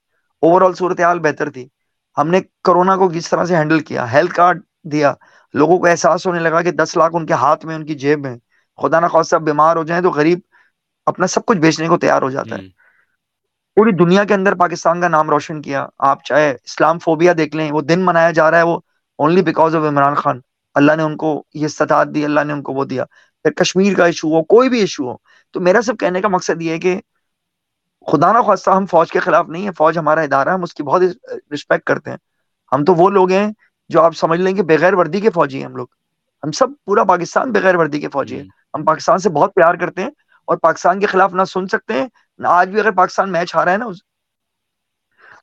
[0.47, 1.67] اوور آل صورتحال بہتر تھی
[2.19, 4.63] ہم نے کرونا کو کس طرح سے ہینڈل کیا ہیلتھ کارڈ
[4.93, 5.13] دیا
[5.61, 8.21] لوگوں کو احساس ہونے لگا کہ دس لاکھ ان کے ہاتھ میں ان کی جیب
[8.27, 8.35] میں
[8.83, 10.39] خدا خواصہ بیمار ہو جائیں تو غریب
[11.13, 12.63] اپنا سب کچھ بیچنے کو تیار ہو جاتا ہے
[13.81, 17.71] پوری دنیا کے اندر پاکستان کا نام روشن کیا آپ چاہے اسلام فوبیا دیکھ لیں
[17.73, 18.77] وہ دن منایا جا رہا ہے وہ
[19.25, 20.41] only because of Imran Khan
[20.81, 23.05] اللہ نے ان ان کو کو یہ استطاعت دی اللہ نے وہ دیا
[23.43, 25.15] پھر کشمیر کا ایشو ہو کوئی بھی ایشو ہو
[25.53, 26.95] تو میرا سب کہنے کا مقصد یہ ہے کہ
[28.13, 30.75] خدا نا خواستہ ہم فوج کے خلاف نہیں ہے فوج ہمارا ادارہ ہے ہم اس
[30.75, 31.03] کی بہت
[31.55, 32.17] رسپیکٹ کرتے ہیں
[32.73, 33.47] ہم تو وہ لوگ ہیں
[33.97, 35.87] جو آپ سمجھ لیں کہ بغیر وردی کے فوجی ہیں ہم لوگ
[36.45, 40.03] ہم سب پورا پاکستان بغیر وردی کے فوجی ہے ہم پاکستان سے بہت پیار کرتے
[40.03, 40.11] ہیں
[40.51, 42.07] اور پاکستان کے خلاف نہ سن سکتے ہیں
[42.49, 43.87] آج بھی اگر پاکستان میچ ہارا ہے نا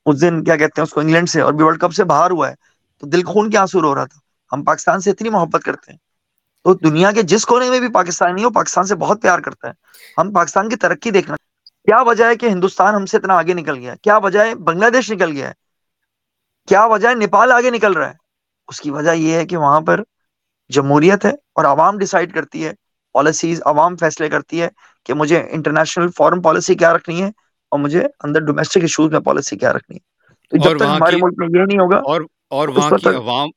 [0.10, 2.32] اس دن کیا کہتے ہیں اس کو انگلینڈ سے اور بھی ورلڈ کپ سے باہر
[2.32, 2.54] ہوا ہے
[3.00, 4.20] تو دل خون کے آنسو رو رہا تھا
[4.54, 5.98] ہم پاکستان سے اتنی محبت کرتے ہیں
[6.64, 9.74] تو دنیا کے جس کونے میں بھی پاکستانی ہو پاکستان سے بہت پیار کرتا ہے
[10.22, 11.36] ہم پاکستان کی ترقی دیکھنا
[11.88, 14.90] کیا وجہ ہے کہ ہندوستان ہم سے اتنا آگے نکل گیا کیا وجہ ہے بنگلہ
[14.94, 15.54] دیش نکل گیا ہے
[16.68, 18.14] کیا وجہ ہے نیپال آگے نکل رہا ہے
[18.70, 20.02] اس کی وجہ یہ ہے کہ وہاں پر
[20.76, 21.30] جمہوریت ہے
[21.60, 22.72] اور عوام ڈیسائیڈ کرتی ہے
[23.14, 24.68] پالیسیز عوام فیصلے کرتی ہے
[25.08, 27.28] کہ مجھے انٹرنیشنل فارن پالیسی کیا رکھنی ہے
[27.74, 31.40] اور مجھے اندر ڈومیسٹک ایشوز میں پالیسی کیا رکھنی ہے تو جب تک ہمارے ملک
[31.44, 32.22] میں یہ نہیں ہوگا اور
[32.58, 33.50] اور وہاں کی عوام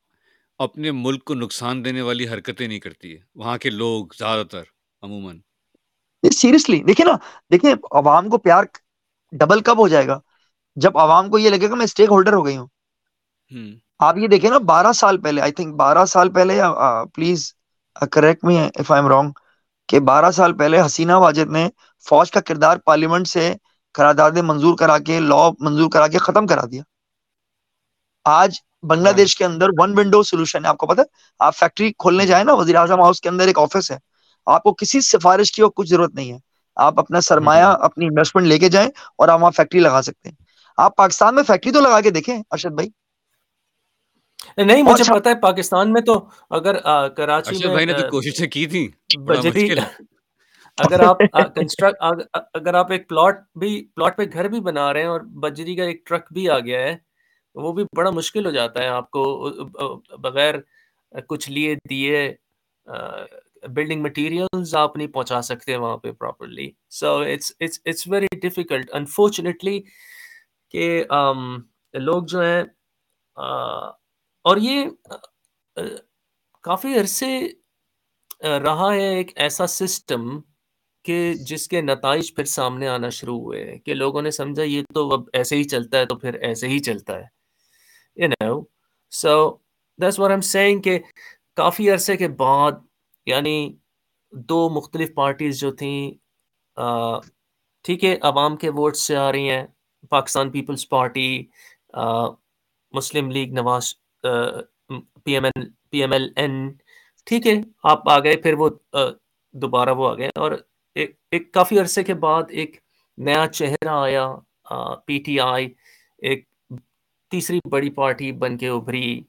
[0.68, 4.62] اپنے ملک کو نقصان دینے والی حرکتیں نہیں کرتی ہے وہاں کے لوگ زیادہ تر
[5.08, 5.38] عموماً
[6.38, 7.16] سیریسلی دیکھیں نا
[7.52, 7.70] دیکھیں
[8.02, 8.64] عوام کو پیار
[9.42, 10.18] ڈبل کب ہو جائے گا
[10.84, 13.70] جب عوام کو یہ لگے گا میں اسٹیک ہولڈر ہو گئی ہوں
[14.08, 16.60] آپ یہ دیکھیں نا بارہ سال پہلے آئی تھنک بارہ سال پہلے
[17.14, 17.52] please
[18.12, 19.38] correct me if I am wrong
[19.90, 21.66] کہ بارہ سال پہلے حسینہ واجد نے
[22.08, 23.52] فوج کا کردار پارلیمنٹ سے
[23.94, 25.36] قرارداد منظور کرا کے لا
[25.66, 26.82] منظور کرا کے ختم کرا دیا
[28.34, 28.58] آج
[28.90, 31.02] بنگلہ دیش کے اندر ون ونڈو سولوشن ہے آپ کو پتا
[31.46, 33.96] آپ فیکٹری کھولنے جائیں نا وزیر اعظم ہاؤس کے اندر ایک آفس ہے
[34.56, 36.38] آپ کو کسی سفارش کی اور کچھ ضرورت نہیں ہے
[36.86, 38.88] آپ اپنا سرمایہ اپنی انویسٹمنٹ لے کے جائیں
[39.18, 40.36] اور آپ وہاں فیکٹری لگا سکتے ہیں
[40.86, 42.88] آپ پاکستان میں فیکٹری تو لگا کے دیکھیں ارشد بھائی
[44.58, 46.14] نہیں مجھے اچھا۔ پتا ہے پاکستان میں تو
[46.58, 46.76] اگر
[47.16, 48.86] کراچی اچھا میں کوششیں کی تھی
[49.42, 49.74] جی،
[50.84, 51.18] اگر آپ
[52.58, 55.84] اگر آپ ایک پلاٹ بھی پلاٹ پہ گھر بھی بنا رہے ہیں اور بجری کا
[55.84, 56.94] ایک ٹرک بھی آ گیا ہے
[57.64, 59.24] وہ بھی بڑا مشکل ہو جاتا ہے آپ کو
[60.22, 60.54] بغیر
[61.28, 62.22] کچھ لیے دیے
[63.74, 68.94] بلڈنگ مٹیریلز آپ نہیں پہنچا سکتے وہاں پہ properly so it's it's it's very difficult
[68.94, 69.80] unfortunately
[70.70, 71.04] کہ
[72.06, 72.62] لوگ جو ہیں
[74.48, 74.84] اور یہ
[76.62, 77.28] کافی عرصے
[78.64, 80.28] رہا ہے ایک ایسا سسٹم
[81.04, 81.16] کہ
[81.48, 85.24] جس کے نتائج پھر سامنے آنا شروع ہوئے کہ لوگوں نے سمجھا یہ تو اب
[85.40, 88.28] ایسے ہی چلتا ہے تو پھر ایسے ہی چلتا ہے
[89.20, 89.30] سو
[90.02, 90.98] دس وار ایم سینگ کہ
[91.56, 92.72] کافی عرصے کے بعد
[93.26, 93.54] یعنی
[94.50, 96.10] دو مختلف پارٹیز جو تھیں
[97.84, 99.64] ٹھیک ہے عوام کے ووٹس سے آ رہی ہیں
[100.10, 101.28] Pakistan peoples party
[102.96, 106.66] Muslim league Nawaz P M L P M L N
[107.26, 107.52] ٹھیک ہے
[107.90, 108.68] آپ آ گئے پھر وہ
[109.62, 110.52] دوبارہ وہ آ گئے اور
[111.32, 112.76] ایک کافی عرصے کے بعد ایک
[113.26, 114.26] نیا چہرہ آیا
[115.06, 115.68] پی ٹی آئی
[116.28, 116.44] ایک
[117.30, 119.20] تیسری بڑی پارٹی بن کے ابھری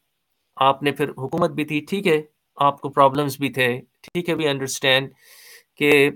[0.70, 2.22] آپ نے پھر حکومت بھی تھی ٹھیک ہے
[2.70, 3.68] آپ کو پرابلمس بھی تھے
[4.08, 5.10] ٹھیک ہے وی انڈرسٹینڈ
[5.78, 6.10] کہ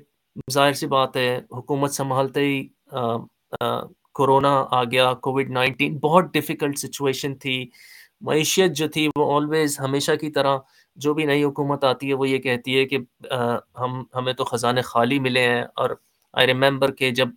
[0.53, 2.61] ظاہر سی بات ہے حکومت سنبھالتے ہی
[4.17, 7.63] کورونا آ گیا کووڈ نائنٹین بہت ڈیفیکلٹ سچویشن تھی
[8.28, 10.57] معیشت جو تھی وہ آلویز ہمیشہ کی طرح
[11.03, 12.97] جو بھی نئی حکومت آتی ہے وہ یہ کہتی ہے کہ
[13.80, 15.89] ہم ہمیں تو خزانے خالی ملے ہیں اور
[16.38, 17.28] آئی ریمبر کہ جب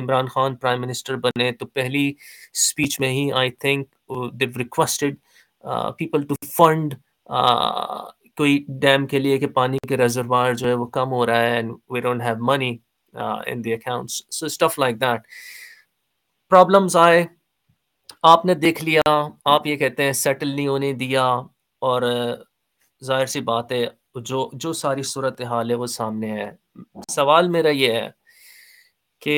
[0.00, 3.94] عمران خان پرائم منسٹر بنے تو پہلی اسپیچ میں ہی I think
[4.40, 5.16] they requested
[5.98, 6.94] people to fund
[8.36, 11.54] کوئی ڈیم کے لیے کہ پانی کے ریزروار جو ہے وہ کم ہو رہا ہے
[11.54, 12.76] and we don't have money
[13.52, 15.20] in the accounts so stuff like that
[16.50, 17.24] problems آئے
[18.28, 19.00] آپ نے دیکھ لیا
[19.50, 21.24] آپ یہ کہتے ہیں سیٹل نہیں ہونے دیا
[21.90, 22.02] اور
[23.04, 23.84] ظاہر سی بات ہے
[24.24, 26.50] جو جو ساری صورت حال ہے وہ سامنے ہے
[27.10, 28.08] سوال میرا یہ ہے
[29.24, 29.34] کہ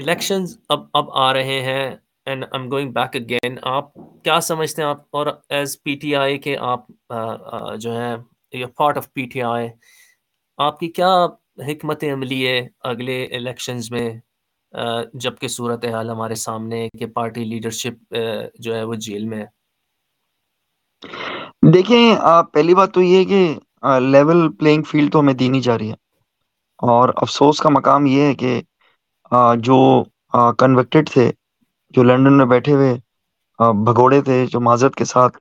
[0.00, 1.90] الیکشنز اب اب آ رہے ہیں
[2.26, 3.92] and I going back again آپ
[4.24, 5.26] کیا سمجھتے ہیں آپ اور
[5.58, 6.86] ایز پی ٹی آئی کے آپ
[7.80, 9.68] جو ہیں part of P T I
[10.68, 11.12] آپ کی کیا
[11.68, 12.60] حکمت عملی ہے
[12.92, 14.08] اگلے الیکشنز میں
[15.20, 18.14] جبکہ صورت حال ہمارے سامنے پارٹی لیڈرشپ
[18.62, 19.44] جو ہے وہ جیل میں
[21.74, 22.14] دیکھیں
[22.52, 25.94] پہلی بات تو یہ کہ لیول پلینگ فیلڈ تو کہیں جا رہی ہے
[26.92, 28.60] اور افسوس کا مقام یہ ہے کہ
[29.68, 29.76] جو
[30.58, 31.30] کنوکٹڈ تھے
[31.96, 32.94] جو لنڈن میں بیٹھے ہوئے
[33.84, 35.36] بھگوڑے تھے جو معذرت کے ساتھ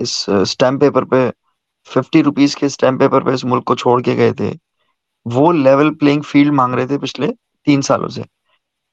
[0.00, 1.28] اس اسٹامپ پیپر پہ
[1.94, 4.50] ففٹی روپیز کے اسٹمپ پیپر پہ اس ملک کو چھوڑ کے گئے تھے
[5.34, 7.28] وہ لیول پلینگ فیلڈ مانگ رہے تھے پچھلے
[7.66, 8.22] تین سالوں سے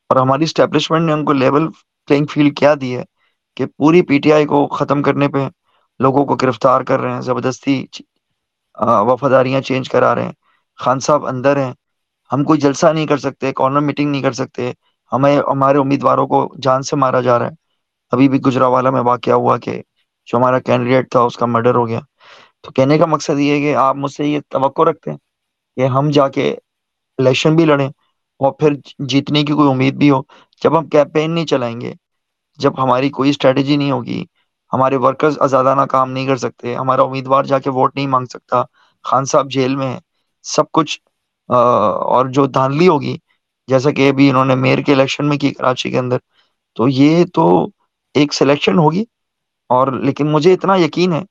[0.10, 1.68] اور ہماری اسٹیبلشمنٹ نے ہم کو لیول
[2.08, 3.04] پلینگ فیلڈ کیا دی ہے
[3.58, 5.48] کہ پوری پی ٹی آئی کو ختم کرنے پہ
[6.04, 7.84] لوگوں کو گرفتار کر رہے ہیں زبردستی
[9.10, 10.32] وفاداریاں چینج کرا رہے ہیں
[10.84, 11.72] خان صاحب اندر ہیں
[12.34, 14.72] ہم کوئی جلسہ نہیں کر سکتے کارنر میٹنگ نہیں کر سکتے
[15.14, 17.64] ہمیں ہمارے امیدواروں کو جان سے مارا جا رہا ہے
[18.16, 19.82] ابھی بھی گجرا والا میں واقعہ ہوا کہ
[20.28, 22.00] جو ہمارا کینڈیڈیٹ تھا اس کا مرڈر ہو گیا
[22.64, 25.18] تو کہنے کا مقصد یہ ہے کہ آپ مجھ سے یہ توقع رکھتے ہیں
[25.76, 27.88] کہ ہم جا کے الیکشن بھی لڑیں
[28.44, 28.74] اور پھر
[29.10, 30.22] جیتنے کی کوئی امید بھی ہو
[30.64, 31.94] جب ہم کیمپین نہیں چلائیں گے
[32.64, 34.24] جب ہماری کوئی اسٹریٹجی نہیں ہوگی
[34.74, 38.64] ہمارے ورکرز آزادانہ کام نہیں کر سکتے ہمارا امیدوار جا کے ووٹ نہیں مانگ سکتا
[39.10, 40.00] خان صاحب جیل میں ہے
[40.56, 41.00] سب کچھ
[41.50, 43.18] اور جو دھاندلی ہوگی
[43.72, 46.18] جیسا کہ ابھی انہوں نے میئر کے الیکشن میں کی کراچی کے اندر
[46.76, 47.46] تو یہ تو
[48.22, 49.04] ایک سلیکشن ہوگی
[49.76, 51.22] اور لیکن مجھے اتنا یقین ہے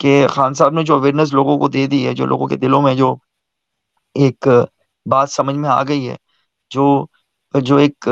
[0.00, 2.82] کہ خان صاحب نے جو اویئرنیس لوگوں کو دے دی ہے جو لوگوں کے دلوں
[2.82, 3.14] میں جو
[4.24, 4.48] ایک
[5.10, 6.16] بات سمجھ میں آ گئی ہے
[6.74, 7.04] جو
[7.64, 8.08] جو ایک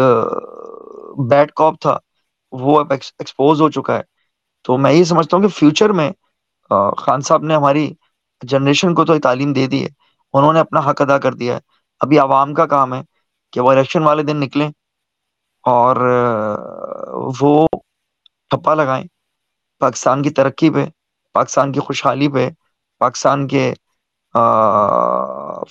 [1.30, 1.96] بیڈ کاپ تھا
[2.62, 4.02] وہ اب ایکسپوز ہو چکا ہے
[4.64, 6.10] تو میں یہ سمجھتا ہوں کہ فیوچر میں
[7.00, 7.90] خان صاحب نے ہماری
[8.50, 9.88] جنریشن کو تو تعلیم دے دی ہے
[10.36, 11.60] انہوں نے اپنا حق ادا کر دیا ہے
[12.04, 13.00] ابھی عوام کا کام ہے
[13.52, 14.68] کہ وہ الیکشن والے دن نکلیں
[15.72, 15.96] اور
[17.40, 17.54] وہ
[18.50, 19.04] ٹھپا لگائیں
[19.80, 20.84] پاکستان کی ترقی پہ
[21.34, 22.48] پاکستان کی خوشحالی پہ
[23.00, 23.72] پاکستان کے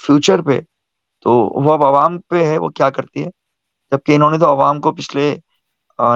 [0.05, 0.59] فیوچر پہ
[1.23, 1.31] تو
[1.63, 3.29] وہ اب عوام پہ ہے وہ کیا کرتی ہے
[3.91, 5.33] جبکہ انہوں نے تو عوام کو پچھلے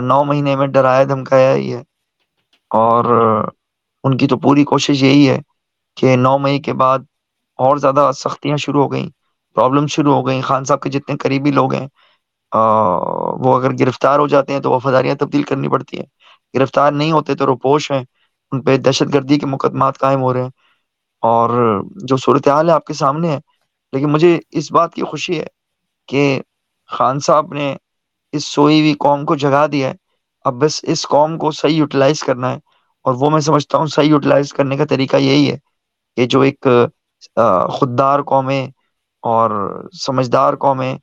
[0.07, 1.81] نو مہینے میں ڈرایا دھمکایا ہی ہے
[2.81, 3.05] اور
[4.03, 5.37] ان کی تو پوری کوشش یہی ہے
[6.01, 6.99] کہ نو مئی کے بعد
[7.67, 9.07] اور زیادہ سختیاں شروع ہو گئیں
[9.55, 11.87] پرابلم شروع ہو گئیں خان صاحب کے جتنے قریبی لوگ ہیں
[12.55, 16.05] وہ اگر گرفتار ہو جاتے ہیں تو وفاداریاں تبدیل کرنی پڑتی ہیں
[16.57, 18.01] گرفتار نہیں ہوتے تو روپوش ہیں
[18.51, 20.49] ان پہ دہشت گردی کے مقدمات قائم ہو رہے ہیں
[21.31, 23.39] اور جو صورتحال ہے آپ کے سامنے ہے
[23.93, 25.45] لیکن مجھے اس بات کی خوشی ہے
[26.07, 26.21] کہ
[26.97, 27.75] خان صاحب نے
[28.37, 29.93] اس سوئی ہوئی قوم کو جگا دیا ہے
[30.45, 32.59] اب بس اس قوم کو صحیح یوٹیلائز کرنا ہے
[33.07, 35.57] اور وہ میں سمجھتا ہوں صحیح یوٹیلائز کرنے کا طریقہ یہی ہے
[36.15, 36.67] کہ جو ایک
[37.77, 38.65] خوددار قومیں
[39.31, 39.49] اور
[40.01, 40.93] سمجھدار قومیں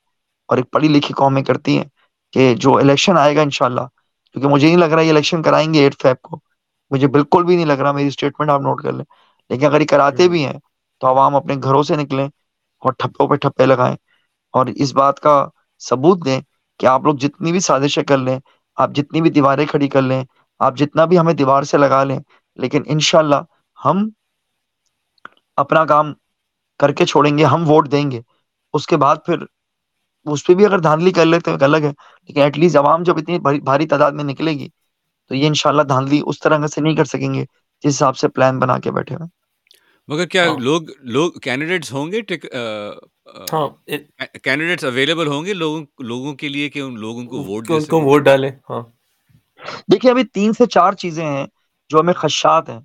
[0.49, 1.85] اور ایک پڑھی لکھی قومیں کرتی ہیں
[2.33, 3.81] کہ جو الیکشن آئے گا انشاءاللہ
[4.33, 6.39] کیونکہ مجھے نہیں لگ رہا یہ الیکشن کرائیں گے ایٹ فیب کو
[6.91, 9.05] مجھے بالکل بھی نہیں لگ رہا میری اسٹیٹمنٹ آپ نوٹ کر لیں
[9.51, 10.59] لیکن اگر یہ کراتے جی۔ بھی ہیں
[11.01, 12.29] تو عوام اپنے گھروں سے نکلیں
[12.85, 13.95] اور ٹھپوں پہ ٹھپے لگائیں
[14.59, 15.35] اور اس بات کا
[15.89, 16.41] ثبوت دیں
[16.79, 18.39] کہ آپ لوگ جتنی بھی سازشیں کر لیں
[18.85, 20.23] آپ جتنی بھی دیواریں کھڑی کر لیں
[20.67, 22.19] آپ جتنا بھی ہمیں دیوار سے لگا لیں
[22.65, 23.41] لیکن انشاءاللہ
[23.85, 24.09] ہم
[25.63, 26.13] اپنا کام
[26.81, 28.21] کر کے چھوڑیں گے ہم ووٹ دیں گے
[28.79, 29.45] اس کے بعد پھر
[30.35, 33.17] اس پہ بھی اگر دھاندلی کر لیتے ہیں الگ ہے لیکن ایٹ لیسٹ عوام جب
[33.21, 33.39] اتنی
[33.71, 34.69] بھاری تعداد میں نکلے گی
[35.29, 37.45] تو یہ انشاءاللہ دھاندلی اس طرح سے نہیں کر سکیں گے
[37.83, 39.29] جس حساب سے پلان بنا کے بیٹھے ہوئے
[40.09, 40.83] مگر کیا ہاں۔ لوگ
[41.15, 42.19] لوگ کینڈیڈیٹس ہوں گے
[44.45, 47.85] کینڈیڈیٹس اویلیبل ہاں، ہوں گے لوگوں لوگوں کے لیے کہ ان لوگوں کو ووٹ ان
[47.91, 48.83] کو ووٹ ڈالیں ہاں
[49.93, 51.47] دیکھیں ابھی تین سے چار چیزیں ہیں
[51.91, 52.81] جو ہمیں خدشات ہیں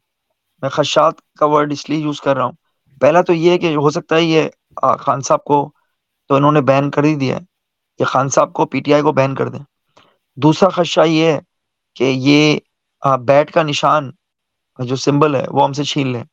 [0.61, 2.55] میں خدشات کا ورڈ اس لیے یوز کر رہا ہوں
[3.01, 4.49] پہلا تو یہ کہ ہو سکتا ہے یہ
[4.99, 5.57] خان صاحب کو
[6.27, 7.41] تو انہوں نے بین کر ہی دیا ہے
[7.97, 9.59] کہ خان صاحب کو پی ٹی آئی کو بین کر دیں
[10.45, 11.39] دوسرا خدشہ یہ ہے
[11.95, 12.57] کہ یہ
[13.27, 14.09] بیٹ کا نشان
[14.91, 16.23] جو سمبل ہے وہ ہم سے چھین لیں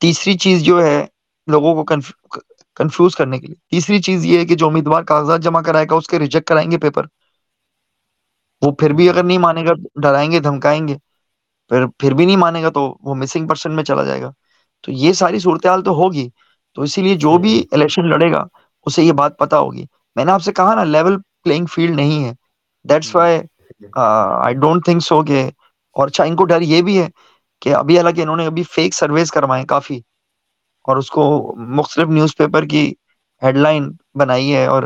[0.00, 1.04] تیسری چیز جو ہے
[1.52, 5.60] لوگوں کو کنفیوز کرنے کے لیے تیسری چیز یہ ہے کہ جو امیدوار کاغذات جمع
[5.62, 7.06] کرائے گا اس کے ریجیکٹ کرائیں گے پیپر
[8.62, 9.72] وہ پھر بھی اگر نہیں مانے گا
[10.02, 10.94] ڈرائیں گے دھمکائیں گے
[11.68, 14.30] پھر پھر بھی نہیں مانے گا تو وہ مسنگ پرسن میں چلا جائے گا
[14.84, 16.28] تو یہ ساری صورتحال تو ہوگی
[16.74, 18.44] تو اسی لیے جو بھی الیکشن لڑے گا
[18.86, 19.84] اسے یہ بات پتا ہوگی
[20.16, 22.32] میں نے آپ سے کہا نا لیول پلئنگ فیلڈ نہیں ہے
[22.88, 23.38] that's why
[23.96, 25.44] I don't think so کہ
[26.00, 27.08] اور اچھا ان کو ڈر یہ بھی ہے
[27.62, 29.96] کہ ابھی حالانکہ انہوں نے ابھی فیک سرویز کروائے کافی
[30.88, 31.22] اور اس کو
[31.78, 32.88] مختلف نیوز پیپر کی
[33.42, 34.82] ہیڈ لائن بنائی ہے اور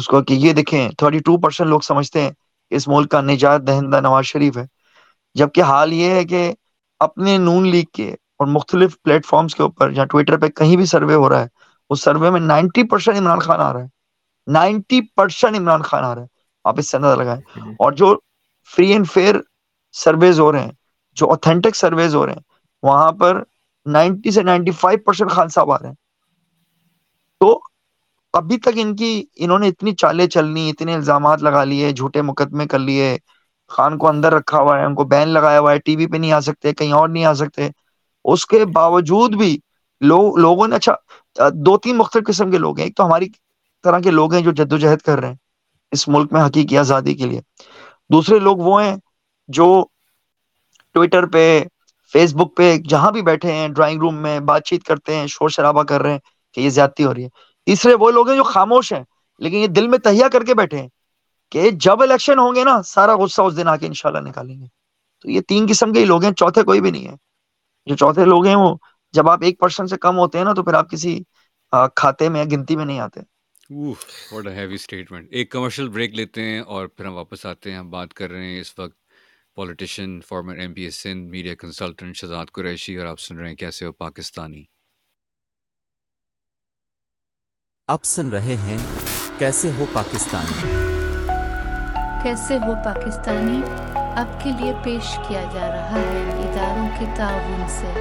[0.00, 2.30] اس کو کہ یہ دیکھیں تھرٹی ٹو پرسینٹ لوگ سمجھتے ہیں
[2.76, 4.64] اس ملک کا نجات دہندہ نواز شریف ہے
[5.38, 6.52] جبکہ حال یہ ہے کہ
[7.06, 10.86] اپنے نون لیگ کے اور مختلف پلیٹ فارمز کے اوپر جہاں ٹویٹر پہ کہیں بھی
[10.94, 11.46] سروے ہو رہا ہے
[11.92, 16.14] اس سروے میں نائنٹی پرسینٹ عمران خان آ رہا ہے نائنٹی پرسینٹ عمران خان آ
[16.14, 16.26] رہا ہے
[16.70, 18.14] آپ اس سے نظر لگائیں جی۔ اور جو
[18.76, 19.36] فری اینڈ فیئر
[20.04, 20.70] سرویز ہو رہے ہیں
[21.20, 22.42] جو اوتھینٹک سرویز ہو رہے ہیں
[22.86, 23.42] وہاں پر
[23.96, 25.94] نائنٹی سے نائنٹی فائیو پرسینٹ خان صاحب آ رہے ہیں
[27.40, 27.58] تو
[28.38, 29.10] ابھی تک ان کی
[29.44, 33.16] انہوں نے اتنی چالیں چلنی اتنے الزامات لگا لیے
[33.72, 36.16] خان کو اندر رکھا ہوا ہے ان کو بین لگایا ہوا ہے ٹی وی پہ
[36.16, 37.68] نہیں آ سکتے کہیں اور نہیں آ سکتے
[38.32, 39.56] اس کے باوجود بھی
[40.04, 43.28] لوگ لوگوں نے اچھا دو تین مختلف قسم کے لوگ ہیں ایک تو ہماری
[43.84, 45.34] طرح کے لوگ ہیں جو جد و جہد کر رہے ہیں
[45.96, 47.40] اس ملک میں حقیقی آزادی کے لیے
[48.12, 48.96] دوسرے لوگ وہ ہیں
[49.60, 49.70] جو
[50.94, 51.42] ٹویٹر پہ
[52.12, 55.48] فیس بک پہ جہاں بھی بیٹھے ہیں ڈرائنگ روم میں بات چیت کرتے ہیں شور
[55.56, 56.18] شرابہ کر رہے ہیں
[56.54, 57.28] کہ یہ زیادتی ہو رہی ہے
[57.66, 59.02] تیسرے وہ لوگ ہیں جو خاموش ہیں
[59.44, 60.88] لیکن یہ دل میں تہیا کر کے بیٹھے ہیں
[61.50, 64.66] کہ جب الیکشن ہوں گے نا سارا غصہ اس دن آ کے انشاءاللہ نکالیں گے
[65.22, 67.14] تو یہ تین قسم کے ہی لوگ ہیں چوتھے کوئی بھی نہیں ہے
[67.90, 68.74] جو چوتھے لوگ ہیں وہ
[69.14, 71.18] جب آپ ایک پرسن سے کم ہوتے ہیں نا تو پھر آپ کسی
[71.96, 73.20] کھاتے میں گنتی میں نہیں آتے
[75.30, 78.46] ایک کمرشل بریک لیتے ہیں اور پھر ہم واپس آتے ہیں ہم بات کر رہے
[78.46, 78.94] ہیں اس وقت
[79.56, 83.56] politician former M P A Sindh media consultant Shahzad Qureshi اور آپ سن رہے ہیں
[83.56, 84.62] کیسے ہو پاکستانی
[87.94, 88.76] آپ سن رہے ہیں
[89.38, 90.72] کیسے ہو پاکستانی
[92.22, 93.60] کیسے ہو پاکستانی
[94.22, 97.92] آپ کے لیے پیش کیا جا رہا ہے اداروں کے تعاون سے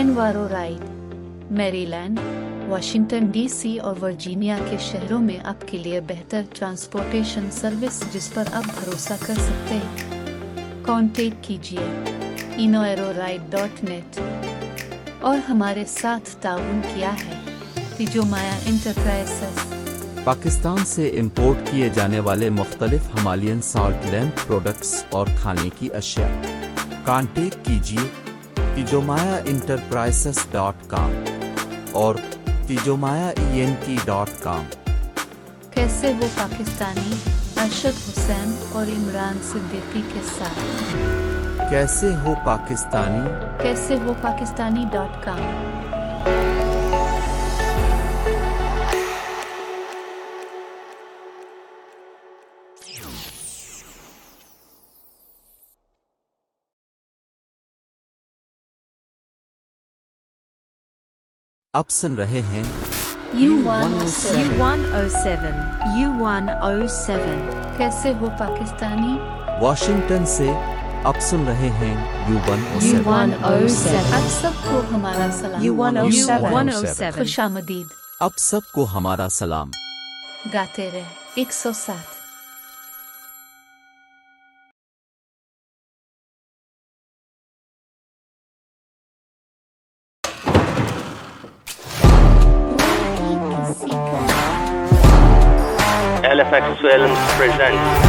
[0.00, 2.20] انوارو right Maryland
[2.68, 8.30] Washington D C اور ورجینیا کے شہروں میں آپ کے لیے بہتر ٹرانسپورٹیشن سروس جس
[8.34, 12.66] پر آپ بھروسہ کر سکتے ہیں کانٹیکٹ کیجیے
[13.18, 14.18] رائڈ ڈاٹ نیٹ
[15.30, 17.38] اور ہمارے ساتھ تعاون کیا ہے
[18.66, 19.64] انٹرپرائز
[20.24, 26.28] پاکستان سے امپورٹ کیے جانے والے مختلف ہمالین سالٹ لینڈ پروڈکٹس اور کھانے کی اشیاء
[27.04, 28.02] کانٹیکٹ کیجیے
[29.06, 31.12] مایا انٹرپرائز ڈاٹ کام
[32.00, 32.14] اور
[32.68, 34.64] ڈاٹ کام
[35.74, 37.12] کیسے وہ پاکستانی
[37.62, 43.28] ارشد حسین اور عمران صدیقی کے ساتھ کیسے ہو پاکستانی
[43.62, 45.72] کیسے وہ پاکستانی ڈاٹ کام
[61.78, 62.62] آپ سن رہے ہیں
[63.38, 63.94] U one
[64.34, 67.40] U one O seven U one O seven
[67.78, 69.16] کیسے ہو پاکستانی
[69.64, 70.50] واشنگٹن سے
[71.12, 71.94] آپ سن رہے ہیں
[72.28, 76.70] یو ون او سیون آپ سب کو ہمارا سلام یو ون او سیون
[77.18, 77.86] خوش آمدید
[78.28, 79.70] آپ سب کو ہمارا سلام
[80.52, 82.13] گاتے رہے ایک سو سات
[96.54, 98.02] Sexuellen Präsenz.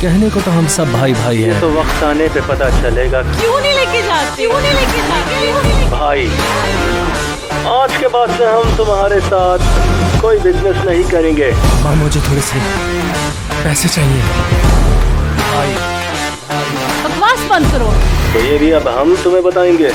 [0.00, 3.22] کہنے کو تو ہم سب بھائی بھائی ہیں تو وقت آنے پہ پتا چلے گا
[3.40, 6.28] کیوں نہیں لے کے جاتے کیوں نہیں لے کے جاتے بھائی
[7.76, 9.62] آج کے بعد سے ہم تمہارے ساتھ
[10.20, 11.50] کوئی بزنس نہیں کریں گے
[11.84, 12.58] ماں مجھے تھوڑے سے
[13.62, 14.20] پیسے چاہیے
[17.02, 17.90] بکواس بند کرو
[18.32, 19.90] تو یہ بھی اب ہم تمہیں بتائیں گے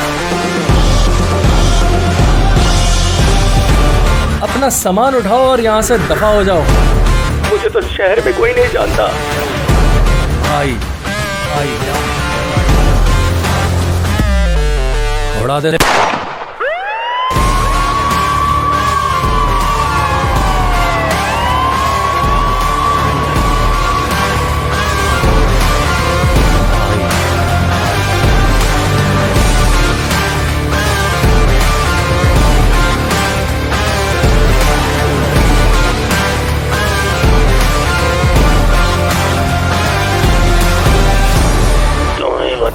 [4.42, 6.62] اپنا سامان اٹھاؤ اور یہاں سے دفاع ہو جاؤ
[7.52, 9.08] مجھے تو شہر میں کوئی نہیں جانتا
[10.58, 10.76] آئی
[11.58, 11.76] آئی
[15.42, 15.72] بڑا دے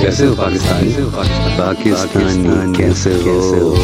[0.00, 3.74] کیسے ہو پاکستانی پاکستانی کیسے ہو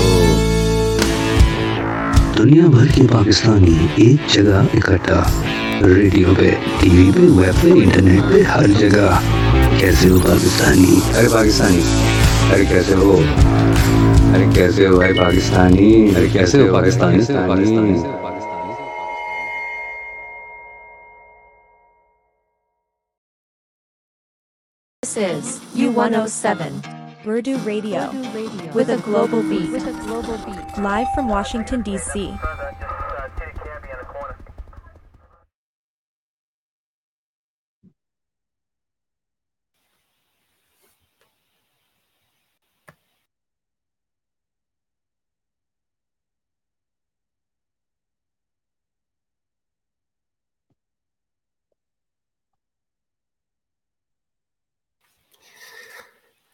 [2.38, 5.22] دنیا بھر کے پاکستانی ایک جگہ اکٹھا
[5.96, 6.50] ریڈیو پہ
[6.80, 9.18] ٹی وی پہ ویب پہ انٹرنیٹ پہ ہر جگہ
[9.80, 11.80] کیسے ہو پاکستانی ارے پاکستانی
[12.52, 13.18] ارے کیسے ہو
[14.34, 18.18] ارے کیسے ہو بھائی پاکستانی ارے کیسے ہو پاکستانی سے پاکستانی سے
[25.02, 28.12] This is U107 Urdu Radio
[28.74, 29.70] with a global beat,
[30.78, 32.38] live from Washington, D.C.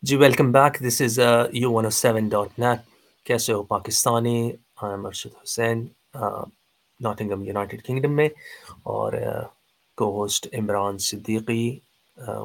[0.08, 1.14] G welcome back this is
[1.62, 2.80] U one O seven dot net
[3.26, 4.38] کیسے ہو پاکستانی
[5.02, 5.78] مرشد حسین
[7.02, 8.28] ناٹنگم انگم یونائٹیڈ کنگڈم میں
[8.94, 9.12] اور
[9.98, 11.66] کو host Imran Siddiqui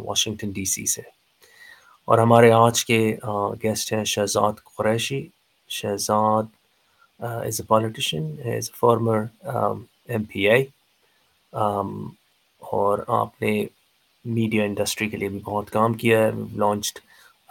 [0.08, 1.02] Washington D C سے
[2.08, 3.00] اور ہمارے آج کے
[3.64, 5.22] گیسٹ uh, ہیں Shahzad Qureshi
[5.80, 6.46] Shahzad
[7.46, 9.20] as a politician as a former
[10.10, 10.66] M P I
[12.74, 13.54] اور آپ نے
[14.40, 16.32] میڈیا انڈسٹری کے لیے بھی بہت کام کیا ہے
[16.66, 17.00] لانچڈ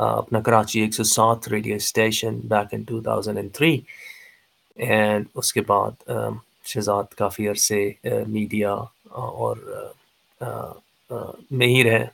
[0.08, 3.78] اپنا کراچی ایک سو سات radio station back in two thousand and three
[4.86, 6.10] and اس کے بعد
[6.72, 7.88] شہزاد کافی عرصے
[8.26, 8.72] میڈیا
[9.10, 9.56] اور
[11.58, 12.04] میں ہی رہے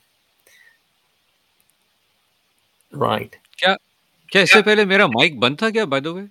[3.02, 3.74] رائٹ کیا
[4.32, 6.22] کیا اس سے پہلے میرا مائک بند تھا کیا بائی دو وے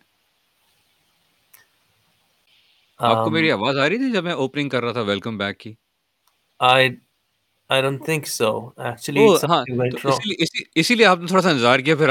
[3.08, 5.58] آپ کو میری آواز آ رہی تھی جب میں اوپننگ کر رہا تھا ویلکم بیک
[5.60, 5.74] کی
[6.74, 6.90] آئی
[7.70, 9.64] ہاں،
[10.76, 12.06] اسی لیے آپ نے تھوڑا سا انتظار کیا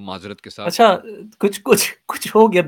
[0.00, 0.96] معذرت کے ساتھ اچھا،
[1.42, 2.62] کچھ ہو گیا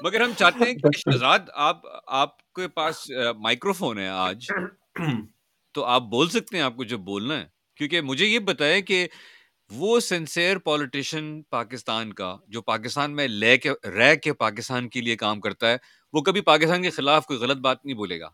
[0.03, 3.05] مگر ہم چاہتے ہیں آپ کے پاس
[3.48, 4.51] مائکرو فون ہے آج
[5.74, 7.47] تو آپ بول سکتے ہیں آپ کو جب بولنا ہے
[7.77, 9.07] کیونکہ مجھے یہ بتایا کہ
[9.74, 15.16] وہ سنسیئر پالیٹیشین پاکستان کا جو پاکستان میں لے کے رہ کے پاکستان کے لیے
[15.16, 15.76] کام کرتا ہے
[16.12, 18.28] وہ کبھی پاکستان کے خلاف کوئی غلط بات نہیں بولے گا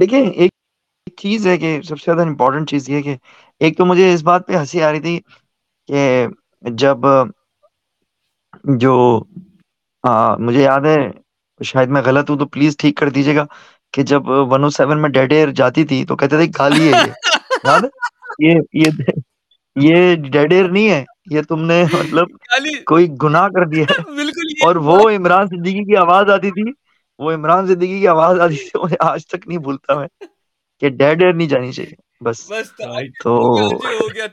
[0.00, 0.50] دیکھیں ایک
[1.18, 3.16] چیز ہے کہ سب سے زیادہ امپورٹنٹ چیز یہ کہ
[3.64, 5.18] ایک تو مجھے اس بات پہ ہنسی آ رہی تھی
[5.88, 6.26] کہ
[6.84, 7.06] جب
[8.80, 8.96] جو
[10.04, 10.96] آ, مجھے یاد ہے
[11.64, 13.44] شاید میں غلط ہوں تو پلیز ٹھیک کر دیجیے گا
[13.92, 16.92] کہ جب ون او oh سیون میں ڈیڈ ایئر جاتی تھی تو کہتے تھے گالی
[16.92, 17.86] ہے یہ
[18.42, 18.58] یہ
[20.24, 21.04] نہیں ہے
[21.34, 23.84] یہ تم نے مطلب کوئی گناہ کر دیا
[24.20, 26.64] بالکل اور وہ عمران صدیقی کی آواز آتی تھی
[27.24, 30.06] وہ عمران صدیقی کی آواز آتی تھی آج تک نہیں بھولتا میں
[30.80, 32.46] کہ ایئر نہیں جانی چاہیے بس
[33.22, 33.54] تو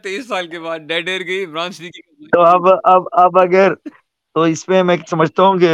[0.04, 4.82] تیئیس سال کے بعد گئی عمران صدیقی تو اب اب اب اگر تو اس میں
[4.88, 5.72] میں سمجھتا ہوں کہ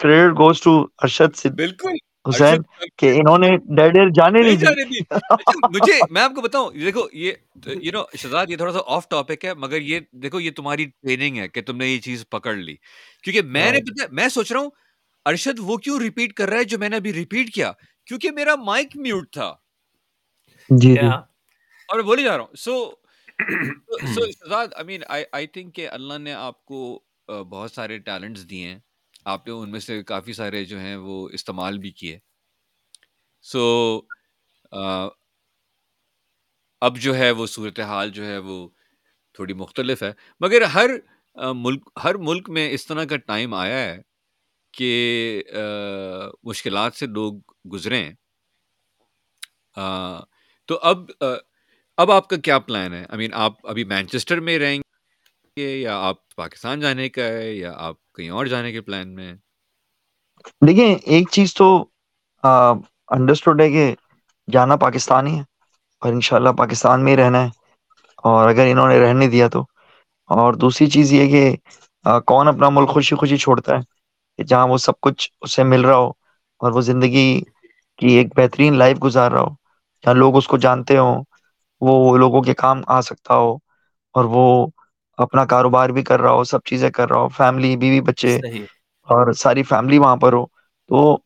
[0.00, 0.76] کریڈٹ گوز ٹو
[1.06, 1.96] ارشد بالکل
[2.28, 2.62] حسین
[2.98, 5.00] کہ انہوں نے ڈیڈ ایئر جانے نہیں جانے دی
[5.78, 7.32] مجھے میں آپ کو بتاؤں دیکھو یہ
[7.80, 11.36] یو نو شہزاد یہ تھوڑا سا آف ٹاپک ہے مگر یہ دیکھو یہ تمہاری ٹریننگ
[11.38, 12.74] ہے کہ تم نے یہ چیز پکڑ لی
[13.24, 14.70] کیونکہ میں نے پتہ میں سوچ رہا ہوں
[15.32, 17.72] ارشد وہ کیوں ریپیٹ کر رہا ہے جو میں نے ابھی ریپیٹ کیا
[18.06, 19.52] کیونکہ میرا مائک میوٹ تھا
[20.70, 21.06] جی, جی۔
[21.92, 22.90] اور بولی جا رہا ہوں سو
[24.14, 26.88] سو شہزاد آئی مین آئی تھنک کہ اللہ نے آپ کو
[27.50, 28.78] بہت سارے ٹیلنٹس دیے ہیں
[29.32, 32.18] آپ نے ان میں سے کافی سارے جو ہیں وہ استعمال بھی کیے
[33.52, 33.58] سو
[36.88, 38.58] اب جو ہے وہ صورت حال جو ہے وہ
[39.34, 40.90] تھوڑی مختلف ہے مگر ہر
[41.64, 43.96] ملک ہر ملک میں اس طرح کا ٹائم آیا ہے
[44.78, 44.90] کہ
[46.52, 47.40] مشکلات سے لوگ
[47.72, 48.14] گزرے ہیں
[50.68, 51.04] تو اب
[52.04, 54.85] اب آپ کا کیا پلان ہے آئی مین آپ ابھی مینچسٹر میں رہیں گے
[55.56, 59.32] کے یا آپ پاکستان جانے کا ہے یا آپ کہیں اور جانے کے پلان میں
[60.66, 61.68] دیکھیں ایک چیز تو
[62.48, 63.84] انڈرسٹوڈ ہے کہ
[64.52, 65.42] جانا پاکستان ہی ہے
[66.00, 67.48] اور انشاءاللہ پاکستان میں ہی رہنا ہے
[68.32, 69.60] اور اگر انہوں نے رہنے دیا تو
[70.40, 73.80] اور دوسری چیز یہ کہ کون اپنا ملک خوشی خوشی چھوڑتا ہے
[74.36, 76.08] کہ جہاں وہ سب کچھ اسے مل رہا ہو
[76.60, 77.26] اور وہ زندگی
[78.00, 79.50] کی ایک بہترین لائف گزار رہا ہو
[80.04, 81.24] جہاں لوگ اس کو جانتے ہوں
[81.88, 83.52] وہ لوگوں کے کام آ سکتا ہو
[84.18, 84.46] اور وہ
[85.24, 88.36] اپنا کاروبار بھی کر رہا ہو سب چیزیں کر رہا ہو فیملی بیوی بچے
[89.14, 90.44] اور ساری فیملی وہاں پر ہو
[90.88, 91.16] تو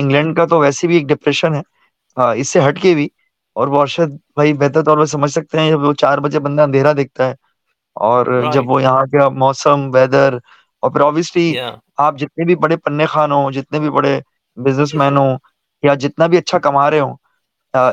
[0.00, 3.08] انگلینڈ کا تو ویسے بھی ایک ڈپریشن ہے اس سے ہٹ کے بھی
[3.60, 6.62] اور وہ ارشد بھائی بہتر طور پہ سمجھ سکتے ہیں جب وہ چار بجے بندہ
[6.62, 7.34] اندھیرا دیکھتا ہے
[8.10, 10.36] اور جب وہ یہاں کا موسم ویدر
[10.86, 11.60] اور پھر
[12.06, 14.18] آپ جتنے بھی بڑے پنے خان ہوں جتنے بھی بڑے
[14.64, 15.36] بزنس مین ہوں
[15.82, 17.14] یا جتنا بھی اچھا کما رہے ہوں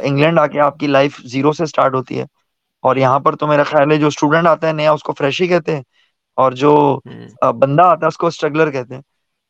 [0.09, 2.25] انگلینڈ آ کے آپ کی لائف زیرو سے اسٹارٹ ہوتی ہے
[2.85, 5.41] اور یہاں پر تو میرا خیال ہے جو اسٹوڈنٹ آتا ہے نیا اس کو فریش
[5.41, 5.81] ہی کہتے ہیں
[6.43, 6.71] اور جو
[7.61, 9.01] بندہ آتا ہے اس کو اسٹرگلر کہتے ہیں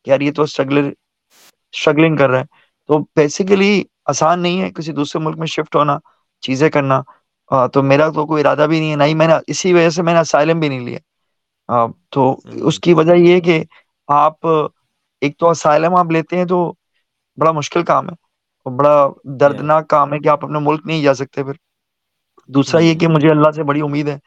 [0.04, 3.68] کہ یار یہ تو اسٹرگلر اسٹرگلنگ کر رہا ہے تو بیسیکلی
[4.14, 5.98] آسان نہیں ہے کسی دوسرے ملک میں شفٹ ہونا
[6.48, 7.02] چیزیں کرنا
[7.74, 10.02] تو میرا تو کوئی ارادہ بھی نہیں ہے نہ ہی میں نے اسی وجہ سے
[10.10, 11.86] میں نے اسائلم بھی نہیں لیا
[12.16, 12.30] تو
[12.72, 13.62] اس کی وجہ یہ ہے کہ
[14.22, 16.64] آپ ایک تو اسائلم آپ لیتے ہیں تو
[17.42, 18.16] بڑا مشکل کام ہے
[18.66, 18.96] اور بڑا
[19.40, 21.64] دردناک کام ہے کہ آپ اپنے ملک نہیں جا سکتے پھر
[22.54, 24.18] دوسرا یہ ہاں۔ کہ مجھے اللہ سے بڑی امید ہے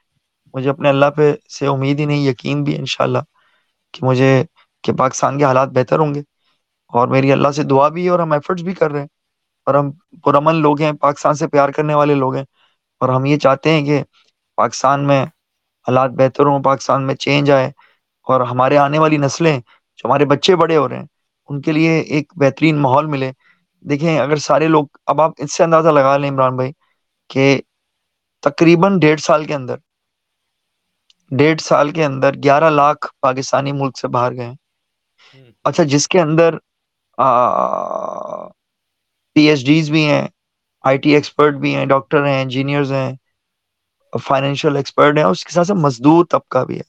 [0.54, 3.18] مجھے اپنے اللہ پہ سے امید ہی نہیں یقین بھی انشاءاللہ
[3.92, 4.30] کہ مجھے
[4.84, 6.20] کہ پاکستان کے حالات بہتر ہوں گے
[6.98, 9.06] اور میری اللہ سے دعا بھی ہے اور ہم ایفرٹس بھی کر رہے ہیں
[9.66, 9.90] اور ہم
[10.24, 12.44] پرامن لوگ ہیں پاکستان سے پیار کرنے والے لوگ ہیں
[13.00, 14.02] اور ہم یہ چاہتے ہیں کہ
[14.56, 15.22] پاکستان میں
[15.88, 17.66] حالات بہتر ہوں پاکستان میں چینج آئے
[18.32, 21.06] اور ہمارے آنے والی نسلیں جو ہمارے بچے بڑے ہو رہے ہیں
[21.48, 23.30] ان کے لیے ایک بہترین ماحول ملے
[23.90, 26.72] دیکھیں اگر سارے لوگ اب آپ اس سے اندازہ لگا لیں عمران بھائی
[27.32, 27.58] کہ
[28.46, 29.76] تقریباً ڈیڑھ سال کے اندر
[31.38, 34.52] ڈیڑھ سال کے اندر گیارہ لاکھ پاکستانی ملک سے باہر گئے
[35.70, 36.56] اچھا جس کے اندر
[39.34, 40.26] پی ایچ ڈیز بھی ہیں
[40.88, 43.12] آئی ٹی ایکسپرٹ بھی ہیں ڈاکٹر ہیں انجینئرز ہیں
[44.24, 46.82] فائنینشیل ایکسپرٹ ہیں اس کے ساتھ مزدور طبقہ بھی ہے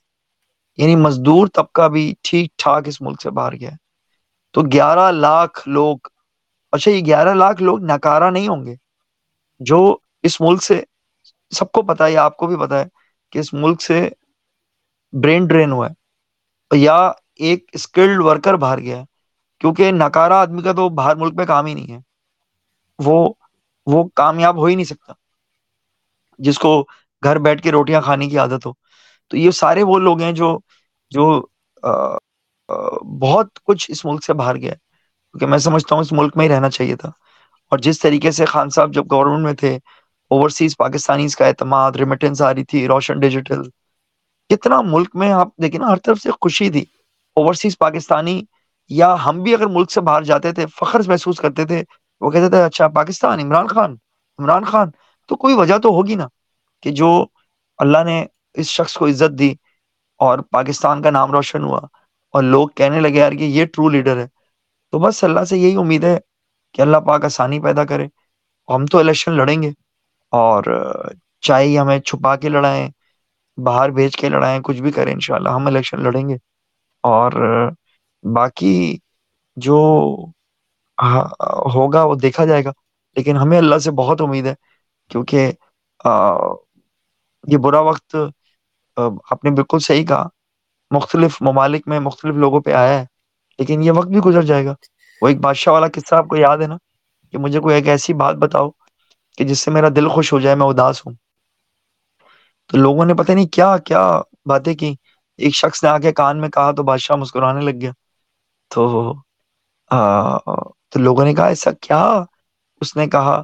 [0.81, 3.71] یعنی مزدور طبقہ بھی ٹھیک ٹھاک اس ملک سے باہر ہے
[4.53, 5.97] تو گیارہ لاکھ لوگ
[6.71, 8.75] اچھا یہ گیارہ لاکھ لوگ ناکارا نہیں ہوں گے
[9.71, 9.79] جو
[10.29, 10.79] اس ملک سے
[11.55, 12.85] سب کو پتا ہے آپ کو بھی پتا ہے
[13.31, 14.07] کہ اس ملک سے
[15.23, 16.95] برین ڈرین ہوا ہے یا
[17.49, 19.03] ایک اسکلڈ ورکر باہر گیا ہے
[19.59, 21.99] کیونکہ ناکارا آدمی کا تو باہر ملک میں کام ہی نہیں ہے
[23.05, 23.33] وہ,
[23.85, 25.13] وہ کامیاب ہو ہی نہیں سکتا
[26.49, 26.71] جس کو
[27.23, 28.71] گھر بیٹھ کے روٹیاں کھانے کی عادت ہو
[29.29, 30.57] تو یہ سارے وہ لوگ ہیں جو
[31.11, 31.29] جو
[31.83, 31.91] آ,
[32.69, 32.73] آ,
[33.21, 34.75] بہت کچھ اس ملک سے باہر گیا ہے
[35.31, 37.09] کیونکہ میں سمجھتا ہوں اس ملک میں ہی رہنا چاہیے تھا
[37.71, 39.77] اور جس طریقے سے خان صاحب جب گورنمنٹ میں تھے
[40.31, 43.61] اوورسیز پاکستانیز کا اعتماد ریمیٹنس آ رہی تھی روشن ڈیجیٹل
[44.53, 46.81] کتنا ملک میں آپ دیکھیں نا ہر طرف سے خوشی تھی
[47.39, 48.39] اوورسیز پاکستانی
[48.97, 51.81] یا ہم بھی اگر ملک سے باہر جاتے تھے فخر محسوس کرتے تھے
[52.21, 53.95] وہ کہتے تھے اچھا پاکستان عمران خان
[54.39, 54.89] عمران خان
[55.27, 56.27] تو کوئی وجہ تو ہوگی نا
[56.81, 57.09] کہ جو
[57.85, 58.23] اللہ نے
[58.61, 59.53] اس شخص کو عزت دی
[60.27, 61.79] اور پاکستان کا نام روشن ہوا
[62.35, 64.27] اور لوگ کہنے لگے یار کہ یہ ٹرو لیڈر ہے
[64.91, 66.17] تو بس اللہ سے یہی امید ہے
[66.73, 68.07] کہ اللہ پاک آسانی پیدا کرے
[68.75, 69.71] ہم تو الیکشن لڑیں گے
[70.37, 70.63] اور
[71.47, 72.87] چاہے ہمیں چھپا کے لڑائیں
[73.65, 76.35] باہر بھیج کے لڑائیں کچھ بھی کریں انشاءاللہ ہم الیکشن لڑیں گے
[77.11, 77.31] اور
[78.35, 78.75] باقی
[79.65, 79.75] جو
[81.03, 81.23] ہاں،
[81.75, 82.71] ہوگا وہ دیکھا جائے گا
[83.17, 84.53] لیکن ہمیں اللہ سے بہت امید ہے
[85.11, 85.51] کیونکہ
[87.51, 88.15] یہ برا وقت
[88.95, 90.27] آپ نے بالکل صحیح کہا
[90.95, 93.05] مختلف ممالک میں مختلف لوگوں پہ آیا ہے
[93.59, 94.73] لیکن یہ وقت بھی گزر جائے گا
[95.21, 96.77] وہ ایک بادشاہ والا قصہ آپ کو یاد ہے نا
[97.31, 98.69] کہ مجھے کوئی ایک ایسی بات بتاؤ
[99.39, 101.13] کہ جس سے میرا دل خوش ہو جائے میں اداس ہوں
[102.69, 103.99] تو لوگوں نے پتہ نہیں کیا کیا
[104.49, 104.93] باتیں کی
[105.45, 107.91] ایک شخص نے آ کے کان میں کہا تو بادشاہ مسکرانے لگ گیا
[108.75, 109.13] تو,
[109.87, 110.37] آ,
[110.89, 112.01] تو لوگوں نے کہا ایسا کیا
[112.81, 113.41] اس نے کہا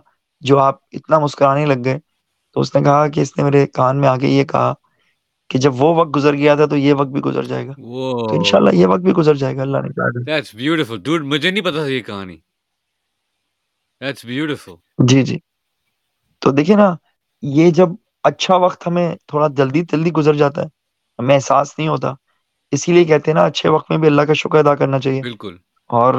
[0.49, 1.97] جو آپ اتنا مسکرانے لگ گئے
[2.53, 4.73] تو اس نے کہا کہ اس نے میرے کان میں آ کے یہ کہا
[5.49, 8.27] کہ جب وہ وقت گزر گیا تھا تو یہ وقت بھی گزر جائے گا Whoa.
[8.27, 11.87] تو انشاءاللہ یہ وقت بھی گزر جائے گا اللہ نے کہا مجھے نہیں پتا تھا
[11.91, 12.37] یہ کہانی
[14.03, 14.75] That's beautiful.
[15.07, 15.37] جی جی
[16.45, 16.89] تو دیکھیں نا
[17.57, 17.89] یہ جب
[18.29, 20.67] اچھا وقت ہمیں تھوڑا جلدی جلدی گزر جاتا ہے
[21.19, 22.11] ہمیں احساس نہیں ہوتا
[22.75, 25.21] اسی لیے کہتے ہیں نا اچھے وقت میں بھی اللہ کا شکر ادا کرنا چاہیے
[25.21, 25.55] بالکل
[25.99, 26.13] اور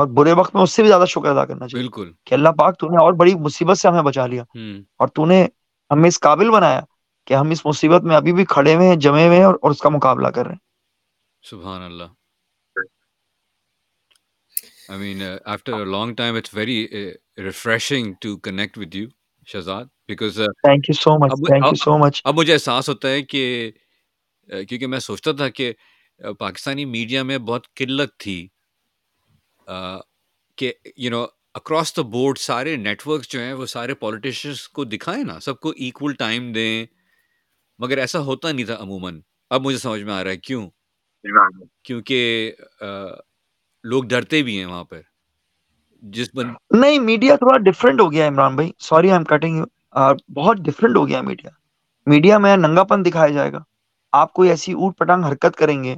[0.00, 2.52] اور برے وقت میں اس سے بھی زیادہ شکر ادا کرنا چاہیے بالکل کہ اللہ
[2.58, 4.42] پاک تو نے اور بڑی مصیبت سے ہمیں بچا لیا
[4.96, 5.46] اور تو نے
[5.90, 6.80] ہمیں اس قابل بنایا
[7.26, 9.80] کہ ہم اس مصیبت میں ابھی بھی کھڑے ہوئے ہیں جمے ہوئے ہیں اور اس
[9.82, 10.64] کا مقابلہ کر رہے ہیں
[11.50, 12.14] سبحان اللہ
[14.94, 17.14] I mean, uh, after a long time, it's very uh,
[17.46, 19.06] refreshing to connect with you.
[19.52, 20.36] Shahzad because
[20.66, 23.42] thank thank you you so so much much اب مجھے احساس ہوتا ہے کہ
[24.52, 25.72] uh, کیونکہ میں سوچتا تھا کہ
[26.26, 28.38] uh, پاکستانی میڈیا میں بہت قلت تھی
[29.70, 30.00] uh,
[30.58, 31.24] کہ you know
[31.60, 35.60] across the board سارے نیٹ ورکس جو ہیں وہ سارے پالیٹیشن کو دکھائیں نا سب
[35.60, 36.84] کو ایکول ٹائم دیں
[37.82, 39.20] مگر ایسا ہوتا نہیں تھا عموماً
[39.54, 40.68] اب مجھے سمجھ میں آ رہا ہے کیوں
[41.84, 42.50] کیونکہ
[43.90, 45.00] لوگ ڈرتے بھی ہیں وہاں پر
[46.14, 49.64] جس بن نہیں میڈیا تھوڑا ڈفرینٹ ہو گیا عمران بھائی سوری آئی ایم کٹنگ
[50.34, 51.50] بہت ڈفرینٹ ہو گیا میڈیا
[52.10, 53.58] میڈیا میں ننگا پن دکھایا جائے گا
[54.20, 55.94] آپ کوئی ایسی اوٹ پٹانگ حرکت کریں گے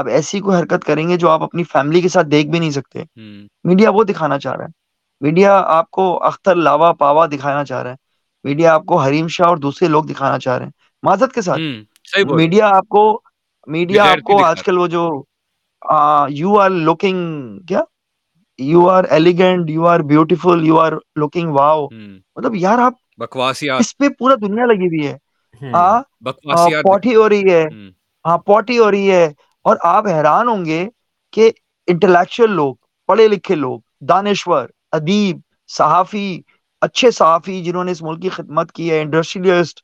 [0.00, 2.70] آپ ایسی کوئی حرکت کریں گے جو آپ اپنی فیملی کے ساتھ دیکھ بھی نہیں
[2.70, 3.02] سکتے
[3.68, 4.80] میڈیا وہ دکھانا چاہ رہا ہے
[5.26, 7.96] میڈیا آپ کو اختر لاوا پاوا دکھانا چاہ رہا ہے
[8.44, 10.72] میڈیا آپ کو حریم شاہ اور دوسرے لوگ دکھانا چاہ رہے ہیں
[11.06, 13.04] معذرت کے ساتھ میڈیا آپ کو
[13.76, 15.08] میڈیا آپ کو آج کل وہ جو
[16.38, 17.80] یو آر لوکنگ کیا
[18.58, 21.86] you are elegant you are beautiful you are looking wow
[22.36, 25.16] مطلب یار آپ بکواس اس پہ پورا دنیا لگی ہوئی ہے
[27.16, 27.64] ہو رہی ہے
[28.26, 29.24] ہاں پوٹی ہو رہی ہے
[29.68, 30.84] اور آپ حیران ہوں گے
[31.32, 31.50] کہ
[31.92, 32.74] انٹلیکچوئل لوگ
[33.06, 34.68] پڑھے لکھے لوگ دانشور
[34.98, 35.38] ادیب
[35.76, 36.40] صحافی
[36.86, 39.80] اچھے صحافی جنہوں نے اس ملک کی خدمت کی ہے انڈسٹریلسٹ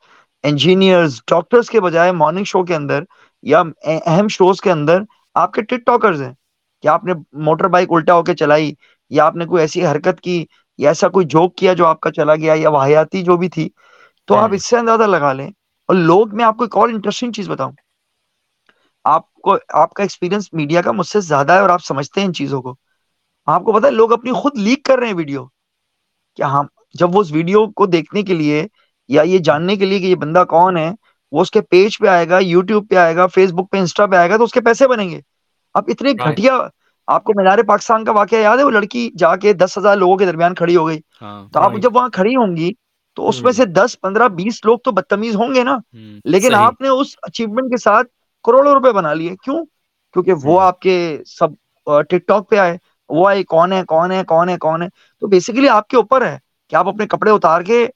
[0.49, 3.05] انجینئر ڈاکٹرس کے بجائے مارننگ شو کے اندر
[3.53, 3.62] یا
[4.07, 5.03] اہم شوز کے اندر
[5.43, 6.32] آپ کے ٹک ٹاکرز ہیں
[6.83, 7.13] کیا آپ نے
[7.47, 8.73] موٹر بائک الٹا ہو کے چلائی
[9.17, 10.45] یا آپ نے کوئی ایسی حرکت کی
[10.83, 13.69] یا ایسا کوئی جوک کیا جو آپ کا چلا گیا یا واحتی جو بھی تھی
[14.27, 15.47] تو آپ ہاں۔ اس سے اندازہ لگا لیں
[15.89, 17.73] اور لوگ میں آپ کو ایک اور انٹرسٹنگ چیز بتاؤں
[19.13, 22.27] آپ آپ کو کا ایکسپیرینس میڈیا کا مجھ سے زیادہ ہے اور آپ سمجھتے ہیں
[22.29, 22.75] ان چیزوں کو
[23.55, 25.45] آپ کو پتا ہے لوگ اپنی خود لیک کر رہے ہیں ویڈیو
[26.37, 26.63] کہ ہاں
[26.99, 28.65] جب وہ اس ویڈیو کو دیکھنے کے لیے
[29.17, 30.91] یا یہ جاننے کے لیے کہ یہ بندہ کون ہے
[31.33, 34.07] وہ اس کے پیج پہ آئے گا یوٹیوب پہ آئے گا فیس بک پہ انسٹا
[34.13, 35.21] پہ آئے گا تو اس کے پیسے بنیں گے
[35.77, 36.59] آپ اتنے گھٹیا
[37.15, 40.16] آپ کو مینار پاکستان کا واقعہ یاد ہے وہ لڑکی جا کے دس ہزار لوگوں
[40.16, 42.70] کے درمیان کھڑی ہو گئی ہاں، تو آپ جب وہاں کھڑی ہوں گی
[43.16, 43.57] تو اس میں hmm.
[43.57, 46.19] سے دس پندرہ بیس لوگ تو بدتمیز ہوں گے نا hmm.
[46.24, 48.07] لیکن آپ نے اس اچیومنٹ کے ساتھ
[48.47, 49.65] کروڑوں روپے بنا لیے کیوں
[50.12, 50.66] کیونکہ وہ hmm.
[50.66, 51.55] آپ کے سب
[52.09, 52.77] ٹک ٹاک پہ آئے
[53.09, 54.89] وہ آئے کون ہے کون ہے کون ہے کون ہے
[55.20, 56.36] تو بیسیکلی آپ کے اوپر ہے
[56.69, 57.86] کہ آپ اپنے کپڑے اتار کے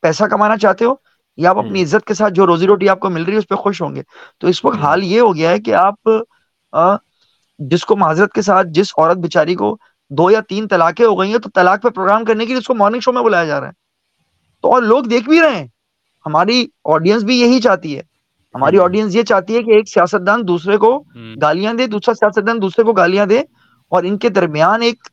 [0.00, 0.94] پیسہ کمانا چاہتے ہو
[1.42, 3.48] یا آپ اپنی عزت کے ساتھ جو روزی روٹی آپ کو مل رہی ہے اس
[3.48, 4.02] پہ خوش ہوں گے
[4.40, 6.08] تو اس وقت حال یہ ہو گیا ہے کہ آپ
[7.70, 9.76] جس کو معذرت کے ساتھ جس عورت بیچاری کو
[10.18, 12.66] دو یا تین طلاقیں ہو گئی ہیں تو طلاق پہ پروگرام کرنے کے لیے اس
[12.66, 13.72] کو مارننگ شو میں بلایا جا رہا ہے
[14.62, 15.66] تو اور لوگ دیکھ بھی رہے ہیں
[16.26, 18.02] ہماری آڈینس بھی یہی چاہتی ہے
[18.54, 20.96] ہماری آڈینس یہ چاہتی ہے کہ ایک سیاستدان دوسرے کو
[21.42, 23.40] گالیاں دے دوسرا سیاستدان دوسرے کو گالیاں دے
[23.94, 25.08] اور ان کے درمیان ایک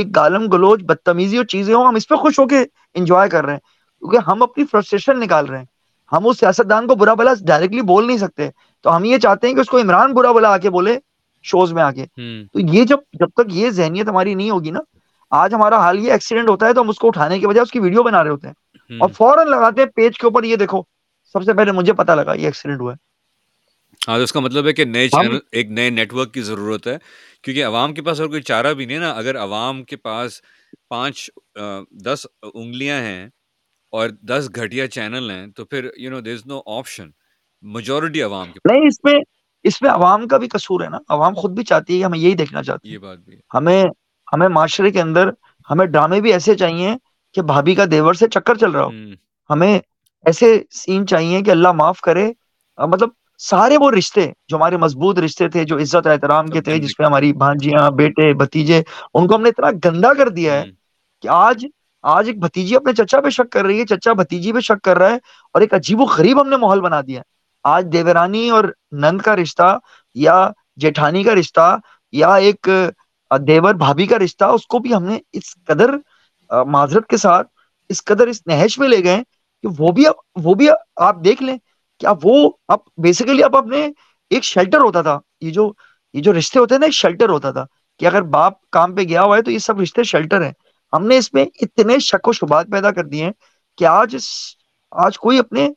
[0.00, 2.64] ایک گالم گلوچ بدتمیزی اور چیزیں ہوں ہم اس پہ خوش ہو کے
[3.00, 3.60] انجوائے کر رہے ہیں
[3.98, 5.64] کیونکہ ہم اپنی فرسٹریشن نکال رہے ہیں
[6.12, 8.48] ہم اس سیاستدان کو برا بلا ڈائریکٹلی بول نہیں سکتے
[8.82, 10.96] تو ہم یہ چاہتے ہیں کہ اس کو عمران برا بلا آ کے بولے
[11.50, 12.04] شوز میں آ کے
[12.52, 14.80] تو یہ جب جب تک یہ ذہنیت ہماری نہیں ہوگی نا
[15.40, 17.70] آج ہمارا حال یہ ایکسیڈنٹ ہوتا ہے تو ہم اس کو اٹھانے کے بجائے اس
[17.72, 20.56] کی ویڈیو بنا رہے ہوتے ہیں اور فوراً لگاتے ہیں پیج کے اوپر یہ یہ
[20.62, 20.82] دیکھو
[21.32, 23.08] سب سے پہلے مجھے پتا لگا ایکسیڈنٹ ہوا ہے
[24.08, 26.96] ہاں اس کا مطلب ہے کہ نئے چینل ایک نئے نیٹ ورک کی ضرورت ہے
[27.42, 30.40] کیونکہ عوام کے پاس اور کوئی چارہ بھی نہیں نا اگر عوام کے پاس
[30.90, 31.28] پانچ
[32.06, 33.26] دس انگلیاں ہیں
[33.98, 37.08] اور دس گھٹیا چینل ہیں تو پھر you know there is no option
[37.74, 39.14] majority عوام نہیں اس میں
[39.68, 42.18] اس میں عوام کا بھی قصور ہے نا عوام خود بھی چاہتی ہے کہ ہمیں
[42.18, 43.14] یہی دیکھنا چاہتی ہے
[43.54, 43.82] ہمیں
[44.32, 45.30] ہمیں معاشرے کے اندر
[45.70, 46.94] ہمیں ڈرامے بھی ایسے چاہیے
[47.34, 48.90] کہ بھابھی کا دیور سے چکر چل رہا ہو
[49.52, 49.78] ہمیں
[50.26, 52.30] ایسے سین چاہیے کہ اللہ معاف کرے
[52.92, 53.08] مطلب
[53.48, 57.04] سارے وہ رشتے جو ہمارے مضبوط رشتے تھے جو عزت احترام کے تھے جس پہ
[57.04, 58.78] ہماری بھانجیاں بیٹے بھتیجے
[59.14, 60.64] ان کو ہم نے اتنا گندا کر دیا ہے
[61.22, 61.66] کہ آج
[62.16, 64.98] آج ایک بھتیجی اپنے چچا پہ شک کر رہی ہے چچا بھتیجی پہ شک کر
[64.98, 65.16] رہا ہے
[65.54, 67.28] اور ایک عجیب و غریب ہم نے ماحول بنا دیا ہے
[67.74, 68.64] آج دیورانی اور
[69.02, 69.76] نند کا رشتہ
[70.14, 70.48] یا
[70.80, 71.76] جیٹھانی کا رشتہ
[72.12, 72.68] یا ایک
[73.46, 75.94] دیور بھابی کا رشتہ اس کو بھی ہم نے اس قدر
[76.66, 77.48] معذرت کے ساتھ
[77.90, 79.22] اس قدر اس نہش میں لے گئے
[79.62, 80.68] کہ وہ بھی اب وہ بھی
[81.08, 81.56] آپ دیکھ لیں
[82.00, 83.86] کیا وہ اب بیسیکلی اب اپنے
[84.30, 85.70] ایک شیلٹر ہوتا تھا یہ جو
[86.14, 87.64] یہ جو رشتے ہوتے ہیں نا ایک شیلٹر ہوتا تھا
[87.98, 90.52] کہ اگر باپ کام پہ گیا ہوا ہے تو یہ سب رشتے شیلٹر ہیں
[90.92, 93.32] ہم نے اس میں اتنے شک و شبات پیدا کر دیے ہیں
[93.78, 94.26] کہ آج اس
[95.04, 95.68] آج کوئی اپنے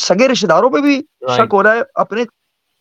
[0.00, 1.00] سگے رشتے داروں پہ بھی
[1.36, 2.24] شک ہو رہا ہے اپنے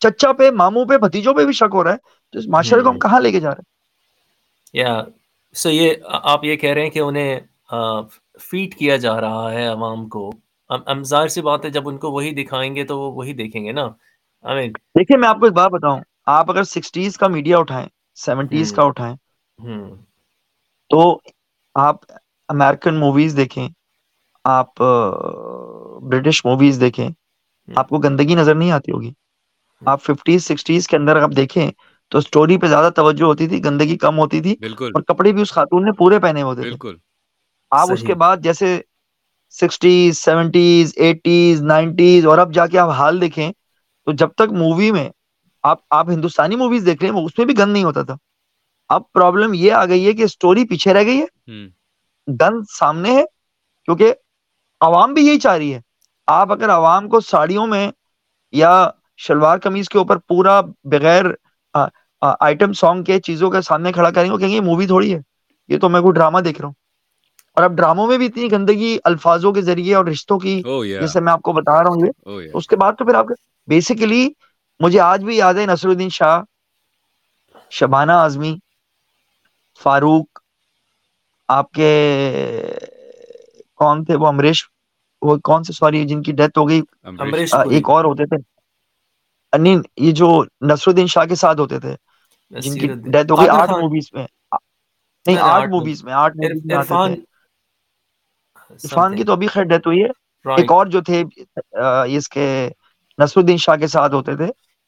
[0.04, 1.98] چچا پہ ماموں پہ بھتیجوں پہ بھی شک ہو رہا ہے
[2.32, 5.04] تو اس معاشرے کو ہم کہاں لے کے جا جا رہے رہے ہیں ہیں یا
[5.60, 5.94] سو یہ یہ
[6.32, 7.40] آپ کہہ کہ انہیں
[8.50, 10.30] فیٹ کیا رہا ہے عوام کو
[11.44, 13.88] بات ہے جب ان کو وہی دکھائیں گے تو وہ وہی دیکھیں گے نا
[14.98, 16.02] دیکھیں میں آپ کو ایک بات بتاؤں
[16.36, 17.88] آپ اگر سکسٹیز کا میڈیا اٹھائیں
[18.26, 18.76] سیونٹیز hmm.
[18.76, 19.16] کا اٹھائیں
[19.68, 19.96] hmm.
[20.90, 21.20] تو
[21.80, 22.02] آپ
[22.50, 23.68] امیرکن موویز دیکھیں
[24.50, 24.82] آپ
[26.10, 27.08] برٹش موویز دیکھیں
[27.80, 29.12] آپ کو گندگی نظر نہیں آتی ہوگی
[29.94, 31.70] آپ ففٹیز سکسٹیز کے اندر آپ دیکھیں
[32.12, 34.56] تو سٹوری پہ زیادہ توجہ ہوتی تھی گندگی کم ہوتی تھی
[34.94, 36.92] اور کپڑے بھی اس خاتون نے پورے پہنے ہوتے تھے
[37.80, 38.78] آپ اس کے بعد جیسے
[39.60, 43.52] سکسٹیز سیونٹیز ایٹیز نائنٹیز اور اب جا کے آپ حال دیکھیں
[44.06, 45.08] تو جب تک مووی میں
[45.72, 48.16] آپ آپ ہندوستانی موویز دیکھ رہے ہیں اس میں بھی گند نہیں ہوتا تھا
[48.96, 51.56] اب پرابلم یہ آ گئی ہے کہ اسٹوری پیچھے رہ گئی ہے
[52.42, 53.24] گند سامنے ہے
[53.86, 54.14] کیونکہ
[54.88, 55.80] عوام بھی یہی چاہ رہی ہے
[56.32, 57.90] آپ اگر عوام کو ساڑیوں میں
[58.54, 58.72] یا
[59.28, 60.60] شلوار قمیض کے اوپر پورا
[60.92, 61.26] بغیر
[62.40, 65.20] آئٹم سانگ کے کے چیزوں سامنے کھڑا کریں گے گے کہیں یہ مووی تھوڑی ہے
[65.74, 66.74] یہ تو میں کوئی ڈرامہ دیکھ رہا ہوں
[67.56, 71.20] اور اب ڈراموں میں بھی اتنی گندگی الفاظوں کے ذریعے اور رشتوں کی oh, جیسے
[71.20, 73.26] میں آپ کو بتا رہا ہوں oh, اس کے بعد تو پھر آپ
[73.70, 74.28] بیسیکلی
[74.84, 76.42] مجھے آج بھی یاد ہے نصر الدین شاہ
[77.80, 78.56] شبانہ اعظمی
[79.84, 80.40] فاروق
[81.58, 81.90] آپ کے
[83.82, 84.64] کون تھے وہ امریش
[85.26, 86.82] وہ کون سے سوری جن کی ڈیتھ ہو گئی
[87.76, 88.38] ایک اور ہوتے تھے
[90.06, 90.28] یہ جو
[90.70, 91.96] نصر الدین شاہ کے ساتھ ہوتے تھے
[92.62, 93.72] جن کی ڈیتھ ہو گئی آٹھ
[94.52, 95.70] آٹھ
[96.14, 96.78] آٹھ میں میں نہیں
[98.84, 101.24] عرفان کی تو ابھی خیر ڈیتھ ہوئی ہے ایک اور جو تھے
[102.18, 102.46] اس کے
[103.22, 104.46] نصر الدین شاہ کے ساتھ ہوتے تھے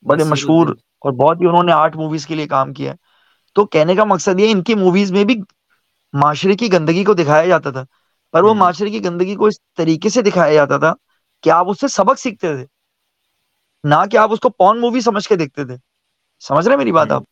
[0.10, 0.68] بڑے مشہور
[1.08, 2.96] اور بہت ہی انہوں نے آٹھ موویز کے لیے کام کیا ہے
[3.56, 5.40] تو کہنے کا مقصد یہ ان کی موویز میں بھی
[6.22, 7.84] معاشرے کی گندگی کو دکھایا جاتا تھا
[8.32, 10.94] پر وہ معاشرے کی گندگی کو اس طریقے سے دکھایا جاتا تھا
[11.44, 12.66] کہ آپ اس سے سبق سیکھتے تھے
[13.90, 15.76] نہ کہ آپ اس کو پون مووی سمجھ کے دیکھتے تھے
[16.48, 17.24] سمجھ رہے میری بات آپ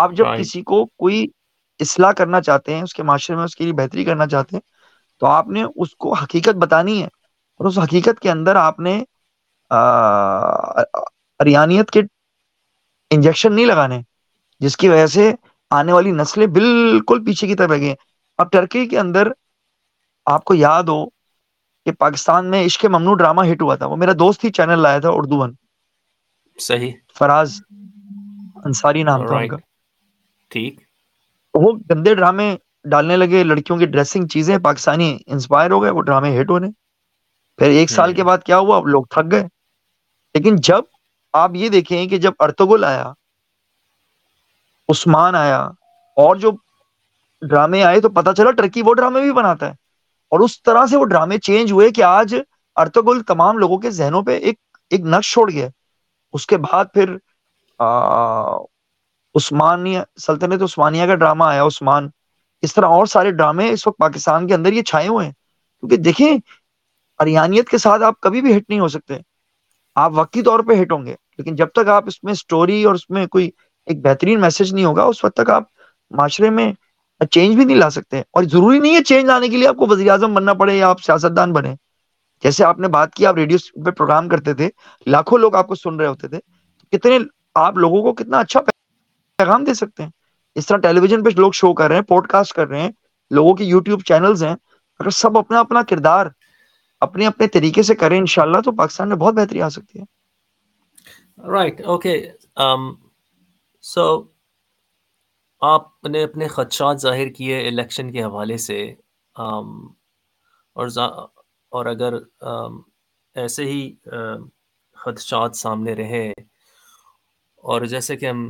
[0.00, 1.26] آپ جب کسی کو کوئی
[1.84, 4.60] اصلاح کرنا چاہتے ہیں اس کے معاشرے میں اس کے لیے بہتری کرنا چاہتے ہیں
[5.20, 9.02] تو آپ نے اس کو حقیقت بتانی ہے اور اس حقیقت کے اندر آپ نے
[11.40, 12.00] اریانیت کے
[13.14, 14.00] انجیکشن نہیں لگانے
[14.64, 15.30] جس کی وجہ سے
[15.80, 17.94] آنے والی نسلیں بالکل پیچھے کی طرف رہ گئی ہیں
[18.42, 19.28] اب ٹرکی کے اندر
[20.30, 21.04] آپ کو یاد ہو
[21.84, 24.98] کہ پاکستان میں عشق ممنوع ڈرامہ ہٹ ہوا تھا وہ میرا دوست ہی چینل لایا
[24.98, 25.52] تھا اردو ون
[26.60, 27.60] صحیح فراز
[28.66, 29.40] انصاری نام تھا
[31.56, 32.54] کا
[32.90, 36.66] ڈالنے لگے لڑکیوں کی ڈریسنگ چیزیں پاکستانی انسپائر ہو گئے وہ ڈرامے ہٹ ہونے
[37.58, 39.42] پھر ایک سال کے بعد کیا ہوا اب لوگ تھک گئے
[40.34, 40.84] لیکن جب
[41.42, 43.04] آپ یہ دیکھیں کہ جب ارتگل آیا
[44.94, 45.60] عثمان آیا
[46.24, 46.50] اور جو
[47.48, 49.80] ڈرامے آئے تو پتا چلا ٹرکی وہ ڈرامے بھی بناتا ہے
[50.32, 52.34] اور اس طرح سے وہ ڈرامے چینج ہوئے کہ آج
[52.82, 54.58] ارتگل تمام لوگوں کے ذہنوں پہ ایک
[54.92, 55.66] ایک نقش چھوڑ گیا
[56.38, 57.14] اس کے بعد پھر
[59.40, 62.08] عثمانیہ سلطنت عثمانیہ کا ڈرامہ آیا عثمان
[62.66, 65.96] اس طرح اور سارے ڈرامے اس وقت پاکستان کے اندر یہ چھائے ہوئے ہیں کیونکہ
[66.08, 66.36] دیکھیں
[67.24, 69.18] اریانیت کے ساتھ آپ کبھی بھی ہٹ نہیں ہو سکتے
[70.04, 72.94] آپ وقتی طور پہ ہٹ ہوں گے لیکن جب تک آپ اس میں سٹوری اور
[72.94, 73.50] اس میں کوئی
[73.90, 75.64] ایک بہترین میسج نہیں ہوگا اس وقت تک آپ
[76.18, 76.72] معاشرے میں
[77.30, 79.86] چینج بھی نہیں لا سکتے اور ضروری نہیں ہے چینج لانے کے لیے آپ کو
[79.90, 81.74] وزیر اعظم بننا پڑے یا آپ سیاست دان بنے
[82.42, 84.68] جیسے آپ نے بات کی آپ ریڈیو پہ پروگرام کرتے تھے
[85.06, 86.38] لاکھوں لوگ آپ کو سن رہے ہوتے تھے
[86.96, 87.18] کتنے
[87.64, 88.60] آپ لوگوں کو کتنا اچھا
[89.38, 90.10] پیغام دے سکتے ہیں
[90.60, 92.90] اس طرح ٹیلی ویژن پہ لوگ شو کر رہے ہیں پوڈ کاسٹ کر رہے ہیں
[93.34, 94.54] لوگوں کے یوٹیوب چینلز ہیں
[95.00, 96.26] اگر سب اپنا اپنا کردار
[97.06, 101.80] اپنے اپنے طریقے سے کریں انشاءاللہ تو پاکستان میں بہت بہتری آ سکتی ہے رائٹ
[101.84, 102.20] اوکے
[103.94, 104.04] سو
[105.70, 108.78] آپ نے اپنے خدشات ظاہر کیے الیکشن کے حوالے سے
[109.42, 112.14] اور اور اگر
[113.42, 113.78] ایسے ہی
[115.04, 116.26] خدشات سامنے رہے
[117.70, 118.42] اور جیسے کہ ہم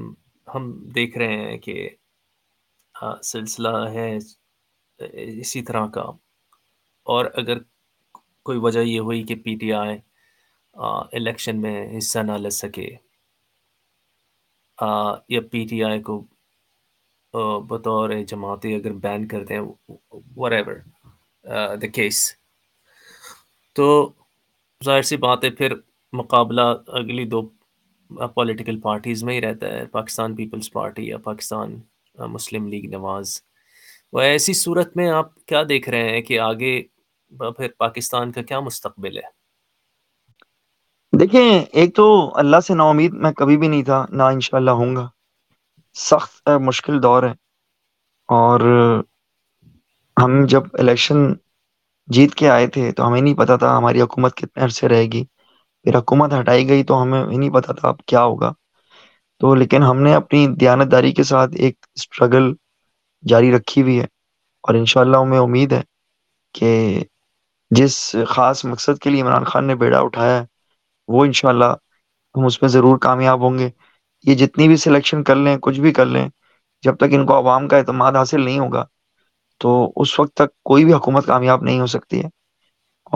[0.54, 1.88] ہم دیکھ رہے ہیں کہ
[3.32, 4.08] سلسلہ ہے
[5.40, 6.08] اسی طرح کا
[7.16, 7.58] اور اگر
[8.50, 9.96] کوئی وجہ یہ ہوئی کہ پی ٹی آئی
[11.20, 12.90] الیکشن میں حصہ نہ لے سکے
[15.36, 16.22] یا پی ٹی آئی کو
[17.34, 20.64] بطور جماعتی اگر بین کرتے ہیں
[23.76, 23.84] تو
[24.84, 25.72] ظاہر سی بات ہے پھر
[26.20, 26.60] مقابلہ
[27.00, 27.40] اگلی دو
[28.34, 31.78] پولیٹیکل پارٹیز میں ہی رہتا ہے پاکستان پیپلز پارٹی یا پاکستان
[32.30, 33.40] مسلم لیگ نواز
[34.12, 36.80] وہ ایسی صورت میں آپ کیا دیکھ رہے ہیں کہ آگے
[37.38, 39.30] پھر پاکستان کا کیا مستقبل ہے
[41.20, 42.06] دیکھیں ایک تو
[42.38, 45.06] اللہ سے نا امید میں کبھی بھی نہیں تھا نہ انشاءاللہ ہوں گا
[46.00, 47.30] سخت مشکل دور ہے
[48.38, 48.60] اور
[50.22, 51.32] ہم جب الیکشن
[52.14, 55.24] جیت کے آئے تھے تو ہمیں نہیں پتا تھا ہماری حکومت کتنے عرصے رہے گی
[55.84, 58.52] پھر حکومت ہٹائی گئی تو ہمیں نہیں پتا تھا اب کیا ہوگا
[59.40, 62.52] تو لیکن ہم نے اپنی دیانتداری کے ساتھ ایک اسٹرگل
[63.28, 65.80] جاری رکھی ہوئی ہے اور انشاءاللہ ہمیں امید ہے
[66.58, 67.02] کہ
[67.78, 67.94] جس
[68.28, 70.44] خاص مقصد کے لیے عمران خان نے بیڑا اٹھایا ہے
[71.12, 71.72] وہ انشاءاللہ
[72.36, 73.68] ہم اس میں ضرور کامیاب ہوں گے
[74.26, 76.28] یہ جتنی بھی سلیکشن کر لیں کچھ بھی کر لیں
[76.84, 78.84] جب تک ان کو عوام کا اعتماد حاصل نہیں ہوگا
[79.60, 79.70] تو
[80.02, 82.28] اس وقت تک کوئی بھی حکومت کامیاب نہیں ہو سکتی ہے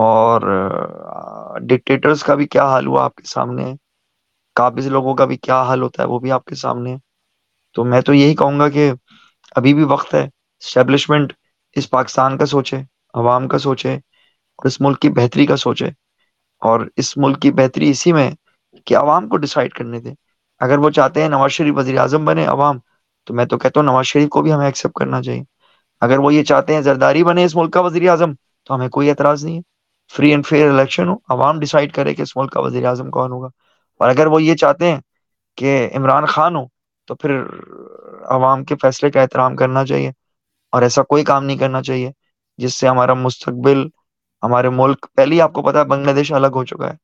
[0.05, 3.74] اور ڈکٹیٹرز کا بھی کیا حال ہوا آپ کے سامنے ہے
[4.57, 6.99] قابض لوگوں کا بھی کیا حال ہوتا ہے وہ بھی آپ کے سامنے ہے
[7.74, 8.91] تو میں تو یہی کہوں گا کہ
[9.57, 11.33] ابھی بھی وقت ہے اسٹیبلشمنٹ
[11.77, 12.77] اس پاکستان کا سوچے
[13.23, 13.95] عوام کا سوچے
[14.57, 15.87] اور اس ملک کی بہتری کا سوچے
[16.69, 18.31] اور اس ملک کی بہتری اسی میں
[18.87, 20.15] کہ عوام کو ڈسائڈ کرنے دیں
[20.65, 22.78] اگر وہ چاہتے ہیں نواز شریف وزیر اعظم بنے عوام
[23.27, 25.43] تو میں تو کہتا ہوں نواز شریف کو بھی ہمیں ایکسیپٹ کرنا چاہیے
[26.07, 28.33] اگر وہ یہ چاہتے ہیں زرداری بنے اس ملک کا وزیر اعظم
[28.66, 32.23] تو ہمیں کوئی اعتراض نہیں ہے فری اینڈ فیئر الیکشن ہو عوام ڈیسائیڈ کرے کہ
[32.23, 33.49] اس ملک کا وزیر اعظم کون ہوگا
[34.01, 35.01] اور اگر وہ یہ چاہتے ہیں
[35.57, 36.65] کہ عمران خان ہو
[37.07, 37.41] تو پھر
[38.35, 40.11] عوام کے فیصلے کا احترام کرنا چاہیے
[40.73, 42.11] اور ایسا کوئی کام نہیں کرنا چاہیے
[42.62, 43.87] جس سے ہمارا مستقبل
[44.43, 46.97] ہمارے ملک پہلے ہی آپ کو پتا ہے بنگلہ دیش الگ ہو چکا ہے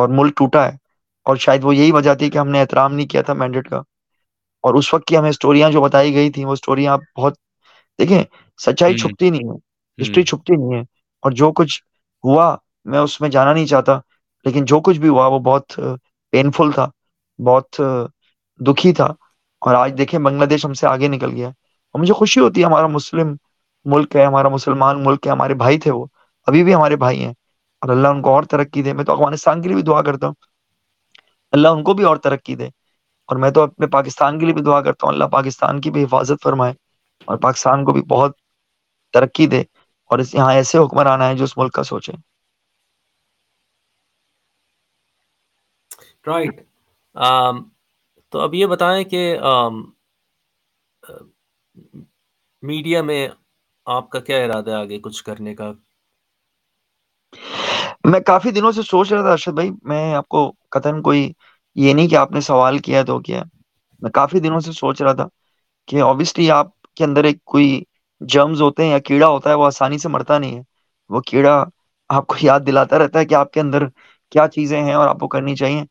[0.00, 0.76] اور ملک ٹوٹا ہے
[1.30, 3.76] اور شاید وہ یہی وجہ تھی کہ ہم نے احترام نہیں کیا تھا مینڈیٹ کا
[4.66, 6.56] اور اس وقت کی ہمیں جو بتائی گئی تھیں وہ
[7.18, 7.34] بہت
[8.02, 8.22] دیکھیں
[8.64, 10.80] سچائی چھپتی چھپتی نہیں نہیں ہے ہے ہسٹری
[11.26, 11.76] اور جو کچھ
[12.24, 12.46] ہوا
[12.92, 13.98] میں اس میں جانا نہیں چاہتا
[14.48, 15.78] لیکن جو کچھ بھی ہوا وہ بہت
[16.32, 16.88] پینفل تھا
[17.52, 17.80] بہت
[18.72, 19.06] دکھی تھا
[19.66, 22.66] اور آج دیکھیں بنگلہ دیش ہم سے آگے نکل گیا اور مجھے خوشی ہوتی ہے
[22.70, 23.34] ہمارا مسلم
[23.96, 26.04] ملک ہے ہمارا مسلمان ملک ہے ہمارے بھائی تھے وہ
[26.50, 27.32] ابھی بھی ہمارے بھائی ہیں
[27.84, 30.26] اور اللہ ان کو اور ترقی دے میں تو افغانستان کے لیے بھی دعا کرتا
[30.28, 30.34] ہوں
[31.52, 32.66] اللہ ان کو بھی اور ترقی دے
[33.30, 36.04] اور میں تو اپنے پاکستان کے لیے بھی دعا کرتا ہوں اللہ پاکستان کی بھی
[36.04, 36.72] حفاظت فرمائے
[37.24, 38.36] اور پاکستان کو بھی بہت
[39.14, 39.60] ترقی دے
[40.10, 42.12] اور اس یہاں ایسے حکمران آئے جو اس ملک کا سوچے
[47.26, 47.62] um,
[48.30, 49.20] تو اب یہ بتائیں کہ
[52.70, 53.26] میڈیا um, میں
[53.96, 55.72] آپ کا کیا ارادہ ہے آگے کچھ کرنے کا
[58.08, 61.30] میں کافی دنوں سے سوچ رہا تھا ارشد بھائی میں آپ کو قطن کوئی
[61.80, 63.42] یہ نہیں کہ آپ نے سوال کیا تو کیا
[64.02, 65.26] میں کافی دنوں سے سوچ رہا تھا
[65.88, 67.80] کہ آپ کے اندر ایک کوئی
[68.32, 70.62] جرمز ہوتے ہیں یا کیڑا ہوتا ہے وہ آسانی سے مرتا نہیں ہے
[71.12, 71.50] وہ کیڑا
[72.16, 73.86] آپ کو یاد دلاتا رہتا ہے کہ آپ کے اندر
[74.30, 75.82] کیا چیزیں ہیں اور آپ کو کرنی چاہیے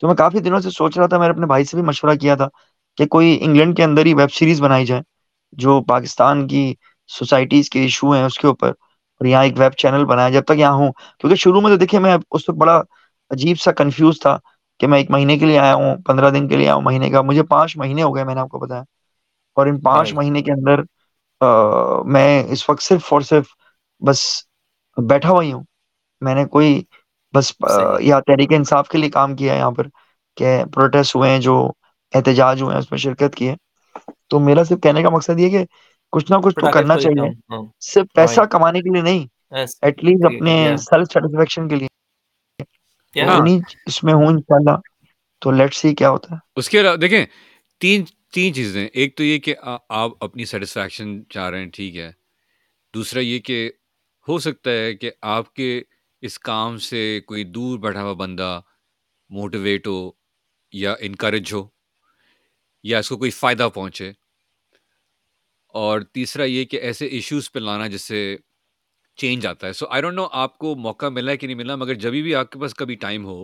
[0.00, 2.14] تو میں کافی دنوں سے سوچ رہا تھا میں نے اپنے بھائی سے بھی مشورہ
[2.20, 2.48] کیا تھا
[2.96, 5.02] کہ کوئی انگلینڈ کے اندر ہی ویب سیریز بنائی جائے
[5.64, 6.72] جو پاکستان کی
[7.18, 8.72] سوسائٹیز کے ایشو ہیں اس کے اوپر
[9.18, 11.98] اور یہاں ایک ویب چینل بنایا جب تک یہاں ہوں کیونکہ شروع میں تو دیکھیں
[12.00, 12.78] میں اس وقت بڑا
[13.34, 14.36] عجیب سا کنفیوز تھا
[14.80, 17.08] کہ میں ایک مہینے کے لیے آیا ہوں پندرہ دن کے لیے آیا ہوں مہینے
[17.10, 18.82] کا مجھے پانچ مہینے ہو گئے میں نے آپ کو بتایا
[19.60, 20.82] اور ان پانچ مہینے کے اندر
[22.16, 23.46] میں اس وقت صرف اور صرف
[24.06, 24.22] بس
[25.08, 25.62] بیٹھا ہوا ہی ہوں
[26.26, 26.80] میں نے کوئی
[27.34, 27.52] بس
[28.00, 29.86] یا تحریک انصاف کے لیے کام کیا یہاں پر
[30.36, 31.58] کہ پروٹیسٹ ہوئے ہیں جو
[32.14, 33.54] احتجاج ہوئے ہیں اس میں شرکت کی ہے
[34.30, 35.64] تو میرا صرف کہنے کا مقصد یہ کہ
[36.12, 37.60] کچھ نہ کچھ تو کرنا چاہیے ہاں۔
[37.92, 39.26] صرف پیسہ ہاں۔ کمانے کے لیے نہیں
[39.86, 40.54] ایٹ لیسٹ اپنے
[40.90, 43.56] سیلف سیٹسفیکشن کے لیے
[43.88, 44.76] اس میں ہوں انشاءاللہ
[45.42, 47.24] تو لیٹ سی کیا ہوتا ہے اس کے علاوہ دیکھیں
[47.80, 48.04] تین
[48.34, 49.54] تین چیزیں ایک تو یہ کہ
[50.00, 52.10] آپ اپنی سیٹسفیکشن چاہ رہے ہیں ٹھیک ہے
[52.94, 53.70] دوسرا یہ کہ
[54.28, 55.70] ہو سکتا ہے کہ آپ کے
[56.26, 58.58] اس کام سے کوئی دور بیٹھا ہوا بندہ
[59.38, 60.10] موٹیویٹ ہو
[60.82, 61.66] یا انکریج ہو
[62.88, 64.10] یا اس کو کوئی فائدہ پہنچے
[65.78, 68.20] اور تیسرا یہ کہ ایسے ایشوز پہ لانا جس سے
[69.22, 71.94] چینج آتا ہے سو آئی ڈونٹ نو آپ کو موقع ملا کہ نہیں ملا مگر
[72.04, 73.36] جبھی بھی آپ کے پاس کبھی ٹائم ہو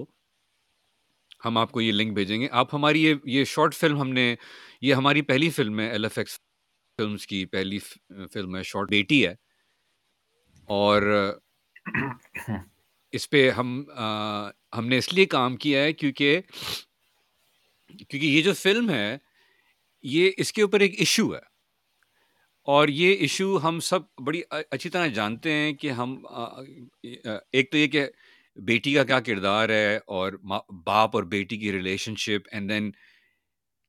[1.44, 4.26] ہم آپ کو یہ لنک بھیجیں گے آپ ہماری یہ یہ شارٹ فلم ہم نے
[4.88, 6.36] یہ ہماری پہلی فلم ہے ایل ایف ایکس
[7.00, 7.78] فلمس کی پہلی
[8.32, 9.32] فلم ہے شارٹ بیٹی ہے
[10.80, 11.02] اور
[13.18, 13.80] اس پہ ہم
[14.78, 16.40] ہم نے اس لیے کام کیا ہے کیونکہ
[17.96, 19.08] کیونکہ یہ جو فلم ہے
[20.18, 21.52] یہ اس کے اوپر ایک ایشو ہے
[22.72, 26.14] اور یہ ایشو ہم سب بڑی اچھی طرح جانتے ہیں کہ ہم
[27.54, 28.04] ایک تو یہ کہ
[28.66, 30.32] بیٹی کا کیا کردار ہے اور
[30.84, 32.90] باپ اور بیٹی کی ریلیشن شپ اینڈ دین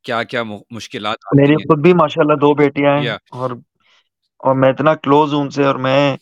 [0.06, 3.52] کیا کیا مشکلات میری خود بھی ماشاء اللہ دو بیٹیاں ہیں اور
[4.48, 6.16] اور میں اتنا کلوز ہوں ان سے اور میں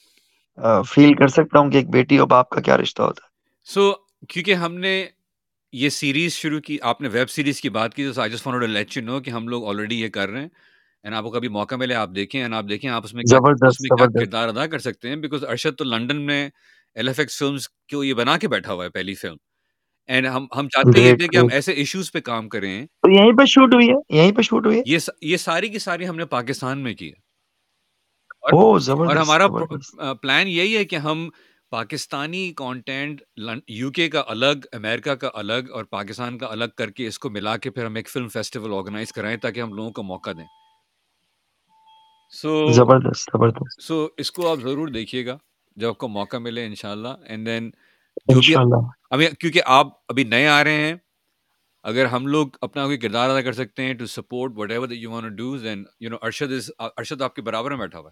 [0.90, 3.92] فیل کر سکتا ہوں کہ ایک بیٹی اور باپ کا کیا رشتہ ہوتا ہے سو
[4.34, 4.94] کیونکہ ہم نے
[5.82, 9.32] یہ سیریز شروع کی آپ نے ویب سیریز کی بات کی تو یو نو کہ
[9.32, 10.48] ہم لوگ آلریڈی یہ کر رہے ہیں
[11.04, 14.48] اینڈ آپ کو کبھی موقع ملے آپ دیکھیں اینڈ آپ دیکھیں آپ اس میں کردار
[14.48, 16.44] ادا کر سکتے ہیں بیکاز ارشد تو لنڈن میں
[16.96, 19.36] ایل ایف ایکس فلمس کو یہ بنا کے بیٹھا ہوا ہے پہلی فلم
[20.14, 23.36] اینڈ ہم ہم چاہتے ہیں کہ ہم ایسے ایشوز پہ کام کریں یہیں یہیں پہ
[23.42, 23.70] پہ شوٹ
[24.46, 27.22] شوٹ ہوئی ہوئی ہے ہے یہ ساری کی ساری ہم نے پاکستان میں کی ہے
[28.58, 29.48] اور ہمارا
[30.22, 31.28] پلان یہی ہے کہ ہم
[31.72, 33.22] پاکستانی کانٹینٹ
[33.82, 37.30] یو کے کا الگ امریکہ کا الگ اور پاکستان کا الگ کر کے اس کو
[37.38, 40.46] ملا کے پھر ہم ایک فلم فیسٹیول آرگنائز کرائیں تاکہ ہم لوگوں کو موقع دیں
[42.40, 45.38] سو زبردست زبردست سو اس کو آپ ضرور دیکھیے گا
[45.82, 47.70] جب آپ کو موقع ملے ان شاء اللہ اینڈ دین
[48.36, 50.94] ابھی کیونکہ آپ ابھی نئے آ رہے ہیں
[51.92, 55.38] اگر ہم لوگ اپنا کوئی کردار ادا کر سکتے ہیں to support whatever you want
[55.38, 58.10] do then you know Arshad is Arshad آپ کے برابر میں بیٹھا ہوا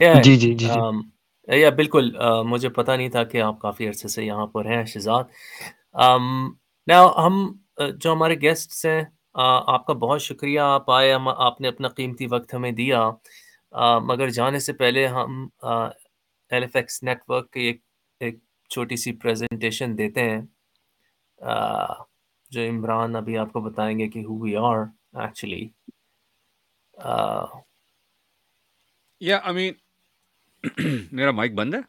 [0.00, 0.74] ہے جی جی جی یا
[1.54, 4.66] جی۔ um, بالکل uh, مجھے پتہ نہیں تھا کہ آپ کافی عرصے سے یہاں پر
[4.70, 5.24] ہیں شہزاد
[6.04, 6.50] um,
[7.16, 7.46] ہم
[7.82, 9.02] uh, جو ہمارے گیسٹس ہیں
[9.32, 13.08] آپ کا بہت شکریہ آپ آئے ہم آپ نے اپنا قیمتی وقت ہمیں دیا
[14.04, 15.46] مگر جانے سے پہلے ہم
[16.56, 17.80] ایف ایکس نیٹ ورک کی ایک
[18.20, 18.38] ایک
[18.72, 20.40] چھوٹی سی پریزنٹیشن دیتے ہیں
[22.52, 24.84] جو عمران ابھی آپ کو بتائیں گے کہ ہو وی آر
[25.22, 25.68] ایکچولی
[29.28, 29.72] یا امین
[31.16, 31.80] میرا مائک بند ہے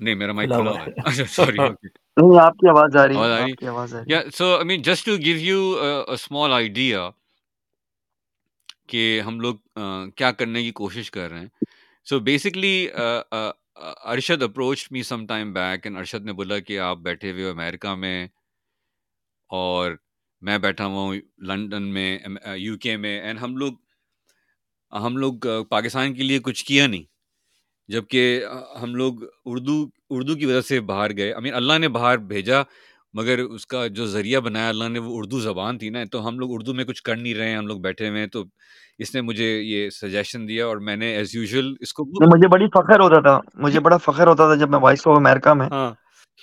[0.00, 1.58] نہیں میرا مائک کھلا ہے سوری
[2.42, 7.08] آپ کی آواز آ رہی so I mean just to give you small idea
[8.88, 9.56] کہ ہم لوگ
[10.16, 11.48] کیا کرنے کی کوشش کر رہے ہیں
[12.08, 12.76] so basically
[14.10, 17.94] Arshad approach me some time back and Arshad نے بولا کہ آپ بیٹھے ہوئے امیرکا
[18.04, 18.26] میں
[19.60, 19.92] اور
[20.46, 21.16] میں بیٹھا ہوا ہوں
[21.46, 22.16] لنڈن میں
[22.56, 23.72] یو کے میں اینڈ ہم لوگ
[25.02, 27.02] ہم لوگ پاکستان کے لیے کچھ کیا نہیں
[27.92, 28.22] جب کہ
[28.82, 29.74] ہم لوگ اردو
[30.18, 32.62] اردو کی وجہ سے باہر گئے اللہ نے باہر بھیجا
[33.18, 36.38] مگر اس کا جو ذریعہ بنایا اللہ نے وہ اردو زبان تھی نا تو ہم
[36.38, 38.42] لوگ اردو میں کچھ کر نہیں رہے ہیں ہم لوگ بیٹھے ہوئے ہیں تو
[39.04, 42.04] اس نے مجھے یہ سجیشن دیا اور میں نے ایز یوزل اس کو
[42.36, 45.54] مجھے بڑی فخر ہوتا تھا مجھے بڑا فخر ہوتا تھا جب میں وائس آف امیرکا
[45.62, 45.90] میں ہاں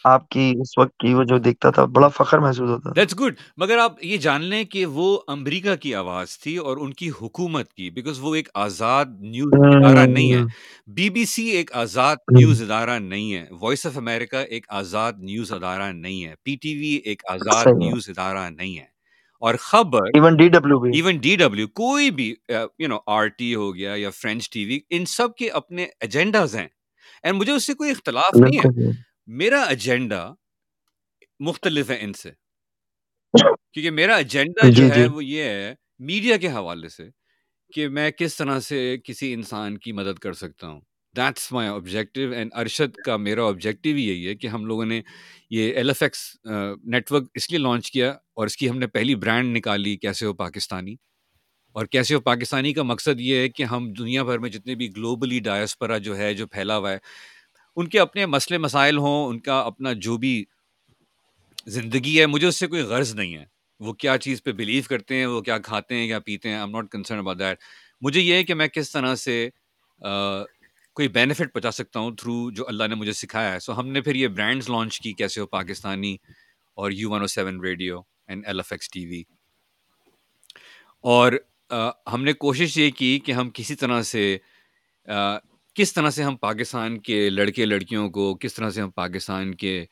[0.10, 3.36] آپ کی اس وقت کی وہ جو دیکھتا تھا بڑا فخر محسوس ہوتا دیٹس گڈ
[3.62, 7.10] مگر آپ یہ جان لیں کہ وہ امریکہ کی آواز تھی اور ان کی کی
[7.22, 11.72] حکومت بیکاز وہ ایک آزاد نیوز ہاں، ادارہ نہیں ہاں۔ ہے بی بی سی ایک
[11.82, 16.34] آزاد نیوز ہاں۔ ادارہ نہیں ہے وائس آف امریکہ ایک آزاد نیوز ادارہ نہیں ہے
[16.44, 18.86] پی ٹی وی ایک آزاد نیوز ادارہ نہیں ہے
[19.48, 22.34] اور خبر even D W even D W کوئی بھی
[22.80, 26.56] یو نو آر ٹی ہو گیا یا فرینچ ٹی وی ان سب کے اپنے ایجنڈاز
[26.56, 26.68] ہیں
[27.24, 28.92] اینڈ مجھے اس سے کوئی اختلاف نہیں ہے
[29.38, 30.22] میرا ایجنڈا
[31.48, 32.30] مختلف ہے ان سے
[33.40, 35.74] کیونکہ میرا ایجنڈا جی، جو جی۔ ہے وہ یہ ہے
[36.10, 37.04] میڈیا کے حوالے سے
[37.74, 40.80] کہ میں کس طرح سے کسی انسان کی مدد کر سکتا ہوں
[41.18, 45.02] that's my objective and Arshad کا میرا آبجیکٹیو یہی ہے کہ ہم لوگوں نے
[45.58, 46.24] یہ ایل ایف ایکس
[46.94, 50.34] نیٹورک اس لیے لانچ کیا اور اس کی ہم نے پہلی برانڈ نکالی کیسے ہو
[50.46, 50.96] پاکستانی
[51.76, 54.90] اور کیسے ہو پاکستانی کا مقصد یہ ہے کہ ہم دنیا بھر میں جتنے بھی
[54.96, 56.98] گلوبلی ڈایسپرا جو ہے جو پھیلا ہوا ہے
[57.78, 60.44] ان کے اپنے مسئلے مسائل ہوں ان کا اپنا جو بھی
[61.76, 63.44] زندگی ہے مجھے اس سے کوئی غرض نہیں ہے
[63.88, 66.64] وہ کیا چیز پہ بلیو کرتے ہیں وہ کیا کھاتے ہیں کیا پیتے ہیں I
[66.64, 67.58] am not concern about that
[68.02, 69.50] مجھے یہ ہے کہ میں کس طرح سے
[70.02, 74.02] کوئی بینیفٹ پہنچا سکتا ہوں تھرو جو اللہ نے مجھے سکھایا ہے سو ہم نے
[74.02, 76.16] پھر یہ برانڈس لانچ کی کیسے ہو پاکستانی
[76.82, 79.22] اور U one O seven radio and L F X T V
[81.14, 81.34] اور
[82.14, 84.26] ہم نے کوشش یہ کی کہ ہم کسی طرح سے
[85.76, 89.84] کس طرح سے ہم پاکستان کے لڑکے لڑکیوں کو کس طرح سے ہم پاکستان کے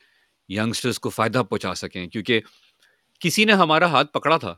[0.55, 2.41] ینگسٹرز کو فائدہ پہنچا سکیں کیونکہ
[3.19, 4.53] کسی نے ہمارا ہاتھ پکڑا تھا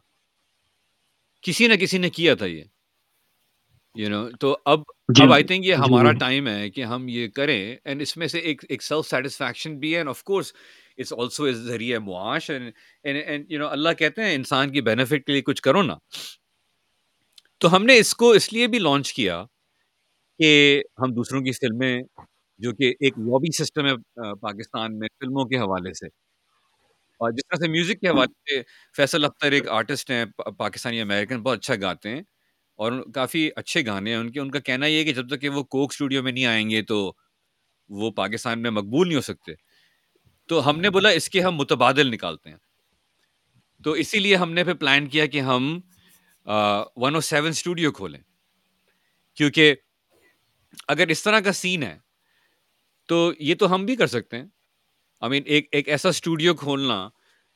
[1.42, 2.64] کسی نہ کسی نے کیا تھا یہ
[3.96, 4.80] یو نو تو اب
[5.18, 8.16] جی، اب آئی تھنک یہ جی، ہمارا ٹائم ہے کہ ہم یہ کریں اینڈ اس
[8.18, 10.54] میں سے ایک ایک سیلف سیٹسفیکشن بھی ہے and and of course
[10.98, 15.62] it's also ذریعہ معاش یو نو اللہ کہتے ہیں انسان کی بینیفٹ کے لیے کچھ
[15.62, 15.96] کرو نا
[17.60, 19.44] تو ہم نے اس کو اس لیے بھی لانچ کیا
[20.40, 21.96] کہ ہم دوسروں کی فلمیں
[22.64, 23.94] جو کہ ایک لابی سسٹم ہے
[24.42, 26.06] پاکستان میں فلموں کے حوالے سے
[27.26, 28.62] اور جس طرح سے میوزک کے حوالے سے
[28.98, 30.26] فیصل اختر ایک آرٹسٹ ہیں
[30.58, 32.22] پاکستانی امریکن بہت اچھا گاتے ہیں
[32.86, 35.42] اور کافی اچھے گانے ہیں ان کے ان کا کہنا یہ ہے کہ جب تک
[35.42, 37.00] کہ وہ کوک اسٹوڈیو میں نہیں آئیں گے تو
[38.04, 39.54] وہ پاکستان میں مقبول نہیں ہو سکتے
[40.50, 42.58] تو ہم نے بولا اس کے ہم متبادل نکالتے ہیں
[43.84, 45.70] تو اسی لیے ہم نے پھر پلان کیا کہ ہم
[47.06, 48.20] ون او سیون اسٹوڈیو کھولیں
[49.42, 49.76] کیونکہ
[50.88, 51.98] اگر اس طرح کا سین ہے
[53.10, 54.46] تو یہ تو ہم بھی کر سکتے ہیں
[55.22, 57.08] آئی مین ایک ایک ایسا اسٹوڈیو کھولنا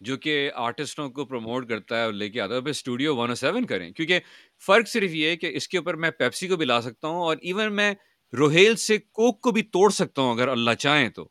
[0.07, 3.29] جو کہ آرٹسٹوں کو پروموٹ کرتا ہے اور لے کے آتا ہے پھر اسٹوڈیو ون
[3.29, 4.19] او سیون کریں کیونکہ
[4.65, 7.21] فرق صرف یہ ہے کہ اس کے اوپر میں پیپسی کو بھی لا سکتا ہوں
[7.23, 7.93] اور ایون میں
[8.37, 11.27] روہیل سے کوک کو بھی توڑ سکتا ہوں اگر اللہ چاہیں تو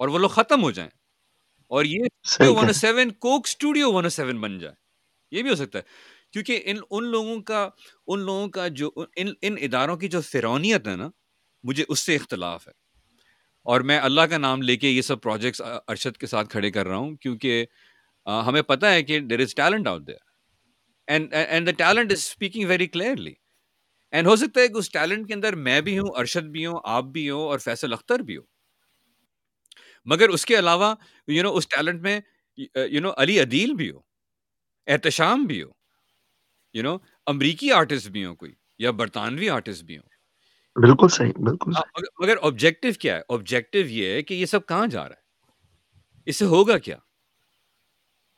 [0.00, 0.90] اور وہ لوگ ختم ہو جائیں
[1.76, 4.74] اور یہ one O seven Coke studio one O seven بن جائے
[5.36, 7.68] یہ بھی ہو سکتا ہے کیونکہ ان ان لوگوں کا
[8.06, 8.90] ان لوگوں کا جو
[9.22, 11.08] ان ان اداروں کی جو فرونیت ہے نا
[11.68, 12.72] مجھے اس سے اختلاف ہے
[13.72, 16.86] اور میں اللہ کا نام لے کے یہ سب پروجیکٹس ارشد کے ساتھ کھڑے کر
[16.86, 17.64] رہا ہوں کیونکہ
[18.46, 20.24] ہمیں پتہ ہے کہ there is talent out there
[21.14, 23.32] and and the talent is speaking very clearly
[24.12, 26.78] and ہو سکتا ہے کہ اس ٹیلنٹ کے اندر میں بھی ہوں ارشد بھی ہوں
[26.98, 28.46] آپ بھی ہوں اور فیصل اختر بھی ہوں
[30.12, 30.94] مگر اس کے علاوہ
[31.36, 32.18] یو نو اس ٹیلنٹ میں
[32.90, 34.00] یو نو علی عدیل بھی ہو
[34.94, 35.70] احتشام بھی ہو
[36.78, 36.96] یو نو
[37.30, 41.70] امریکی آرٹسٹ بھی ہوں کوئی یا برطانوی آرٹسٹ بھی ہوں بالکل صحیح بالکل
[42.22, 46.36] مگر آبجیکٹو کیا ہے آبجیکٹو یہ ہے کہ یہ سب کہاں جا رہا ہے اس
[46.36, 46.96] سے ہوگا کیا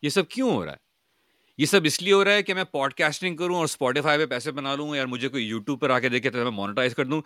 [0.03, 0.89] یہ سب کیوں ہو رہا ہے
[1.59, 4.27] یہ سب اس لیے ہو رہا ہے کہ میں پوڈ کاسٹنگ کروں اور اسپوٹیفائی پہ
[4.27, 7.05] پیسے بنا لوں یا مجھے کوئی یوٹیوب پر آ کے دیکھے تو میں مونیٹائز کر
[7.13, 7.21] دوں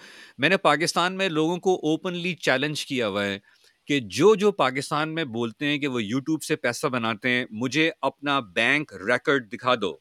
[0.44, 3.38] میں نے پاکستان میں لوگوں کو اوپنلی چیلنج کیا ہوا ہے
[3.86, 7.90] کہ جو جو پاکستان میں بولتے ہیں کہ وہ یوٹیوب سے پیسہ بناتے ہیں مجھے
[8.10, 9.96] اپنا بینک ریکارڈ دکھا دو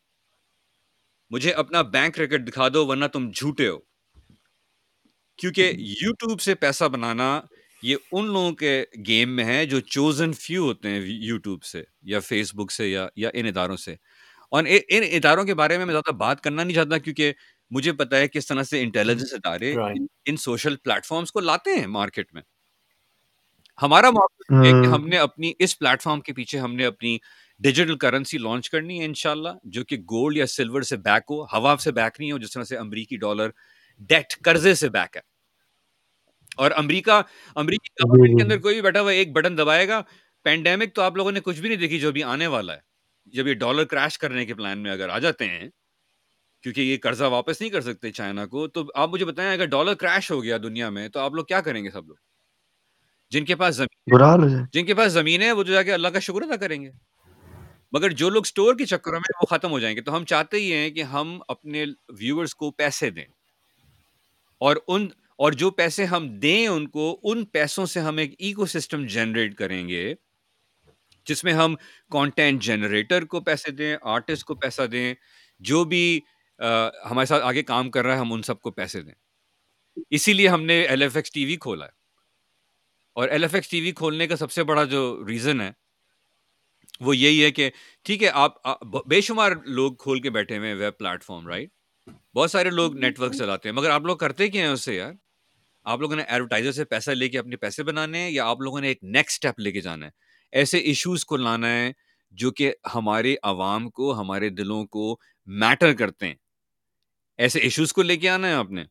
[1.33, 3.77] مجھے اپنا بینک ریکٹ دکھا دو ورنہ تم جھوٹے ہو
[5.41, 7.29] کیونکہ یوٹیوب سے پیسہ بنانا
[7.83, 8.73] یہ ان لوگوں کے
[9.07, 11.81] گیم میں ہے جو چوزن فیو ہوتے ہیں یوٹیوب سے
[12.11, 13.95] یا فیس بک سے یا یا ان اداروں سے
[14.57, 17.31] اور ان اداروں کے بارے میں میں زیادہ بات کرنا نہیں چاہتا کیونکہ
[17.77, 19.73] مجھے پتا ہے کس طرح سے انٹیلیجنس ادارے
[20.25, 22.41] ان سوشل پلیٹ فارمس کو لاتے ہیں مارکیٹ میں
[23.81, 24.09] ہمارا
[24.49, 27.17] ہم نے اپنی اس پلیٹ فارم کے پیچھے ہم نے اپنی
[27.63, 31.75] ڈیجیٹل کرنسی لانچ کرنی ہے انشاءاللہ جو کہ گولڈ یا سلور سے بیک ہو ہوا
[31.83, 33.49] سے بیک نہیں ہو جس طرح سے امریکی ڈالر
[34.09, 35.21] ڈیٹ قرضے سے بیک ہے
[36.63, 37.21] اور امریکہ
[37.61, 40.01] امریکی گورنمنٹ جی، جی، کے جی۔ اندر کوئی بھی بیٹھا ہوا ایک بٹن دبائے گا
[40.43, 43.47] پینڈیمک تو آپ لوگوں نے کچھ بھی نہیں دیکھی جو ابھی آنے والا ہے جب
[43.47, 45.69] یہ ڈالر کریش کرنے کے پلان میں اگر آ جاتے ہیں
[46.63, 49.93] کیونکہ یہ قرضہ واپس نہیں کر سکتے چائنا کو تو آپ مجھے بتائیں اگر ڈالر
[50.03, 52.15] کریش ہو گیا دنیا میں تو آپ لوگ کیا کریں گے سب لوگ
[53.33, 56.19] جن کے پاس زمین جن کے پاس زمین ہے وہ جو جا کے اللہ کا
[56.29, 56.89] شکر ادا کریں گے
[57.95, 60.57] مگر جو لوگ اسٹور کے چکروں میں وہ ختم ہو جائیں گے تو ہم چاہتے
[60.57, 61.83] ہی ہیں کہ ہم اپنے
[62.19, 63.25] ویورس کو پیسے دیں
[64.69, 65.05] اور ان
[65.43, 69.55] اور جو پیسے ہم دیں ان کو ان پیسوں سے ہم ایک ایکو سسٹم جنریٹ
[69.57, 70.13] کریں گے
[71.29, 71.75] جس میں ہم
[72.11, 75.13] کانٹینٹ جنریٹر کو پیسے دیں آرٹسٹ کو پیسہ دیں
[75.71, 76.03] جو بھی
[77.09, 79.13] ہمارے ساتھ آگے کام کر رہا ہے ہم ان سب کو پیسے دیں
[80.17, 81.91] اسی لیے ہم نے L F X T V کھولا ہے
[83.21, 85.71] اور L F X T V کھولنے کا سب سے بڑا جو ریزن ہے
[87.05, 87.69] وہ یہی ہے کہ
[88.05, 91.69] ٹھیک ہے آپ بے شمار لوگ کھول کے بیٹھے ہوئے ویب پلیٹ فارم رائٹ
[92.35, 94.95] بہت سارے لوگ نیٹ ورک چلاتے ہیں مگر آپ لوگ کرتے کیا ہیں اس سے
[94.95, 95.11] یار
[95.93, 98.81] آپ لوگوں نے ایڈورٹائزر سے پیسہ لے کے اپنے پیسے بنانے ہیں یا آپ لوگوں
[98.81, 100.11] نے ایک نیکسٹ اسٹیپ لے کے جانا ہے
[100.59, 101.91] ایسے ایشوز کو لانا ہے
[102.41, 105.15] جو کہ ہمارے عوام کو ہمارے دلوں کو
[105.63, 106.35] میٹر کرتے ہیں
[107.43, 108.83] ایسے ایشوز کو لے کے آنا ہے آپ نے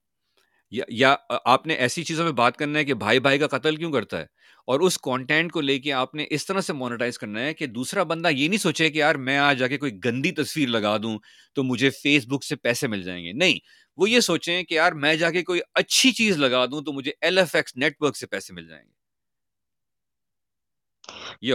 [0.72, 3.90] یا آپ نے ایسی چیزوں میں بات کرنا ہے کہ بھائی بھائی کا قتل کیوں
[3.92, 4.26] کرتا ہے
[4.72, 7.66] اور اس کانٹینٹ کو لے کے آپ نے اس طرح سے مونیٹائز کرنا ہے کہ
[7.66, 10.96] دوسرا بندہ یہ نہیں سوچے کہ یار میں آ جا کے کوئی گندی تصویر لگا
[11.02, 11.16] دوں
[11.54, 13.58] تو مجھے فیس بک سے پیسے مل جائیں گے نہیں
[13.96, 17.12] وہ یہ سوچیں کہ یار میں جا کے کوئی اچھی چیز لگا دوں تو مجھے
[17.20, 18.90] L F X network سے پیسے مل جائیں گے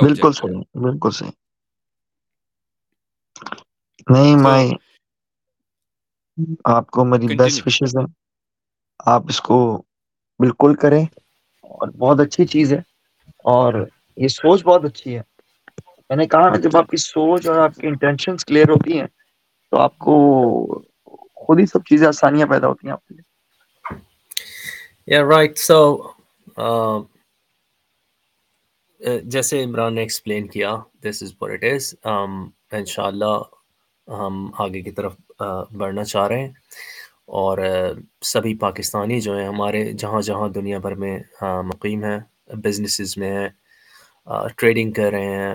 [0.01, 0.51] بالکل صحیح
[0.83, 1.31] بالکل صحیح
[4.11, 4.69] نہیں میں
[6.75, 8.05] آپ کو میری بیسٹ وشز ہیں
[9.13, 9.57] آپ اس کو
[10.39, 12.77] بالکل کریں اور بہت اچھی چیز ہے
[13.53, 13.73] اور
[14.17, 15.21] یہ سوچ بہت اچھی ہے
[16.09, 19.07] میں نے کہا نا جب آپ کی سوچ اور آپ کی انٹینشنز کلیئر ہوتی ہیں
[19.71, 20.13] تو آپ کو
[21.45, 23.23] خود ہی سب چیزیں آسانیاں پیدا ہوتی ہیں آپ کے لیے
[25.19, 25.33] um,
[26.67, 26.99] uh,
[29.23, 30.75] جیسے عمران نے ایکسپلین کیا
[31.09, 31.49] دس از پر
[32.77, 33.35] ان شاء اللہ
[34.21, 35.13] ہم آگے کی طرف
[35.43, 36.51] uh, بڑھنا چاہ رہے ہیں
[37.35, 37.57] اور
[38.23, 41.17] سبھی پاکستانی جو ہیں ہمارے جہاں جہاں دنیا بھر میں
[41.67, 42.17] مقیم ہیں
[42.63, 43.47] بزنسز میں ہیں
[44.57, 45.53] ٹریڈنگ کر رہے ہیں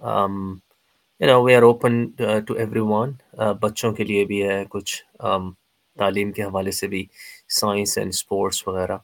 [0.00, 2.04] you know we are open
[2.46, 2.54] to
[2.90, 3.12] everyone
[3.60, 5.50] بچوں کے لیے بھی ہے کچھ um,
[5.98, 7.04] تعلیم کے حوالے سے بھی
[7.60, 8.96] سائنس اینڈ اسپورٹس وغیرہ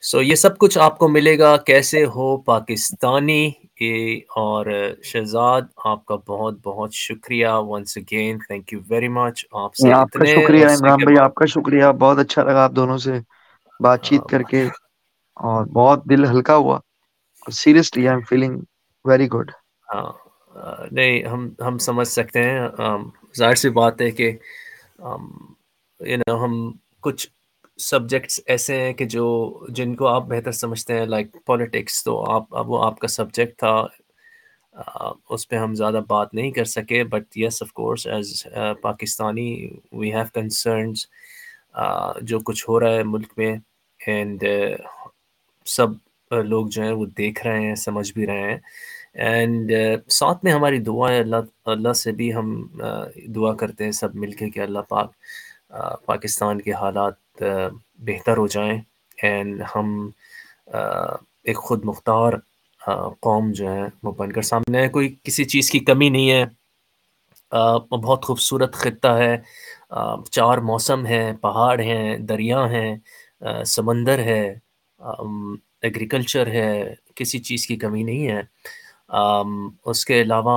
[0.00, 3.90] سو so, یہ سب کچھ آپ کو ملے گا کیسے ہو پاکستانی کے
[4.42, 4.66] اور
[5.04, 10.10] شہزاد آپ کا بہت بہت شکریہ once again thank you very much آپ سے آپ
[10.12, 13.18] کا شکریہ عمران بھائی آپ کا شکریہ بہت اچھا لگا آپ دونوں سے
[13.86, 14.62] بات چیت کر کے
[15.50, 16.78] اور بہت دل ہلکا ہوا
[17.56, 18.58] seriously I am feeling
[19.08, 19.50] very good
[19.94, 20.06] ہاں
[20.90, 22.60] نہیں ہم ہم سمجھ سکتے ہیں
[23.38, 24.30] ظاہر سی بات ہے کہ
[26.42, 26.54] ہم
[27.02, 27.28] کچھ
[27.82, 29.24] سبجیکٹس ایسے ہیں کہ جو
[29.74, 33.74] جن کو آپ بہتر سمجھتے ہیں لائک پولیٹکس تو آپ وہ آپ کا سبجیکٹ تھا
[35.34, 38.46] اس پہ ہم زیادہ بات نہیں کر سکے but yes of course as
[38.82, 39.50] Pakistani
[39.92, 41.06] we have concerns
[42.28, 43.54] جو کچھ ہو رہا ہے ملک میں
[44.06, 44.44] اینڈ
[45.76, 48.56] سب لوگ جو ہیں وہ دیکھ رہے ہیں سمجھ بھی رہے ہیں
[49.28, 49.70] اینڈ
[50.12, 52.56] ساتھ میں ہماری دعا ہے اللہ اللہ سے بھی ہم
[53.34, 55.12] دعا کرتے ہیں سب مل کے کہ اللہ پاک
[56.06, 58.78] پاکستان کے حالات بہتر ہو جائیں
[59.22, 59.88] اینڈ ہم
[61.48, 62.32] ایک خود مختار
[63.22, 66.44] قوم جو ہے وہ بن کر سامنے ہے کوئی کسی چیز کی کمی نہیں ہے
[68.02, 69.36] بہت خوبصورت خطہ ہے
[70.32, 72.96] چار موسم ہیں پہاڑ ہیں دریا ہیں
[73.66, 74.40] سمندر ہے
[75.84, 78.40] ایگریکلچر ہے کسی چیز کی کمی نہیں ہے
[79.90, 80.56] اس کے علاوہ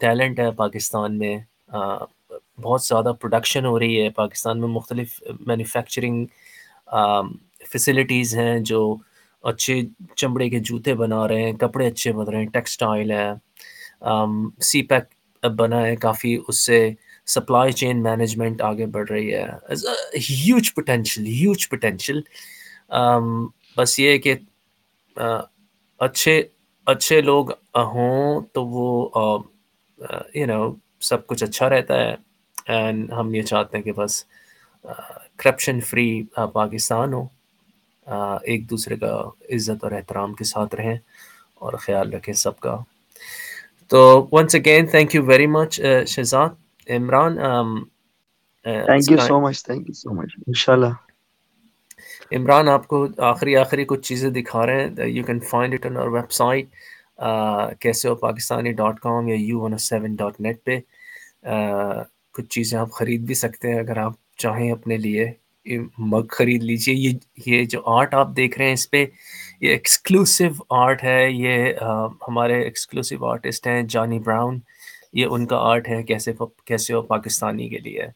[0.00, 1.36] ٹیلنٹ ہے پاکستان میں
[2.62, 6.24] بہت زیادہ پروڈکشن ہو رہی ہے پاکستان میں مختلف مینوفیکچرنگ
[7.72, 8.80] فیسلٹیز ہیں جو
[9.50, 9.80] اچھے
[10.16, 13.30] چمڑے کے جوتے بنا رہے ہیں کپڑے اچھے بن رہے ہیں ٹیکسٹائل ہے
[14.70, 16.88] سی پیک بنا ہے کافی اس سے
[17.34, 19.44] سپلائی چین مینجمنٹ آگے بڑھ رہی ہے
[20.30, 22.20] ہیوج پوٹینشیل ہیوج پوٹینشیل
[23.76, 24.34] بس یہ کہ
[26.06, 26.42] اچھے
[26.92, 27.50] اچھے لوگ
[27.94, 29.38] ہوں تو وہ
[30.34, 30.62] یو نو
[31.08, 32.14] سب کچھ اچھا رہتا ہے
[32.74, 34.22] اینڈ ہم یہ چاہتے ہیں کہ بس
[35.36, 36.10] کرپشن فری
[36.52, 37.24] پاکستان ہو
[38.50, 39.14] ایک دوسرے کا
[39.54, 40.94] عزت اور احترام کے ساتھ رہیں
[41.62, 42.76] اور خیال رکھیں سب کا
[43.90, 43.98] تو
[44.32, 47.38] once again thank you very much Shahzad Imran
[52.36, 55.96] Imran آپ کو آخری آخری کچھ چیزیں دکھا رہے ہیں you can find it on
[55.96, 56.68] our website
[57.80, 60.78] کیسے ہو پاکستانی ڈاٹ کام یا U one O seven dot net پہ
[62.38, 64.12] کچھ چیزیں آپ خرید بھی سکتے ہیں اگر آپ
[64.42, 65.26] چاہیں اپنے لیے
[66.12, 67.12] مگ خرید لیجئے یہ
[67.46, 69.04] یہ جو آرٹ آپ دیکھ رہے ہیں اس پہ
[69.60, 70.50] یہ ایکسکلوسیو
[70.82, 71.72] آرٹ ہے یہ
[72.28, 74.58] ہمارے ایکسکلوسیو آرٹسٹ ہیں جانی براؤن
[75.20, 76.32] یہ ان کا آرٹ ہے کیسے
[76.66, 78.06] کیسے ہو پاکستانی کے لیے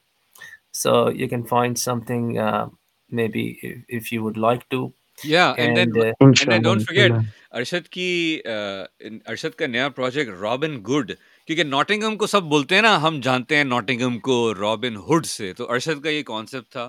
[0.82, 1.78] so you can find
[2.10, 2.36] something
[3.32, 3.52] maybe
[3.96, 4.88] if you would like to
[7.50, 11.12] Arshad کی ارشد کا نیا پروجیکٹ رابن گڈ
[11.46, 15.52] کیونکہ نوٹنگم کو سب بولتے ہیں نا ہم جانتے ہیں ناٹنگم کو رابن ہوڈ سے
[15.58, 16.88] تو ارشد کا یہ کانسیپٹ تھا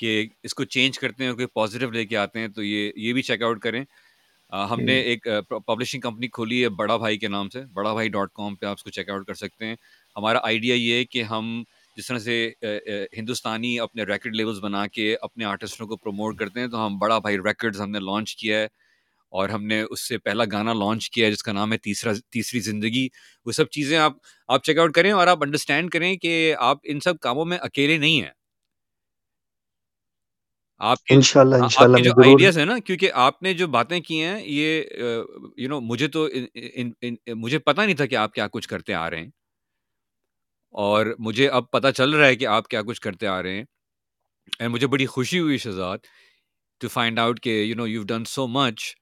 [0.00, 0.12] کہ
[0.44, 3.22] اس کو چینج کرتے ہیں کوئی پازیٹیو لے کے آتے ہیں تو یہ یہ بھی
[3.22, 3.82] چیک آؤٹ کریں
[4.70, 8.32] ہم نے ایک پبلشنگ کمپنی کھولی ہے بڑا بھائی کے نام سے بڑا بھائی ڈاٹ
[8.34, 9.76] کام پہ آپ اس کو چیک آؤٹ کر سکتے ہیں
[10.16, 11.62] ہمارا آئیڈیا یہ ہے کہ ہم
[11.96, 12.36] جس طرح سے
[13.16, 17.18] ہندوستانی اپنے ریکڈ لیولس بنا کے اپنے آرٹسٹوں کو پروموٹ کرتے ہیں تو ہم بڑا
[17.28, 18.66] بھائی ریکڈز ہم نے لانچ کیا ہے
[19.38, 22.60] اور ہم نے اس سے پہلا گانا لانچ کیا جس کا نام ہے تیسرا تیسری
[22.68, 23.06] زندگی
[23.46, 24.12] وہ سب چیزیں آپ
[24.54, 26.32] آپ چیک آؤٹ کریں اور آپ انڈرسٹینڈ کریں کہ
[26.70, 28.30] آپ ان سب کاموں میں اکیلے نہیں ہیں
[30.88, 34.40] آپ ان شاء اللہ جو آئیڈیاز ہیں نا کیونکہ آپ نے جو باتیں کی ہیں
[34.42, 34.84] یہ
[35.56, 36.26] یو نو مجھے تو
[37.36, 39.30] مجھے پتا نہیں تھا کہ آپ کیا کچھ کرتے آ رہے ہیں
[40.86, 43.64] اور مجھے اب پتا چل رہا ہے کہ آپ کیا کچھ کرتے آ رہے ہیں
[44.58, 45.98] اینڈ مجھے بڑی خوشی ہوئی شہزاد
[46.80, 48.94] ٹو فائنڈ آؤٹ کہ you know you done so much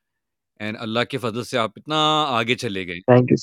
[0.64, 1.96] and اللہ کے فضل سے آپ اتنا
[2.28, 3.34] آگے چلے گئے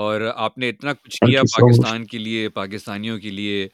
[0.00, 3.66] اور آپ نے اتنا کچھ کیا پاکستان کے لیے پاکستانیوں کے لیے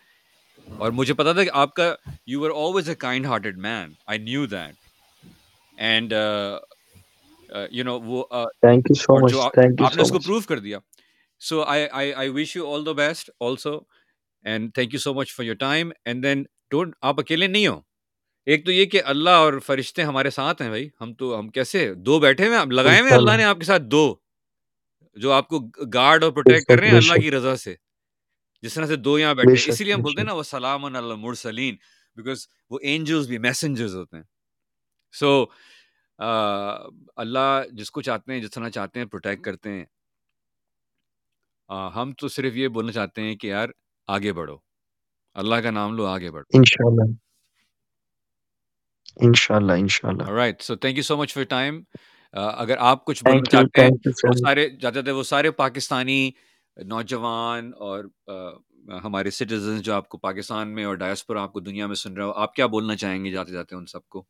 [0.79, 1.95] اور مجھے پتا تھا کہ آپ کا
[2.33, 4.75] you are always a kind hearted man I knew that
[5.89, 6.13] and
[7.71, 9.59] you know وہ uh, آپ
[9.97, 10.79] نے اس کو کر دیا
[11.49, 13.79] so I wish you all the best also
[14.51, 17.81] and thank you so much for your time and then don't آپ اکیلے نہیں ہو
[18.47, 21.93] ایک تو یہ کہ اللہ اور فرشتے ہمارے ساتھ ہیں بھائی ہم تو ہم کیسے
[22.07, 24.15] دو بیٹھے ہوئے لگائے ہوئے اللہ نے آپ کے ساتھ دو
[25.23, 25.59] جو آپ کو
[25.95, 27.75] گارڈ اور پروٹیکٹ کر رہے ہیں اللہ کی رضا سے
[28.63, 30.85] جس طرح سے دو یہاں بیٹھے ہیں اسی لیے ہم بولتے ہیں نا وہ سلام
[32.17, 34.25] بیکاز وہ اینجلز بھی میسنجرز ہوتے ہیں
[35.19, 35.29] سو
[37.23, 39.85] اللہ جس کو چاہتے ہیں جس طرح چاہتے ہیں پروٹیکٹ کرتے ہیں
[41.95, 43.69] ہم تو صرف یہ بولنا چاہتے ہیں کہ یار
[44.17, 44.57] آگے بڑھو
[45.45, 46.63] اللہ کا نام لو آگے بڑھو
[49.21, 51.81] ان اللہ ان اللہ right so thank you so much for time
[52.43, 56.21] اگر آپ کچھ بولنا چاہتے ہیں وہ سارے جاتے وہ سارے پاکستانی
[56.93, 58.05] نوجوان اور
[59.05, 62.25] ہمارے سٹیزن جو آپ کو پاکستان میں اور ڈائسپور آپ کو دنیا میں سن رہے
[62.25, 64.25] ہو آپ کیا بولنا چاہیں گے جاتے جاتے ان سب کو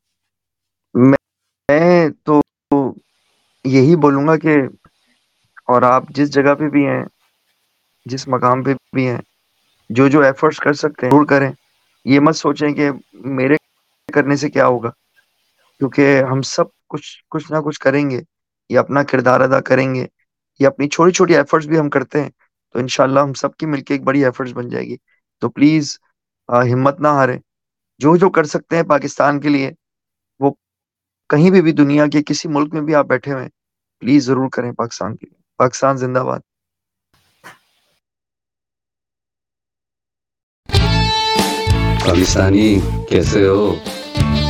[1.09, 2.41] میں تو
[3.77, 4.57] یہی بولوں گا کہ
[5.73, 7.03] اور آپ جس جگہ پہ بھی ہیں
[8.11, 9.17] جس مقام پہ بھی ہیں
[9.97, 11.51] جو جو ایفرٹس کر سکتے ہیں ضرور کریں
[12.13, 12.89] یہ مت سوچیں کہ
[13.39, 13.55] میرے
[14.13, 14.89] کرنے سے کیا ہوگا
[15.77, 18.19] کیونکہ ہم سب کچھ کچھ نہ کچھ کریں گے
[18.73, 20.05] یا اپنا کردار ادا کریں گے
[20.59, 22.29] یا اپنی چھوٹی چھوٹی ایفرٹس بھی ہم کرتے ہیں
[22.71, 24.97] تو انشاءاللہ ہم سب کی مل کے ایک بڑی ایفرٹس بن جائے گی
[25.41, 25.97] تو پلیز
[26.73, 27.37] ہمت نہ ہارے
[28.05, 29.71] جو جو کر سکتے ہیں پاکستان کے لیے
[30.45, 30.51] وہ
[31.33, 33.47] کہیں بھی بھی دنیا کے کسی ملک میں بھی آپ بیٹھے ہوئے
[33.99, 36.51] پلیز ضرور کریں پاکستان کے لیے پاکستان زندہ باد
[42.07, 42.67] پاکستانی
[43.09, 43.59] کیسے ہو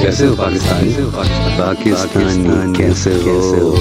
[0.03, 0.87] کیسے ہو پاکستان
[1.57, 3.75] پاکستان کیسے ہو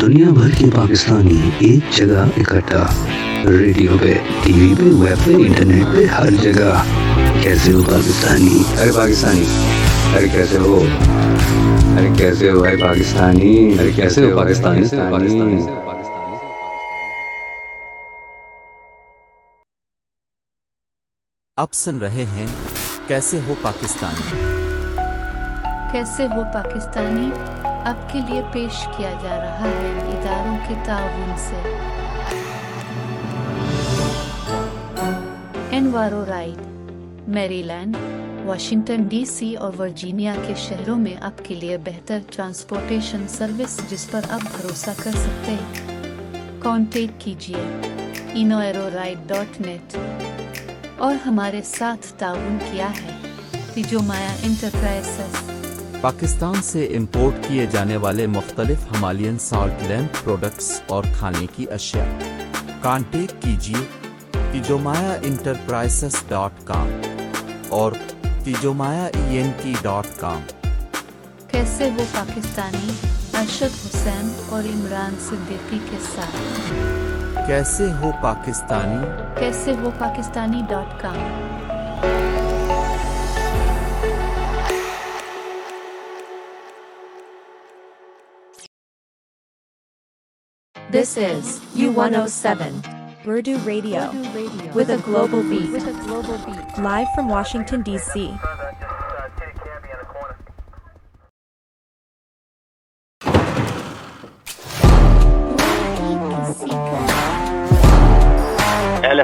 [0.00, 2.84] دنیا بھر کے پاکستانی ایک جگہ اکٹھا
[3.58, 6.74] ریڈیو پہ ٹی وی پہ ویب پہ انٹرنیٹ پہ ہر جگہ
[7.42, 9.44] کیسے ہو پاکستانی ارے پاکستانی
[10.16, 10.80] ارے کیسے ہو
[11.98, 15.64] ارے کیسے ہو بھائی پاکستانی ارے کیسے ہو پاکستانی پاکستانی
[21.72, 22.46] سن رہے ہیں
[23.06, 24.38] کیسے ہو پاکستانی
[25.92, 27.28] کیسے ہو پاکستانی
[27.90, 31.60] آپ کے لیے پیش کیا جا رہا ہے اداروں کے تعاون سے
[35.76, 37.96] انوارو right Maryland
[38.48, 44.10] Washington D C اور ورجینیا کے شہروں میں آپ کے لیے بہتر ٹرانسپورٹیشن سروس جس
[44.10, 48.42] پر آپ بھروسہ کر سکتے ہیں کانٹیکٹ کیجیے
[48.94, 49.96] رائٹ ڈاٹ نیٹ
[51.04, 53.12] اور ہمارے ساتھ تعاون کیا ہے
[54.06, 61.46] مایا انٹرپرائز پاکستان سے امپورٹ کیے جانے والے مختلف ہمالین سالٹ لینڈ پروڈکٹس اور کھانے
[61.56, 62.04] کی اشیاء
[62.82, 63.84] کانٹیکٹ کیجیے
[64.52, 66.98] تجومایا انٹرپرائسز ڈاٹ کام
[67.82, 67.92] اور
[68.44, 70.40] تجوما ای ڈاٹ کام
[71.50, 72.88] کیسے وہ پاکستانی
[73.42, 77.00] ارشد حسین اور عمران صدیقی کے ساتھ
[77.46, 81.16] کیسے کیسے ہو ہو Pakistani Pakistani dot com
[90.92, 92.80] this is U O seven
[93.26, 93.82] global
[97.30, 98.28] Washington D C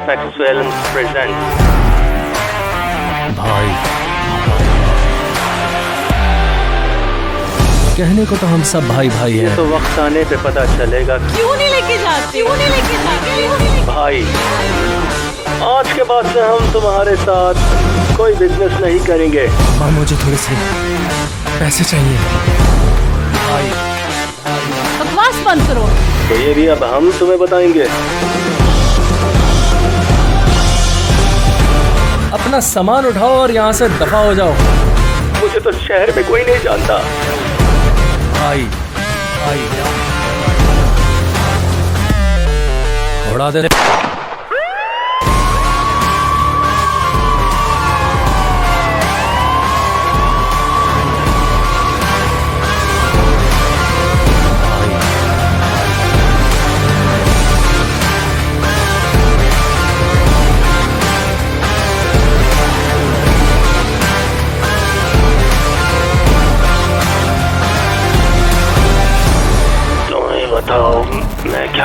[0.08, 0.58] Sexuell
[0.92, 1.56] Presents.
[3.34, 3.72] بھائی
[7.96, 11.16] کہنے کو تو ہم سب بھائی بھائی ہیں تو وقت آنے پہ پتا چلے گا
[11.34, 14.24] کیوں نہیں لے کے جاتے کیوں نہیں لے کے جاتے بھائی
[15.72, 17.58] آج کے بعد سے ہم تمہارے ساتھ
[18.16, 19.46] کوئی بزنس نہیں کریں گے
[19.80, 20.54] ماں مجھے تھوڑے سے
[21.58, 22.16] پیسے چاہیے
[23.48, 23.68] بھائی
[24.98, 25.86] بکواس بند کرو
[26.28, 27.84] تو یہ بھی اب ہم تمہیں بتائیں گے
[32.36, 34.52] اپنا سامان اٹھاؤ اور یہاں سے دفاع ہو جاؤ
[35.42, 36.98] مجھے تو شہر میں کوئی نہیں جانتا
[38.48, 38.66] آئی
[39.48, 39.66] آئی
[43.28, 43.62] تھوڑا دے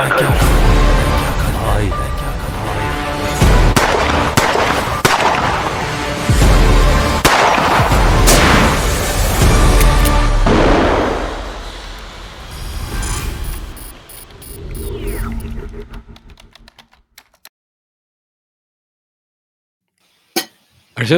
[0.03, 0.15] اچھا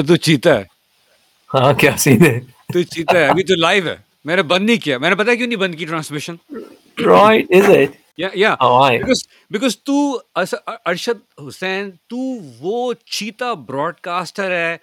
[0.07, 0.63] تو چیتا ہے
[1.53, 2.39] ہاں کیا سین ہے
[2.73, 3.95] تو چیتا ہے ابھی تو لائیو ہے
[4.25, 6.35] میں نے بند نہیں کیا میں نے پتا کیوں نہیں بند کی transmission
[7.05, 9.97] right is it because تو
[10.87, 12.17] ارشد حسین تو
[12.59, 14.77] وہ چیتا براڈ کاسٹر ہے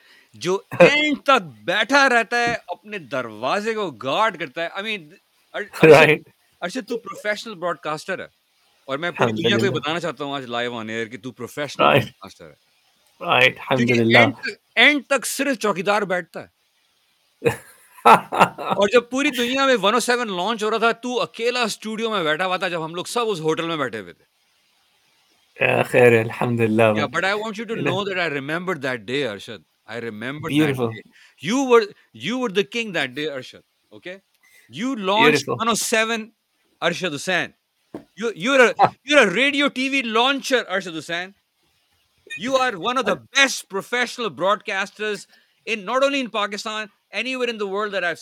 [0.46, 6.22] جو اینڈ تک بیٹھا رہتا ہے اپنے دروازے کو گارڈ کرتا ہے آئی مین
[6.62, 8.26] ارشد تو پروفیشنل براڈ کاسٹر ہے
[8.86, 11.84] اور میں پوری دنیا کو بتانا چاہتا ہوں آج لائیو آن ایئر کہ تو پروفیشنل
[11.86, 14.26] براڈ کاسٹر ہے رائٹ الحمدللہ
[14.82, 17.50] اینڈ تک صرف چوکیدار بیٹھتا ہے
[18.08, 22.10] اور جب پوری دنیا میں ون او سیون لانچ ہو رہا تھا تو اکیلا اسٹوڈیو
[22.10, 24.30] میں بیٹھا ہوا تھا جب ہم لوگ سب اس ہوٹل میں بیٹھے ہوئے تھے
[34.74, 36.28] you launch one O seven
[36.88, 37.50] Arshad Hussain
[39.32, 41.30] radio T V launcher Arshad Hussain
[42.42, 44.28] you are one of the best professional
[44.66, 45.12] broadcaster
[46.32, 48.20] Pakistan اچھا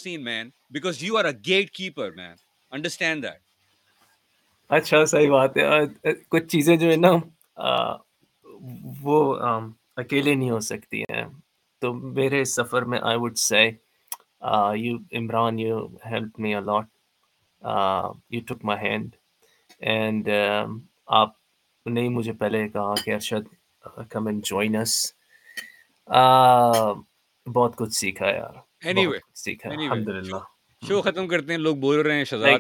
[5.11, 5.63] صحیح بات ہے
[6.33, 7.11] کچھ چیزیں جو ہے نا
[9.03, 9.17] وہ
[10.03, 11.25] اکیلے نہیں ہو سکتی ہیں
[11.81, 12.99] تو میرے سفر میں
[22.73, 23.45] کہا کہ ارشد
[27.47, 28.57] بہت کچھ سیکھا یار
[30.89, 32.59] شو ختم کرتے ہیں لوگ بول رہے ہیں شہزاد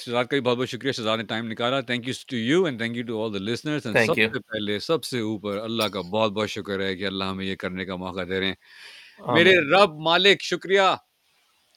[0.00, 2.78] شہزاد کا بھی بہت بہت شکریہ شہزاد نے ٹائم نکالا thank you to you and
[2.80, 6.00] thank you to all the listeners and سب سے پہلے سب سے اوپر اللہ کا
[6.12, 9.54] بہت بہت شکر ہے کہ اللہ ہمیں یہ کرنے کا موقع دے رہے ہیں میرے
[9.72, 10.82] رب مالک شکریہ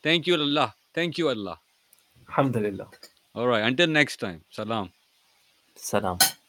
[0.03, 1.59] تھینک یو اللہ تھینک یو اللہ
[2.27, 2.83] الحمد للہ
[3.33, 4.87] اور انٹل نیکسٹ ٹائم سلام
[5.91, 6.40] سلام